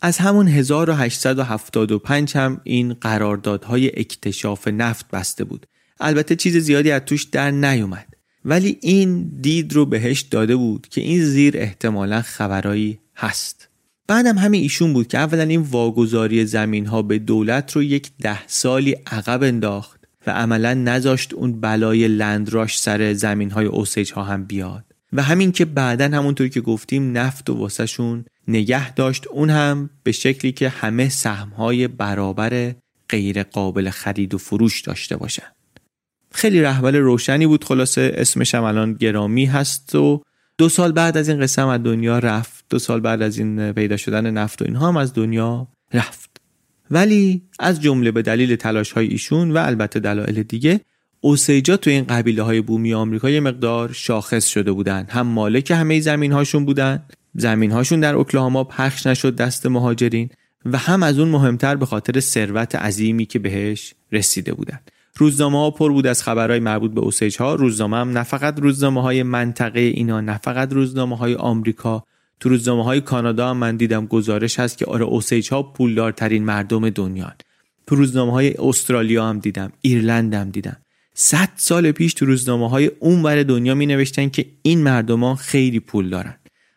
از 0.00 0.18
همون 0.18 0.48
1875 0.48 2.36
هم 2.36 2.60
این 2.64 2.92
قراردادهای 2.92 4.00
اکتشاف 4.00 4.68
نفت 4.68 5.10
بسته 5.10 5.44
بود. 5.44 5.66
البته 6.00 6.36
چیز 6.36 6.56
زیادی 6.56 6.90
از 6.90 7.02
توش 7.06 7.24
در 7.24 7.50
نیومد. 7.50 8.06
ولی 8.44 8.78
این 8.82 9.30
دید 9.40 9.72
رو 9.72 9.86
بهش 9.86 10.20
داده 10.20 10.56
بود 10.56 10.86
که 10.90 11.00
این 11.00 11.24
زیر 11.24 11.58
احتمالا 11.58 12.22
خبرایی 12.22 12.98
هست. 13.16 13.68
بعدم 14.06 14.38
همین 14.38 14.62
ایشون 14.62 14.92
بود 14.92 15.08
که 15.08 15.18
اولا 15.18 15.42
این 15.42 15.60
واگذاری 15.60 16.46
زمین 16.46 16.86
ها 16.86 17.02
به 17.02 17.18
دولت 17.18 17.72
رو 17.72 17.82
یک 17.82 18.10
ده 18.20 18.46
سالی 18.46 18.92
عقب 19.06 19.42
انداخت 19.42 20.00
و 20.26 20.30
عملا 20.30 20.74
نذاشت 20.74 21.34
اون 21.34 21.60
بلای 21.60 22.08
لندراش 22.08 22.80
سر 22.80 23.12
زمین 23.12 23.50
های 23.50 23.66
اوسیج 23.66 24.12
ها 24.12 24.22
هم 24.22 24.44
بیاد. 24.44 24.84
و 25.16 25.22
همین 25.22 25.52
که 25.52 25.64
بعدا 25.64 26.04
همونطور 26.04 26.48
که 26.48 26.60
گفتیم 26.60 27.18
نفت 27.18 27.50
و 27.50 27.54
واسهشون 27.54 28.24
نگه 28.48 28.94
داشت 28.94 29.26
اون 29.26 29.50
هم 29.50 29.90
به 30.02 30.12
شکلی 30.12 30.52
که 30.52 30.68
همه 30.68 31.08
سهمهای 31.08 31.88
برابر 31.88 32.74
غیر 33.08 33.42
قابل 33.42 33.90
خرید 33.90 34.34
و 34.34 34.38
فروش 34.38 34.80
داشته 34.80 35.16
باشن. 35.16 35.46
خیلی 36.32 36.62
رهبر 36.62 36.90
روشنی 36.90 37.46
بود 37.46 37.64
خلاصه 37.64 38.12
اسمش 38.14 38.54
هم 38.54 38.62
الان 38.62 38.92
گرامی 38.92 39.44
هست 39.44 39.94
و 39.94 40.22
دو 40.58 40.68
سال 40.68 40.92
بعد 40.92 41.16
از 41.16 41.28
این 41.28 41.40
قصه 41.40 41.68
از 41.68 41.82
دنیا 41.82 42.18
رفت. 42.18 42.64
دو 42.70 42.78
سال 42.78 43.00
بعد 43.00 43.22
از 43.22 43.38
این 43.38 43.72
پیدا 43.72 43.96
شدن 43.96 44.30
نفت 44.30 44.62
و 44.62 44.64
اینها 44.64 44.88
هم 44.88 44.96
از 44.96 45.14
دنیا 45.14 45.68
رفت. 45.92 46.40
ولی 46.90 47.42
از 47.58 47.82
جمله 47.82 48.10
به 48.10 48.22
دلیل 48.22 48.56
تلاش 48.56 48.92
های 48.92 49.06
ایشون 49.06 49.50
و 49.50 49.56
البته 49.56 50.00
دلایل 50.00 50.42
دیگه 50.42 50.80
اوسیجا 51.20 51.76
تو 51.76 51.90
این 51.90 52.04
قبیله 52.04 52.42
های 52.42 52.60
بومی 52.60 52.94
آمریکا 52.94 53.30
یه 53.30 53.40
مقدار 53.40 53.92
شاخص 53.92 54.46
شده 54.46 54.72
بودن. 54.72 55.06
هم 55.08 55.26
مالک 55.26 55.70
همه 55.70 56.00
زمین 56.00 56.32
هاشون 56.32 56.64
بودن. 56.64 57.02
زمین 57.34 57.70
هاشون 57.70 58.00
در 58.00 58.14
اوکلاهاما 58.14 58.64
پخش 58.64 59.06
نشد 59.06 59.36
دست 59.36 59.66
مهاجرین 59.66 60.30
و 60.64 60.78
هم 60.78 61.02
از 61.02 61.18
اون 61.18 61.28
مهمتر 61.28 61.76
به 61.76 61.86
خاطر 61.86 62.20
ثروت 62.20 62.74
عظیمی 62.74 63.26
که 63.26 63.38
بهش 63.38 63.94
رسیده 64.12 64.54
بودن. 64.54 64.80
روزنامه 65.16 65.58
ها 65.58 65.70
پر 65.70 65.92
بود 65.92 66.06
از 66.06 66.22
خبرهای 66.22 66.60
مربوط 66.60 66.90
به 66.90 67.00
اوسیج 67.00 67.36
ها 67.36 67.54
روزنامه 67.54 67.96
هم 67.96 68.10
نه 68.10 68.22
فقط 68.22 68.60
روزنامه 68.60 69.02
های 69.02 69.22
منطقه 69.22 69.80
اینا 69.80 70.20
نه 70.20 70.38
فقط 70.38 70.72
روزنامه 70.72 71.16
های 71.16 71.34
آمریکا. 71.34 72.04
تو 72.40 72.48
روزنامه 72.48 72.84
های 72.84 73.00
کانادا 73.00 73.50
هم 73.50 73.56
من 73.56 73.76
دیدم 73.76 74.06
گزارش 74.06 74.60
هست 74.60 74.78
که 74.78 74.86
آره 74.86 75.04
اوسیج 75.04 75.50
ها 75.50 75.62
پولدارترین 75.62 76.44
مردم 76.44 76.90
دنیا 76.90 77.32
تو 77.86 77.96
روزنامه 77.96 78.32
های 78.32 78.54
استرالیا 78.58 79.26
هم 79.26 79.38
دیدم 79.38 79.72
ایرلند 79.80 80.34
هم 80.34 80.50
دیدم. 80.50 80.76
صد 81.18 81.48
سال 81.56 81.92
پیش 81.92 82.14
تو 82.14 82.26
روزنامه 82.26 82.70
های 82.70 82.90
اون 82.98 83.42
دنیا 83.42 83.74
می 83.74 83.86
نوشتن 83.86 84.28
که 84.28 84.46
این 84.62 84.82
مردمان 84.82 85.36
خیلی 85.36 85.80
پول 85.80 86.10
دارن. 86.10 86.36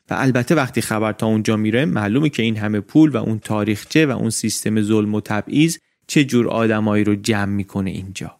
و 0.10 0.14
البته 0.18 0.56
وقتی 0.56 0.82
خبر 0.82 1.14
تا 1.14 1.28
اونجا 1.28 1.58
میره 1.58 1.86
معلومه 1.86 2.30
که 2.30 2.44
این 2.44 2.58
همه 2.58 2.80
پول 2.80 3.10
و 3.10 3.18
اون 3.18 3.40
تاریخچه 3.40 4.06
و 4.06 4.12
اون 4.12 4.30
سیستم 4.30 4.82
ظلم 4.82 5.16
و 5.16 5.22
تبعیض 5.22 5.78
چه 6.08 6.24
جور 6.24 6.48
آدمایی 6.48 7.04
رو 7.04 7.16
جمع 7.16 7.54
می‌کنه 7.54 7.90
اینجا. 7.90 8.36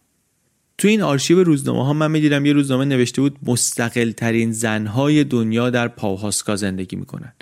تو 0.78 0.88
این 0.88 1.02
آرشیو 1.02 1.44
روزنامه 1.44 1.86
ها 1.86 1.94
من 1.94 2.12
می‌دیدم 2.12 2.46
یه 2.46 2.54
روزنامه 2.54 2.86
نوشته 2.86 3.22
بود 3.22 3.38
مستقل 3.44 4.12
ترین 4.12 4.52
زنهای 4.52 5.24
دنیا 5.24 5.70
در 5.70 5.88
پاوهاسکا 5.88 6.56
زندگی 6.56 6.96
می‌کنن. 6.96 7.34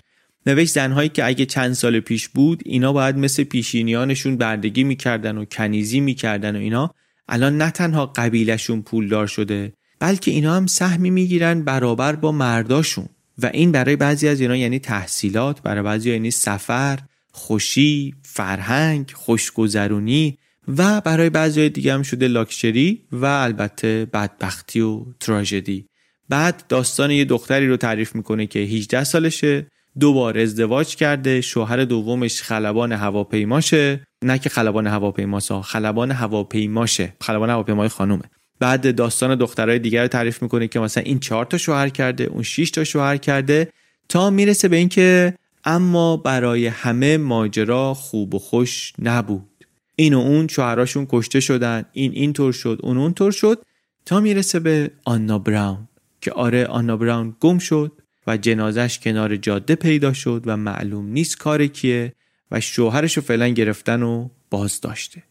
نوشت 0.46 0.74
زنهایی 0.74 1.10
که 1.10 1.26
اگه 1.26 1.46
چند 1.46 1.74
سال 1.74 2.00
پیش 2.00 2.28
بود 2.28 2.62
اینا 2.66 2.94
باید 2.94 3.18
مثل 3.18 3.44
پیشینیانشون 3.44 4.38
بردگی 4.38 4.84
می‌کردن 4.84 5.38
و 5.38 5.46
کنیزی 5.46 6.00
می‌کردن 6.00 6.56
و 6.56 6.60
اینا. 6.60 6.94
الان 7.28 7.58
نه 7.58 7.72
تنها 7.72 8.06
قبیلشون 8.06 8.82
پولدار 8.82 9.28
شده 9.28 9.74
بلکه 10.00 10.32
اینا 10.32 10.56
هم 10.56 10.68
سهمی 10.68 11.10
می‌گیرن 11.10 11.64
برابر 11.64 12.16
با 12.16 12.32
مرداشون. 12.32 13.10
و 13.42 13.46
این 13.54 13.72
برای 13.72 13.96
بعضی 13.96 14.28
از 14.28 14.42
اینا 14.42 14.56
یعنی 14.56 14.80
تحصیلات 14.80 15.62
برای 15.62 15.84
بعضی 15.84 16.12
یعنی 16.12 16.32
سفر 16.32 17.00
خوشی 17.32 18.16
فرهنگ 18.24 19.12
خوشگذرونی 19.16 20.38
و 20.68 21.02
برای 21.02 21.30
بعضی 21.30 21.70
دیگه 21.70 21.94
هم 21.94 22.04
شده 22.04 22.28
لاکچری 22.28 23.04
و 23.12 23.26
البته 23.26 24.08
بدبختی 24.14 24.82
و 24.82 25.06
تراژدی. 25.20 25.86
بعد 26.30 26.64
داستان 26.70 27.12
یه 27.12 27.26
دختری 27.26 27.68
رو 27.68 27.78
تعریف 27.78 28.16
می‌کنه 28.16 28.48
که 28.48 28.60
18 28.60 29.04
سالشه 29.04 29.68
دوبار 30.00 30.40
ازدواج 30.40 30.96
کرده 30.96 31.42
شوهر 31.42 31.86
دومش 31.86 32.42
خلبان 32.42 32.92
هواپیماشه 32.92 34.07
نه 34.24 34.40
که 34.40 34.50
خلبان 34.50 34.88
هواپیماسا 34.88 35.62
خلبان 35.62 36.12
هواپیماشه. 36.12 37.14
خلبان 37.22 37.50
هواپیمای 37.50 37.88
خانومه. 37.88 38.24
بعد 38.60 38.96
داستان 38.96 39.36
دخترای 39.36 39.80
دیگر 39.80 40.02
رو 40.02 40.08
تعریف 40.08 40.42
می‌کنه 40.42 40.68
که 40.68 40.80
مثلا 40.80 41.04
این 41.04 41.20
چهار 41.20 41.46
تا 41.46 41.58
شوهر 41.58 41.90
کرده 41.90 42.24
اون 42.24 42.44
6 42.44 42.72
تا 42.72 42.84
شوهر 42.84 43.18
کرده 43.18 43.72
تا 44.10 44.30
می‌رسه 44.30 44.68
به 44.68 44.76
اینکه 44.76 45.34
اما 45.64 46.18
برای 46.18 46.68
همه 46.68 47.18
ماجرا 47.18 47.94
خوب 47.94 48.36
و 48.36 48.40
خوش 48.40 48.94
نبود. 49.00 49.66
این 49.96 50.14
و 50.14 50.20
اون 50.20 50.48
شوهراشون 50.48 51.08
کشته 51.10 51.40
شدن 51.40 51.86
این 51.94 52.12
اینطور 52.12 52.54
شد 52.54 52.80
اون 52.84 52.98
اونطور 52.98 53.32
شد 53.32 53.64
تا 54.06 54.20
می‌رسه 54.20 54.60
به 54.60 54.92
آنا 55.06 55.40
براون 55.40 55.88
که 56.22 56.32
آره 56.32 56.66
آنا 56.66 56.98
براون 56.98 57.36
گم 57.40 57.58
شد 57.58 57.92
و 58.28 58.38
جنازش 58.38 59.00
کنار 59.00 59.36
جاده 59.36 59.76
پیدا 59.76 60.14
شد 60.14 60.44
و 60.46 60.58
معلوم 60.58 61.06
نیست 61.06 61.38
کار 61.38 61.66
کیه. 61.66 62.14
و 62.52 62.60
شوهرش 62.60 63.18
رو 63.18 63.24
فعلا 63.24 63.48
گرفتن 63.48 64.04
و 64.04 64.30
باز 64.50 64.82
داشته. 64.82 65.24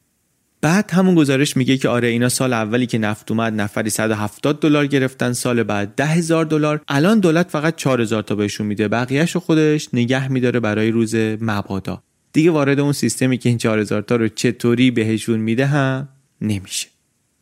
بعد 0.60 0.90
همون 0.90 1.14
گزارش 1.14 1.56
میگه 1.56 1.76
که 1.76 1.88
آره 1.88 2.08
اینا 2.08 2.28
سال 2.28 2.52
اولی 2.52 2.86
که 2.86 2.98
نفت 2.98 3.30
اومد 3.30 3.60
نفری 3.60 3.90
170 3.90 4.60
دلار 4.60 4.86
گرفتن 4.86 5.32
سال 5.32 5.62
بعد 5.62 5.94
10000 5.94 6.16
هزار 6.16 6.44
دلار. 6.44 6.80
الان 6.88 7.20
دولت 7.20 7.50
فقط 7.50 7.76
4000 7.76 8.22
تا 8.22 8.34
بهشون 8.34 8.66
میده. 8.66 8.88
بقیهش 8.88 9.32
رو 9.32 9.40
خودش 9.40 9.88
نگه 9.92 10.28
میداره 10.28 10.60
برای 10.60 10.90
روز 10.90 11.14
مبادا. 11.40 12.02
دیگه 12.32 12.50
وارد 12.50 12.80
اون 12.80 12.92
سیستمی 12.92 13.38
که 13.38 13.48
این 13.48 13.58
4000 13.58 14.02
تا 14.02 14.16
رو 14.16 14.28
چطوری 14.28 14.90
بهشون 14.90 15.40
میده 15.40 15.66
هم 15.66 16.08
نمیشه. 16.40 16.88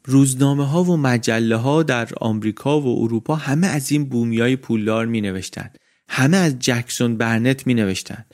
روزنامه 0.05 0.67
ها 0.67 0.85
و 0.85 0.97
مجله 0.97 1.57
ها 1.57 1.83
در 1.83 2.09
آمریکا 2.21 2.81
و 2.81 3.03
اروپا 3.03 3.35
همه 3.35 3.67
از 3.67 3.93
این 3.93 4.05
بومیای 4.05 4.57
پولدار 4.57 5.07
می 5.07 5.21
نوشتن. 5.21 5.71
همه 6.09 6.37
از 6.37 6.59
جکسون 6.59 7.17
برنت 7.17 7.67
می 7.67 7.75
نوشتن. 7.75 8.25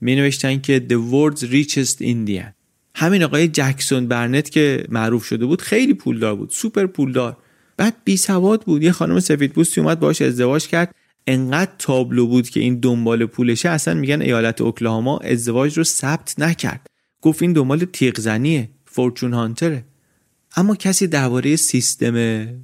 می 0.00 0.16
نوشتن 0.16 0.60
که 0.60 0.86
The 0.88 1.12
world's 1.12 1.42
richest 1.42 2.02
Indian. 2.02 2.52
همین 2.94 3.22
آقای 3.22 3.48
جکسون 3.48 4.08
برنت 4.08 4.50
که 4.50 4.86
معروف 4.88 5.24
شده 5.24 5.46
بود 5.46 5.62
خیلی 5.62 5.94
پولدار 5.94 6.36
بود 6.36 6.50
سوپر 6.50 6.86
پولدار. 6.86 7.36
بعد 7.76 7.96
بی 8.04 8.16
سواد 8.16 8.62
بود. 8.62 8.82
یه 8.82 8.92
خانم 8.92 9.20
سفید 9.20 9.52
پوستی 9.52 9.80
اومد 9.80 10.00
باش 10.00 10.22
ازدواج 10.22 10.66
کرد. 10.66 10.94
انقدر 11.26 11.72
تابلو 11.78 12.26
بود 12.26 12.48
که 12.48 12.60
این 12.60 12.80
دنبال 12.80 13.26
پولشه 13.26 13.68
اصلا 13.68 13.94
میگن 13.94 14.22
ایالت 14.22 14.60
اوکلاهاما 14.60 15.18
ازدواج 15.18 15.78
رو 15.78 15.84
ثبت 15.84 16.34
نکرد. 16.38 16.86
گفت 17.20 17.42
این 17.42 17.52
دنبال 17.52 17.84
تیغ 17.84 18.18
زنیه 18.20 18.68
فورچون 18.84 19.32
هانتره. 19.32 19.84
اما 20.56 20.76
کسی 20.76 21.06
درباره 21.06 21.56
سیستم 21.56 22.14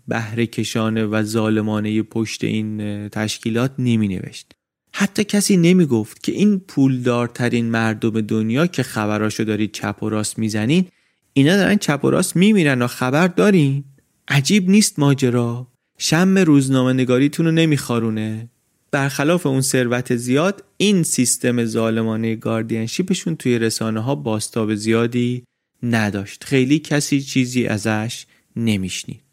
بهره 0.09 0.47
کشانه 0.47 1.05
و 1.05 1.23
ظالمانه 1.23 2.03
پشت 2.03 2.45
این 2.45 3.09
تشکیلات 3.09 3.73
نمی 3.79 4.09
نوشت 4.09 4.53
حتی 4.99 5.25
کسی 5.25 5.57
نمی 5.57 5.87
گفت 5.87 6.23
که 6.23 6.33
این 6.33 6.59
پولدارترین 6.59 7.71
مردم 7.71 8.21
دنیا 8.21 8.67
که 8.67 8.83
خبراشو 8.83 9.45
دارید 9.45 9.73
چپ 9.73 10.03
و 10.03 10.09
راست 10.09 10.39
می‌زنین 10.39 10.87
اینا 11.33 11.57
دارن 11.57 11.77
چپ 11.77 12.05
و 12.05 12.11
راست 12.11 12.37
میمیرن 12.37 12.83
و 12.83 12.87
خبر 12.87 13.29
دارین. 13.29 13.85
عجیب 14.29 14.71
نیست 14.71 14.99
ماجرا. 14.99 15.67
شم 15.99 16.39
روزنامه 16.39 16.93
نگاریتون 16.93 17.47
رو 17.47 17.53
نمیخارونه. 17.53 18.49
برخلاف 18.91 19.47
اون 19.47 19.61
ثروت 19.61 20.17
زیاد 20.17 20.65
این 20.77 21.03
سیستم 21.03 21.65
ظالمانه 21.65 22.37
گاردینشیپشون 22.37 23.37
توی 23.37 23.59
رسانه 23.59 24.01
ها 24.01 24.15
باستاب 24.15 24.75
زیادی 24.75 25.45
نداشت. 25.83 26.45
خیلی 26.45 26.79
کسی 26.79 27.21
چیزی 27.21 27.67
ازش 27.67 28.27
نمیشنید. 28.57 29.26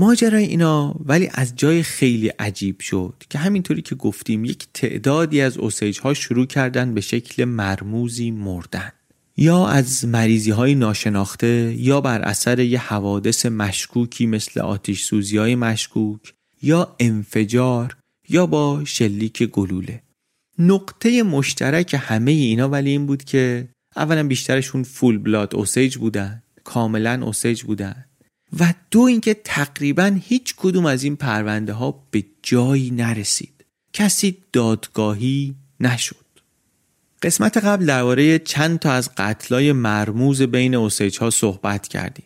ماجرای 0.00 0.44
اینا 0.44 0.94
ولی 1.04 1.28
از 1.32 1.56
جای 1.56 1.82
خیلی 1.82 2.28
عجیب 2.28 2.80
شد 2.80 3.14
که 3.30 3.38
همینطوری 3.38 3.82
که 3.82 3.94
گفتیم 3.94 4.44
یک 4.44 4.66
تعدادی 4.74 5.40
از 5.40 5.58
اوسیج 5.58 5.98
ها 5.98 6.14
شروع 6.14 6.46
کردن 6.46 6.94
به 6.94 7.00
شکل 7.00 7.44
مرموزی 7.44 8.30
مردن. 8.30 8.92
یا 9.36 9.66
از 9.66 10.04
مریضی 10.04 10.50
های 10.50 10.74
ناشناخته 10.74 11.74
یا 11.78 12.00
بر 12.00 12.20
اثر 12.22 12.58
یه 12.58 12.78
حوادث 12.78 13.46
مشکوکی 13.46 14.26
مثل 14.26 14.60
آتیش 14.60 15.02
سوزی 15.02 15.36
های 15.36 15.54
مشکوک 15.54 16.34
یا 16.62 16.96
انفجار 17.00 17.96
یا 18.28 18.46
با 18.46 18.84
شلیک 18.84 19.42
گلوله. 19.42 20.02
نقطه 20.58 21.22
مشترک 21.22 21.96
همه 22.00 22.30
اینا 22.30 22.68
ولی 22.68 22.90
این 22.90 23.06
بود 23.06 23.24
که 23.24 23.68
اولا 23.96 24.26
بیشترشون 24.26 24.82
فول 24.82 25.18
بلاد 25.18 25.54
اوسیج 25.54 25.96
بودن 25.96 26.42
کاملا 26.64 27.20
اوسیج 27.24 27.62
بودن. 27.62 28.04
و 28.58 28.74
دو 28.90 29.00
اینکه 29.00 29.34
تقریبا 29.34 30.18
هیچ 30.22 30.54
کدوم 30.56 30.86
از 30.86 31.04
این 31.04 31.16
پرونده 31.16 31.72
ها 31.72 32.04
به 32.10 32.24
جایی 32.42 32.90
نرسید. 32.90 33.64
کسی 33.92 34.36
دادگاهی 34.52 35.54
نشد. 35.80 36.16
قسمت 37.22 37.56
قبل 37.56 37.86
درباره 37.86 38.38
چند 38.38 38.78
تا 38.78 38.92
از 38.92 39.10
قتلای 39.16 39.72
مرموز 39.72 40.42
بین 40.42 40.74
اوسیج 40.74 41.18
ها 41.18 41.30
صحبت 41.30 41.88
کردیم. 41.88 42.24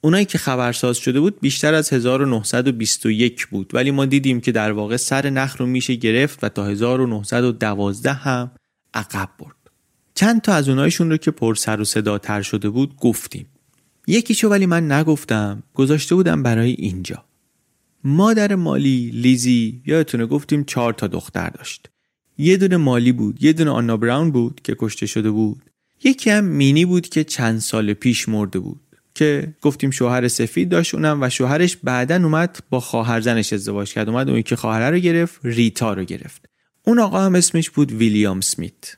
اونایی 0.00 0.24
که 0.24 0.38
خبرساز 0.38 0.96
شده 0.96 1.20
بود 1.20 1.40
بیشتر 1.40 1.74
از 1.74 1.92
1921 1.92 3.46
بود 3.46 3.70
ولی 3.74 3.90
ما 3.90 4.04
دیدیم 4.04 4.40
که 4.40 4.52
در 4.52 4.72
واقع 4.72 4.96
سر 4.96 5.30
نخ 5.30 5.56
رو 5.56 5.66
میشه 5.66 5.94
گرفت 5.94 6.44
و 6.44 6.48
تا 6.48 6.66
1912 6.66 8.12
هم 8.12 8.50
عقب 8.94 9.28
برد. 9.38 9.56
چند 10.14 10.40
تا 10.40 10.52
از 10.52 10.68
اونایشون 10.68 11.10
رو 11.10 11.16
که 11.16 11.30
پر 11.30 11.54
سر 11.54 11.80
و 11.80 11.84
صدا 11.84 12.18
تر 12.18 12.42
شده 12.42 12.70
بود 12.70 12.96
گفتیم. 12.96 13.46
یکیشو 14.10 14.48
ولی 14.48 14.66
من 14.66 14.92
نگفتم 14.92 15.62
گذاشته 15.74 16.14
بودم 16.14 16.42
برای 16.42 16.70
اینجا. 16.70 17.24
مادر 18.04 18.54
مالی 18.54 19.10
لیزی 19.14 19.82
یادتونه 19.86 20.26
گفتیم 20.26 20.64
چهار 20.64 20.92
تا 20.92 21.06
دختر 21.06 21.50
داشت. 21.50 21.90
یه 22.38 22.56
دونه 22.56 22.76
مالی 22.76 23.12
بود 23.12 23.44
یه 23.44 23.52
دونه 23.52 23.70
آنا 23.70 23.96
براون 23.96 24.30
بود 24.30 24.60
که 24.64 24.76
کشته 24.78 25.06
شده 25.06 25.30
بود. 25.30 25.62
یکی 26.04 26.30
هم 26.30 26.44
مینی 26.44 26.84
بود 26.84 27.08
که 27.08 27.24
چند 27.24 27.58
سال 27.58 27.92
پیش 27.92 28.28
مرده 28.28 28.58
بود. 28.58 28.80
که 29.14 29.54
گفتیم 29.60 29.90
شوهر 29.90 30.28
سفید 30.28 30.68
داشت 30.68 30.94
اونم 30.94 31.22
و 31.22 31.28
شوهرش 31.28 31.76
بعدا 31.76 32.16
اومد 32.16 32.58
با 32.70 32.80
خواهر 32.80 33.20
زنش 33.20 33.52
ازدواج 33.52 33.92
کرد. 33.92 34.08
اومد 34.08 34.30
اون 34.30 34.42
که 34.42 34.56
خواهر 34.56 34.90
رو 34.90 34.98
گرفت 34.98 35.40
ریتا 35.44 35.92
رو 35.92 36.04
گرفت. 36.04 36.46
اون 36.86 36.98
آقا 36.98 37.20
هم 37.20 37.34
اسمش 37.34 37.70
بود 37.70 37.92
ویلیام 37.92 38.40
سمیت. 38.40 38.96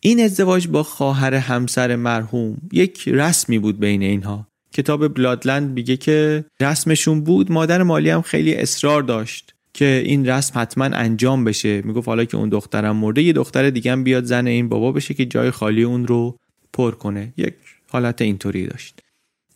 این 0.00 0.20
ازدواج 0.24 0.68
با 0.68 0.82
خواهر 0.82 1.34
همسر 1.34 1.96
مرحوم 1.96 2.56
یک 2.72 3.08
رسمی 3.08 3.58
بود 3.58 3.78
بین 3.80 4.02
اینها. 4.02 4.51
کتاب 4.72 5.14
بلادلند 5.14 5.70
میگه 5.70 5.96
که 5.96 6.44
رسمشون 6.60 7.20
بود 7.20 7.52
مادر 7.52 7.82
مالی 7.82 8.10
هم 8.10 8.22
خیلی 8.22 8.54
اصرار 8.54 9.02
داشت 9.02 9.54
که 9.74 10.02
این 10.06 10.28
رسم 10.28 10.60
حتما 10.60 10.84
انجام 10.84 11.44
بشه. 11.44 11.82
می‌گفت 11.82 12.08
حالا 12.08 12.24
که 12.24 12.36
اون 12.36 12.48
دخترم 12.48 12.96
مرده 12.96 13.22
یه 13.22 13.32
دختر 13.32 13.70
دیگه 13.70 13.92
هم 13.92 14.04
بیاد 14.04 14.24
زن 14.24 14.46
این 14.46 14.68
بابا 14.68 14.92
بشه 14.92 15.14
که 15.14 15.26
جای 15.26 15.50
خالی 15.50 15.82
اون 15.82 16.06
رو 16.06 16.38
پر 16.72 16.90
کنه. 16.90 17.32
یک 17.36 17.54
حالت 17.88 18.22
اینطوری 18.22 18.66
داشت. 18.66 19.00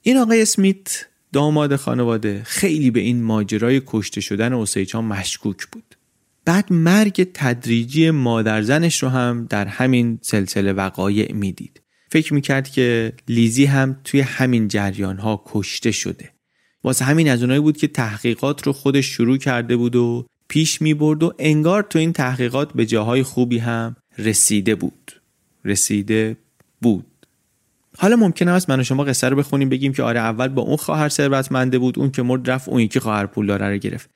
این 0.03 0.17
آقای 0.17 0.43
اسمیت 0.43 1.07
داماد 1.33 1.77
خانواده 1.77 2.43
خیلی 2.45 2.91
به 2.91 3.01
این 3.01 3.23
ماجرای 3.23 3.83
کشته 3.87 4.21
شدن 4.21 4.53
اوسیچان 4.53 5.05
مشکوک 5.05 5.67
بود. 5.73 5.97
بعد 6.45 6.73
مرگ 6.73 7.31
تدریجی 7.35 8.11
مادر 8.11 8.63
زنش 8.63 9.03
رو 9.03 9.09
هم 9.09 9.47
در 9.51 9.67
همین 9.67 10.19
سلسله 10.23 10.73
وقایع 10.73 11.33
می‌دید. 11.33 11.81
فکر 12.09 12.35
می‌کرد 12.35 12.69
که 12.69 13.13
لیزی 13.29 13.65
هم 13.65 14.01
توی 14.05 14.21
همین 14.21 14.69
جریان 14.69 15.19
ها 15.19 15.43
کشته 15.47 15.91
شده. 15.91 16.31
واسه 16.85 17.05
همین 17.05 17.29
از 17.29 17.43
اونایی 17.43 17.61
بود 17.61 17.77
که 17.77 17.89
تحقیقات 17.89 18.67
رو 18.67 18.73
خودش 18.73 19.07
شروع 19.07 19.37
کرده 19.37 19.77
بود 19.77 19.97
و 19.97 20.27
پیش 20.49 20.83
می‌برد 20.83 21.23
و 21.23 21.35
انگار 21.39 21.83
تو 21.83 21.99
این 21.99 22.13
تحقیقات 22.13 22.73
به 22.73 22.87
جاهای 22.87 23.23
خوبی 23.23 23.59
هم 23.59 23.97
رسیده 24.19 24.75
بود. 24.75 25.21
رسیده 25.65 26.37
بود. 26.83 27.07
حالا 27.99 28.17
ممکنه 28.17 28.51
است 28.51 28.71
من 28.71 28.81
و 28.81 28.85
شما 28.85 29.05
قصه 29.05 29.29
رو 29.29 29.37
بخونیم 29.37 29.69
بگیم 29.69 29.93
که 29.93 30.03
آره 30.03 30.21
اول 30.21 30.49
با 30.49 30.63
اون 30.63 30.77
خواهر 30.77 31.09
ثروتمنده 31.09 31.79
بود 31.79 31.99
اون 31.99 32.11
که 32.11 32.23
مرد 32.23 32.51
رفت 32.51 32.69
اون 32.69 32.81
یکی 32.81 33.01
خواهر 33.01 33.27
پولدار 33.27 33.71
رو 33.71 33.77
گرفت. 33.77 34.11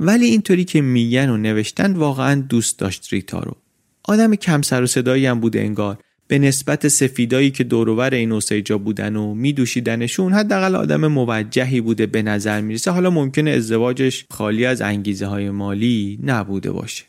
ولی 0.00 0.26
اینطوری 0.26 0.64
که 0.64 0.80
میگن 0.80 1.30
و 1.30 1.36
نوشتن 1.36 1.92
واقعا 1.92 2.40
دوست 2.40 2.78
داشت 2.78 3.12
ریتا 3.12 3.38
رو. 3.38 3.56
آدم 4.04 4.34
کم 4.34 4.62
سر 4.62 4.82
و 4.82 4.86
صدایی 4.86 5.26
هم 5.26 5.40
بوده 5.40 5.60
انگار. 5.60 5.98
به 6.28 6.38
نسبت 6.38 6.88
سفیدایی 6.88 7.50
که 7.50 7.64
دوروبر 7.64 8.14
این 8.14 8.32
اوسیجا 8.32 8.78
بودن 8.78 9.16
و 9.16 9.34
میدوشیدنشون 9.34 10.32
حداقل 10.32 10.74
آدم 10.74 11.06
موجهی 11.06 11.80
بوده 11.80 12.06
به 12.06 12.22
نظر 12.22 12.60
می‌رسه. 12.60 12.90
حالا 12.90 13.10
ممکنه 13.10 13.50
ازدواجش 13.50 14.26
خالی 14.30 14.64
از 14.64 14.82
انگیزه 14.82 15.26
های 15.26 15.50
مالی 15.50 16.18
نبوده 16.22 16.70
باشه. 16.70 17.04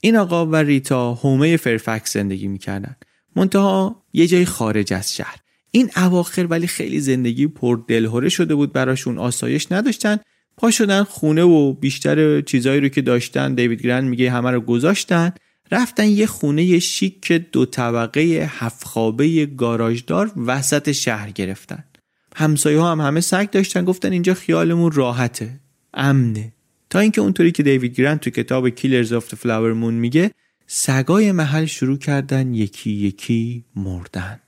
این 0.00 0.16
آقا 0.16 0.46
و 0.46 0.56
ریتا 0.56 1.14
هومه 1.14 1.56
فرفکس 1.56 2.12
زندگی 2.12 2.48
می‌کردن. 2.48 2.96
منتها 3.36 4.02
یه 4.12 4.26
جای 4.26 4.44
خارج 4.44 4.92
از 4.92 5.16
شهر. 5.16 5.36
این 5.70 5.90
اواخر 5.96 6.46
ولی 6.46 6.66
خیلی 6.66 7.00
زندگی 7.00 7.46
پر 7.46 7.80
دلهوره 7.88 8.28
شده 8.28 8.54
بود 8.54 8.72
براشون. 8.72 9.18
آسایش 9.18 9.72
نداشتن. 9.72 10.18
پا 10.56 10.70
شدن 10.70 11.02
خونه 11.02 11.42
و 11.42 11.72
بیشتر 11.72 12.40
چیزایی 12.40 12.80
رو 12.80 12.88
که 12.88 13.02
داشتن 13.02 13.54
دیوید 13.54 13.82
گرن 13.82 14.08
میگه 14.08 14.30
همه 14.30 14.50
رو 14.50 14.60
گذاشتن. 14.60 15.32
رفتن 15.70 16.08
یه 16.08 16.26
خونه 16.26 16.78
شیک 16.78 17.32
دو 17.32 17.66
طبقه 17.66 18.50
هفت 18.50 18.84
خوابه 18.84 19.46
گاراژدار 19.46 20.32
وسط 20.36 20.92
شهر 20.92 21.30
گرفتن. 21.30 21.84
همسایه 22.36 22.80
ها 22.80 22.92
هم 22.92 23.00
همه 23.00 23.20
سگ 23.20 23.50
داشتن 23.50 23.84
گفتن 23.84 24.12
اینجا 24.12 24.34
خیالمون 24.34 24.92
راحته 24.92 25.60
امنه. 25.94 26.52
تا 26.90 26.98
اینکه 26.98 27.20
اونطوری 27.20 27.52
که 27.52 27.62
دیوید 27.62 28.00
گرن 28.00 28.20
تو 28.20 28.30
کتاب 28.30 28.68
Killers 28.68 29.12
of 29.12 29.34
Flower 29.34 29.72
Moon 29.72 29.94
میگه 29.94 30.30
سگای 30.66 31.32
محل 31.32 31.66
شروع 31.66 31.98
کردن 31.98 32.54
یکی 32.54 32.90
یکی 32.90 33.64
مردن. 33.76 34.40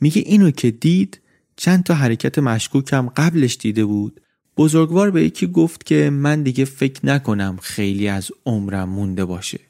میگه 0.00 0.22
اینو 0.26 0.50
که 0.50 0.70
دید 0.70 1.20
چند 1.56 1.84
تا 1.84 1.94
حرکت 1.94 2.38
مشکوکم 2.38 3.08
قبلش 3.08 3.56
دیده 3.56 3.84
بود. 3.84 4.20
بزرگوار 4.56 5.10
به 5.10 5.24
یکی 5.24 5.46
گفت 5.46 5.86
که 5.86 6.10
من 6.10 6.42
دیگه 6.42 6.64
فکر 6.64 7.06
نکنم 7.06 7.58
خیلی 7.62 8.08
از 8.08 8.30
عمرم 8.46 8.88
مونده 8.88 9.24
باشه. 9.24 9.60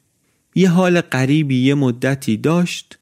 یه 0.55 0.69
حال 0.69 1.01
غریبی 1.01 1.59
یه 1.59 1.75
مدتی 1.75 2.37
داشت 2.37 2.99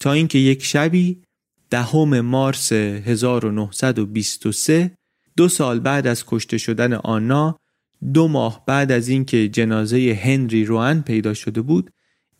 تا 0.00 0.12
اینکه 0.12 0.38
یک 0.38 0.64
شبی 0.64 1.22
دهم 1.70 2.20
مارس 2.20 2.72
1923 2.72 4.96
دو 5.36 5.48
سال 5.48 5.80
بعد 5.80 6.06
از 6.06 6.24
کشته 6.26 6.58
شدن 6.58 6.92
آنا 6.92 7.58
دو 8.14 8.28
ماه 8.28 8.64
بعد 8.66 8.92
از 8.92 9.08
اینکه 9.08 9.48
جنازه 9.48 10.20
هنری 10.24 10.64
روان 10.64 11.02
پیدا 11.02 11.34
شده 11.34 11.60
بود 11.60 11.90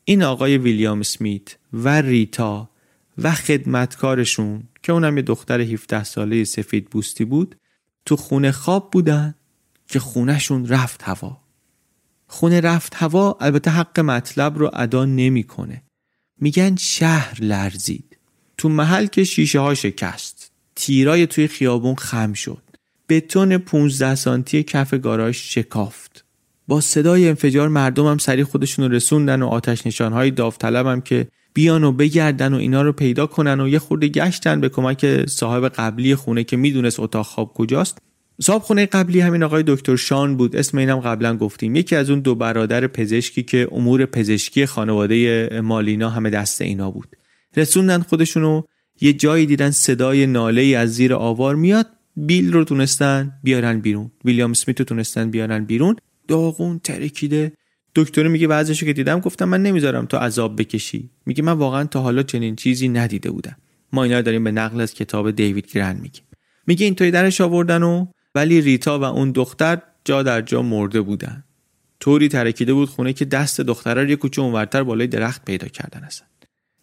این 0.04 0.22
آقای 0.22 0.58
ویلیام 0.58 1.02
سمیت 1.02 1.56
و 1.72 2.00
ریتا 2.00 2.70
و 3.18 3.32
خدمتکارشون 3.32 4.62
که 4.82 4.92
اونم 4.92 5.16
یه 5.16 5.22
دختر 5.22 5.60
17 5.60 6.04
ساله 6.04 6.44
سفید 6.44 6.90
بوستی 6.90 7.24
بود 7.24 7.56
تو 8.04 8.16
خونه 8.16 8.52
خواب 8.52 8.90
بودن 8.90 9.34
که 9.88 9.98
خونهشون 9.98 10.68
رفت 10.68 11.02
هوا. 11.02 11.45
خونه 12.26 12.60
رفت 12.60 12.92
هوا 12.96 13.36
البته 13.40 13.70
حق 13.70 14.00
مطلب 14.00 14.58
رو 14.58 14.70
ادا 14.74 15.04
نمی‌کنه. 15.04 15.82
میگن 16.40 16.76
شهر 16.76 17.38
لرزید. 17.40 18.18
تو 18.58 18.68
محل 18.68 19.06
که 19.06 19.24
شیشه 19.24 19.60
ها 19.60 19.74
شکست. 19.74 20.50
تیرای 20.76 21.26
توی 21.26 21.48
خیابون 21.48 21.94
خم 21.94 22.32
شد. 22.32 22.62
بتون 23.08 23.58
15 23.58 24.14
سانتی 24.14 24.62
کف 24.62 24.94
گاراژ 24.94 25.36
شکافت. 25.36 26.24
با 26.68 26.80
صدای 26.80 27.28
انفجار 27.28 27.68
مردم 27.68 28.06
هم 28.06 28.18
سریع 28.18 28.44
خودشون 28.44 28.84
رو 28.84 28.94
رسوندن 28.94 29.42
و 29.42 29.46
آتش 29.46 29.86
نشانهای 29.86 30.30
داوطلب 30.30 30.86
هم 30.86 31.00
که 31.00 31.28
بیان 31.54 31.84
و 31.84 31.92
بگردن 31.92 32.54
و 32.54 32.56
اینا 32.56 32.82
رو 32.82 32.92
پیدا 32.92 33.26
کنن 33.26 33.60
و 33.60 33.68
یه 33.68 33.78
خورده 33.78 34.08
گشتن 34.08 34.60
به 34.60 34.68
کمک 34.68 35.26
صاحب 35.26 35.68
قبلی 35.68 36.14
خونه 36.14 36.44
که 36.44 36.56
می‌دونست 36.56 37.00
اتاق 37.00 37.26
خواب 37.26 37.52
کجاست. 37.54 37.98
صاحب 38.42 38.62
خونه 38.62 38.86
قبلی 38.86 39.20
همین 39.20 39.42
آقای 39.42 39.64
دکتر 39.66 39.96
شان 39.96 40.36
بود. 40.36 40.56
اسم 40.56 40.78
اینم 40.78 41.00
قبلا 41.00 41.36
گفتیم. 41.36 41.76
یکی 41.76 41.96
از 41.96 42.10
اون 42.10 42.20
دو 42.20 42.34
برادر 42.34 42.86
پزشکی 42.86 43.42
که 43.42 43.68
امور 43.72 44.06
پزشکی 44.06 44.66
خانواده 44.66 45.48
مالینا 45.60 46.10
همه 46.10 46.30
دست 46.30 46.62
اینا 46.62 46.90
بود. 46.90 47.16
رسوندن 47.56 48.02
خودشونو 48.02 48.62
یه 49.00 49.12
جایی 49.12 49.46
دیدن 49.46 49.70
صدای 49.70 50.26
ناله 50.26 50.60
ای 50.60 50.74
از 50.74 50.94
زیر 50.94 51.14
آوار 51.14 51.54
میاد 51.54 51.86
بیل 52.16 52.52
رو 52.52 52.64
تونستن 52.64 53.32
بیارن 53.42 53.80
بیرون. 53.80 54.10
ویلیام 54.24 54.52
سمیت 54.52 54.78
رو 54.80 54.84
تونستن 54.84 55.30
بیارن 55.30 55.64
بیرون. 55.64 55.96
داغون 56.28 56.78
ترکیده. 56.78 57.52
دکتر 57.94 58.28
میگه 58.28 58.46
بعضیشو 58.46 58.86
که 58.86 58.92
دیدم 58.92 59.20
گفتم 59.20 59.48
من 59.48 59.62
نمی‌ذارم 59.62 60.06
تو 60.06 60.16
عذاب 60.16 60.60
بکشی. 60.60 61.10
میگه 61.26 61.42
من 61.42 61.52
واقعا 61.52 61.84
تا 61.84 62.00
حالا 62.00 62.22
چنین 62.22 62.56
چیزی 62.56 62.88
ندیده 62.88 63.30
بودم. 63.30 63.56
ما 63.92 64.04
اینا 64.04 64.20
داریم 64.20 64.44
به 64.44 64.50
نقل 64.50 64.80
از 64.80 64.94
کتاب 64.94 65.30
دیوید 65.30 65.72
گرند 65.72 66.00
میگه 66.00 66.20
میگه 66.66 66.84
اینطوری 66.84 67.10
درش 67.10 67.40
آوردن 67.40 67.82
و 67.82 68.06
ولی 68.36 68.60
ریتا 68.60 68.98
و 68.98 69.04
اون 69.04 69.30
دختر 69.30 69.78
جا 70.04 70.22
در 70.22 70.40
جا 70.42 70.62
مرده 70.62 71.00
بودن. 71.00 71.44
طوری 72.00 72.28
ترکیده 72.28 72.74
بود 72.74 72.88
خونه 72.88 73.12
که 73.12 73.24
دست 73.24 73.60
دختره 73.60 74.02
رو 74.02 74.10
یه 74.10 74.16
کوچه 74.16 74.42
اونورتر 74.42 74.82
بالای 74.82 75.06
درخت 75.06 75.44
پیدا 75.44 75.68
کردن 75.68 76.00
هستن 76.00 76.26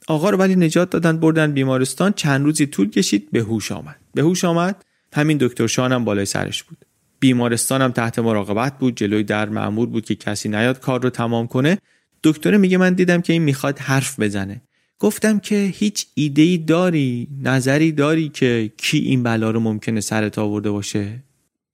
آقا 0.07 0.29
رو 0.29 0.37
ولی 0.37 0.55
نجات 0.55 0.89
دادن 0.89 1.17
بردن 1.17 1.51
بیمارستان. 1.51 2.13
چند 2.13 2.45
روزی 2.45 2.65
طول 2.65 2.89
کشید 2.89 3.31
به 3.31 3.39
هوش 3.39 3.71
آمد. 3.71 3.95
به 4.13 4.21
هوش 4.21 4.45
آمد 4.45 4.85
همین 5.13 5.37
دکتر 5.41 5.67
شانم 5.67 6.05
بالای 6.05 6.25
سرش 6.25 6.63
بود. 6.63 6.77
بیمارستانم 7.19 7.91
تحت 7.91 8.19
مراقبت 8.19 8.79
بود 8.79 8.97
جلوی 8.97 9.23
در 9.23 9.49
معمور 9.49 9.87
بود 9.87 10.05
که 10.05 10.15
کسی 10.15 10.49
نیاد 10.49 10.79
کار 10.79 11.03
رو 11.03 11.09
تمام 11.09 11.47
کنه. 11.47 11.77
دکتر 12.23 12.57
میگه 12.57 12.77
من 12.77 12.93
دیدم 12.93 13.21
که 13.21 13.33
این 13.33 13.41
می‌خواد 13.41 13.79
حرف 13.79 14.19
بزنه. 14.19 14.61
گفتم 14.99 15.39
که 15.39 15.55
هیچ 15.55 16.07
ایده 16.13 16.57
داری 16.57 17.27
نظری 17.41 17.91
داری 17.91 18.29
که 18.29 18.71
کی 18.77 18.97
این 18.97 19.23
بلا 19.23 19.51
رو 19.51 19.59
ممکنه 19.59 20.01
سرت 20.01 20.39
آورده 20.39 20.71
باشه؟ 20.71 21.23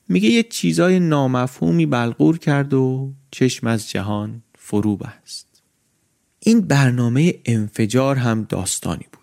میگه 0.09 0.29
یه 0.29 0.43
چیزای 0.43 0.99
نامفهومی 0.99 1.85
بلغور 1.85 2.37
کرد 2.37 2.73
و 2.73 3.13
چشم 3.31 3.67
از 3.67 3.89
جهان 3.89 4.43
فرو 4.55 4.97
بست. 4.97 5.63
این 6.39 6.61
برنامه 6.61 7.33
انفجار 7.45 8.15
هم 8.15 8.43
داستانی 8.49 9.05
بود. 9.11 9.19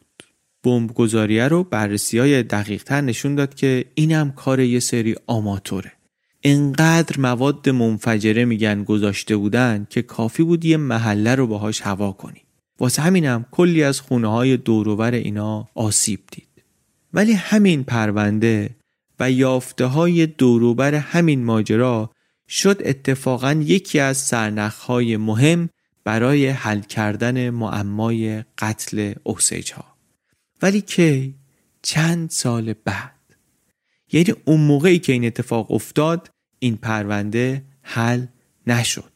بمبگذاریه 0.63 1.49
رو 1.49 1.65
بررسی 1.65 2.19
های 2.19 2.43
دقیق 2.43 2.93
نشون 2.93 3.35
داد 3.35 3.55
که 3.55 3.85
اینم 3.95 4.33
کار 4.33 4.61
یه 4.61 4.81
سری 4.81 5.17
آماتوره. 5.27 5.93
انقدر 6.43 7.21
مواد 7.21 7.69
منفجره 7.69 8.45
میگن 8.45 8.85
گذاشته 8.85 9.37
بودن 9.37 9.87
که 9.91 10.03
کافی 10.03 10.43
بود 10.43 10.65
یه 10.65 10.77
محله 10.77 11.35
رو 11.35 11.47
باهاش 11.47 11.81
هوا 11.81 12.13
کنی. 12.13 12.43
واسه 12.81 13.03
همینم 13.03 13.47
کلی 13.51 13.83
از 13.83 14.01
خونه 14.01 14.29
های 14.29 14.57
دوروبر 14.57 15.15
اینا 15.15 15.69
آسیب 15.75 16.21
دید. 16.33 16.65
ولی 17.13 17.33
همین 17.33 17.85
پرونده 17.85 18.71
و 19.21 19.31
یافته 19.31 19.87
های 19.87 20.27
دوروبر 20.27 20.95
همین 20.95 21.45
ماجرا 21.45 22.11
شد 22.49 22.83
اتفاقا 22.85 23.53
یکی 23.53 23.99
از 23.99 24.17
سرنخهای 24.17 25.17
مهم 25.17 25.69
برای 26.05 26.49
حل 26.49 26.81
کردن 26.81 27.51
معمای 27.51 28.45
قتل 28.59 29.15
اوسیج 29.23 29.73
ها 29.73 29.97
ولی 30.63 30.81
کی؟ 30.81 31.35
چند 31.83 32.31
سال 32.31 32.75
بعد. 32.85 33.13
یعنی 34.13 34.35
اون 34.45 34.61
موقعی 34.61 34.99
که 34.99 35.13
این 35.13 35.25
اتفاق 35.25 35.71
افتاد 35.71 36.31
این 36.59 36.77
پرونده 36.77 37.63
حل 37.83 38.27
نشد. 38.67 39.13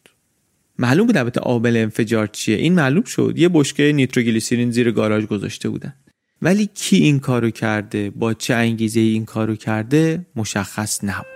معلوم 0.78 1.06
بود 1.06 1.16
البته 1.16 1.40
عامل 1.40 1.76
انفجار 1.76 2.26
چیه. 2.26 2.56
این 2.56 2.74
معلوم 2.74 3.04
شد. 3.04 3.34
یه 3.36 3.48
بشکه 3.48 3.92
نیتروگلیسیرین 3.92 4.70
زیر 4.70 4.90
گاراژ 4.90 5.24
گذاشته 5.24 5.68
بودن. 5.68 5.94
ولی 6.42 6.70
کی 6.74 6.96
این 6.96 7.20
کارو 7.20 7.50
کرده؟ 7.50 8.10
با 8.10 8.34
چه 8.34 8.54
انگیزه 8.54 9.00
این 9.00 9.24
کارو 9.24 9.56
کرده؟ 9.56 10.26
مشخص 10.36 11.04
نبود. 11.04 11.26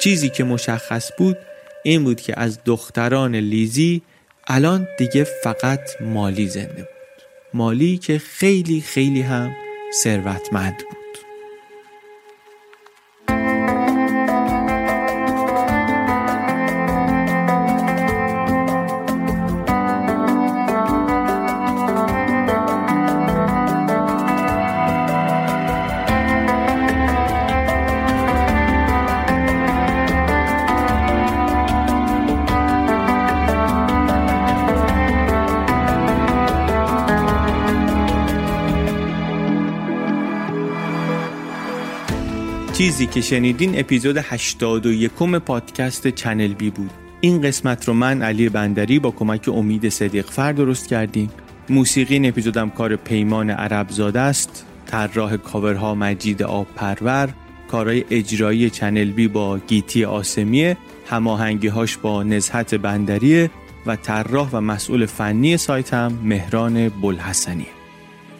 چیزی 0.00 0.28
که 0.28 0.44
مشخص 0.44 1.10
بود 1.18 1.36
این 1.84 2.04
بود 2.04 2.20
که 2.20 2.40
از 2.40 2.58
دختران 2.64 3.36
لیزی 3.36 4.02
الان 4.46 4.88
دیگه 4.98 5.24
فقط 5.24 6.00
مالی 6.00 6.48
زنده 6.48 6.74
بود. 6.74 7.22
مالی 7.54 7.98
که 7.98 8.18
خیلی 8.18 8.80
خیلی 8.80 9.20
هم 9.20 9.52
ثروتمند 10.02 10.76
بود. 10.76 11.01
چیزی 42.72 43.06
که 43.06 43.20
شنیدین 43.20 43.78
اپیزود 43.80 44.16
81 44.16 45.12
پادکست 45.46 46.08
چنل 46.08 46.54
بی 46.54 46.70
بود. 46.70 46.90
این 47.20 47.42
قسمت 47.42 47.88
رو 47.88 47.94
من 47.94 48.22
علی 48.22 48.48
بندری 48.48 48.98
با 48.98 49.10
کمک 49.10 49.48
امید 49.48 49.88
صدیق 49.88 50.26
فر 50.26 50.52
درست 50.52 50.88
کردیم. 50.88 51.30
موسیقی 51.68 52.14
این 52.14 52.26
اپیزودم 52.26 52.70
کار 52.70 52.96
پیمان 52.96 53.50
عرب 53.50 53.90
زاده 53.90 54.20
است. 54.20 54.66
طراح 54.86 55.36
کاورها 55.36 55.94
مجید 55.94 56.42
آب 56.42 56.66
پرور 56.76 57.28
کارهای 57.68 58.04
اجرایی 58.10 58.70
چنل 58.70 59.10
بی 59.10 59.28
با 59.28 59.58
گیتی 59.58 60.04
آسمیه. 60.04 60.76
هماهنگی 61.06 61.68
هاش 61.68 61.96
با 61.96 62.22
نزهت 62.22 62.74
بندریه. 62.74 63.50
و 63.86 63.96
طراح 63.96 64.48
و 64.52 64.60
مسئول 64.60 65.06
فنی 65.06 65.56
سایت 65.56 65.94
هم 65.94 66.18
مهران 66.22 66.88
بلحسنیه. 66.88 67.81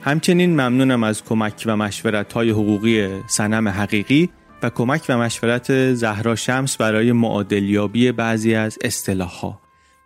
همچنین 0.04 0.50
ممنونم 0.50 1.02
از 1.02 1.24
کمک 1.24 1.62
و 1.66 1.76
مشورت 1.76 2.32
های 2.32 2.50
حقوقی 2.50 3.08
سنم 3.26 3.68
حقیقی 3.68 4.28
و 4.62 4.70
کمک 4.70 5.02
و 5.08 5.18
مشورت 5.18 5.94
زهرا 5.94 6.36
شمس 6.36 6.76
برای 6.76 7.12
معادلیابی 7.12 8.12
بعضی 8.12 8.54
از 8.54 8.78
اصطلاح 8.84 9.30
ها. 9.30 9.60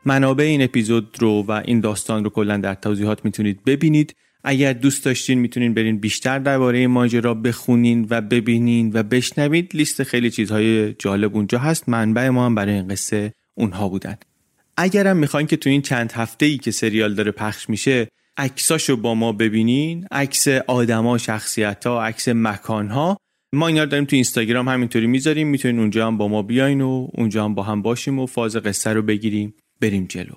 منابع 0.05 0.45
این 0.45 0.63
اپیزود 0.63 1.17
رو 1.21 1.45
و 1.49 1.63
این 1.65 1.81
داستان 1.81 2.25
رو 2.25 2.31
کلا 2.31 2.57
در 2.57 2.75
توضیحات 2.75 3.25
می‌تونید 3.25 3.65
ببینید. 3.65 4.15
اگر 4.45 4.73
دوست 4.73 5.05
داشتین 5.05 5.39
می‌تونین 5.39 5.75
برین 5.75 5.99
بیشتر 5.99 6.39
درباره 6.39 6.87
ماجرا 6.87 7.35
بخونین 7.35 8.07
و 8.11 8.21
ببینین 8.21 8.91
و 8.95 9.03
بشنوید. 9.03 9.71
لیست 9.75 10.03
خیلی 10.03 10.31
چیزهای 10.31 10.93
جالب 10.93 11.37
اونجا 11.37 11.59
هست. 11.59 11.89
منبع 11.89 12.29
ما 12.29 12.47
هم 12.47 12.55
برای 12.55 12.75
این 12.75 12.89
قصه 12.89 13.33
اونها 13.55 13.89
بودن. 13.89 14.17
اگرم 14.77 15.17
می‌خواین 15.17 15.47
که 15.47 15.57
تو 15.57 15.71
این 15.71 15.83
چند 15.83 16.13
هفته 16.13 16.47
ای 16.47 16.59
که 16.59 16.71
سریال 16.71 17.15
داره 17.15 17.31
پخش 17.31 17.69
میشه 17.69 18.09
عکساشو 18.39 18.97
با 18.97 19.15
ما 19.15 19.33
ببینین. 19.33 20.07
عکس 20.11 20.49
آدما 20.49 21.19
شخصیت 21.19 21.87
ها 21.87 22.05
عکس 22.05 22.29
مکان 22.29 22.89
ها 22.89 23.17
ما 23.53 23.67
اینا 23.67 23.83
رو 23.83 23.89
داریم 23.89 24.05
تو 24.05 24.17
اینستاگرام 24.17 24.69
همینطوری 24.69 25.07
می‌ذاریم. 25.07 25.49
می‌تونین 25.49 25.79
اونجا 25.79 26.07
هم 26.07 26.19
با 26.19 26.29
ما 26.29 26.43
بیاین 26.43 26.81
و 26.81 27.09
اونجا 27.13 27.45
هم 27.45 27.55
با 27.55 27.63
هم 27.63 27.83
باشیم 27.83 28.19
و 28.19 28.27
فاز 28.27 28.57
قصه 28.57 28.93
رو 28.93 29.03
بگیریم. 29.03 29.55
بریم 29.81 30.07
جلو. 30.09 30.35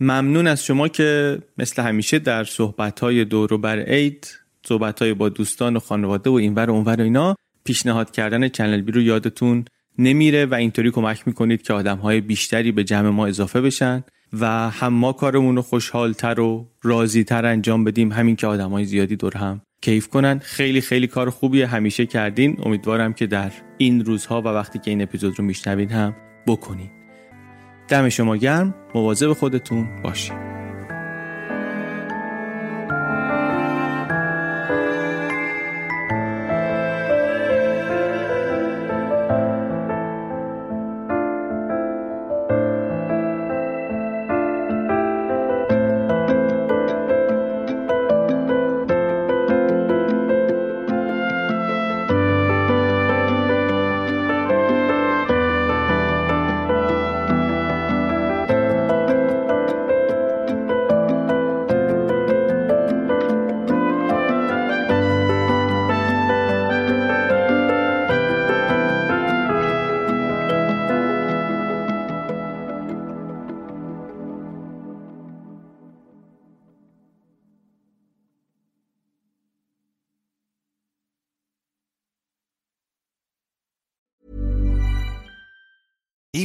ممنون 0.00 0.46
از 0.46 0.64
شما 0.64 0.88
که 0.88 1.38
مثل 1.58 1.82
همیشه 1.82 2.18
در 2.18 2.44
صحبت 2.44 3.00
های 3.00 3.24
دور 3.24 3.56
بر 3.56 3.78
عید 3.78 4.38
صحبت 4.66 5.02
های 5.02 5.14
با 5.14 5.28
دوستان 5.28 5.76
و 5.76 5.78
خانواده 5.78 6.30
و 6.30 6.32
اینور 6.32 6.70
و 6.70 6.74
اونور 6.74 7.00
و 7.00 7.04
اینا 7.04 7.36
پیشنهاد 7.64 8.10
کردن 8.10 8.48
چنل 8.48 8.80
بی 8.80 8.92
رو 8.92 9.00
یادتون 9.00 9.64
نمیره 9.98 10.46
و 10.46 10.54
اینطوری 10.54 10.90
کمک 10.90 11.22
می‌کنید 11.26 11.62
که 11.62 11.72
آدم 11.72 11.98
های 11.98 12.20
بیشتری 12.20 12.72
به 12.72 12.84
جمع 12.84 13.08
ما 13.08 13.26
اضافه 13.26 13.60
بشن. 13.60 14.04
و 14.40 14.70
هم 14.70 14.92
ما 14.92 15.12
کارمون 15.12 15.56
رو 15.56 15.62
خوشحالتر 15.62 16.40
و 16.40 16.68
راضیتر 16.82 17.46
انجام 17.46 17.84
بدیم. 17.84 18.12
همین 18.12 18.36
که 18.36 18.46
آدم 18.46 18.70
های 18.70 18.84
زیادی 18.84 19.16
دور 19.16 19.36
هم 19.36 19.60
کیف 19.82 20.08
کنن. 20.08 20.38
خیلی 20.38 20.80
خیلی 20.80 21.06
کار 21.06 21.30
خوبی 21.30 21.62
همیشه 21.62 22.06
کردین. 22.06 22.56
امیدوارم 22.64 23.12
که 23.12 23.26
در 23.26 23.52
این 23.78 24.04
روزها 24.04 24.40
و 24.40 24.44
وقتی 24.44 24.78
که 24.78 24.90
این 24.90 25.02
اپیزود 25.02 25.38
رو 25.38 25.44
میشنوید 25.44 25.92
هم 25.92 26.16
بکنید 26.46 26.90
دم 27.88 28.08
شما 28.08 28.36
گرم. 28.36 28.74
مواظب 28.94 29.32
خودتون 29.32 30.02
باشید 30.02 30.51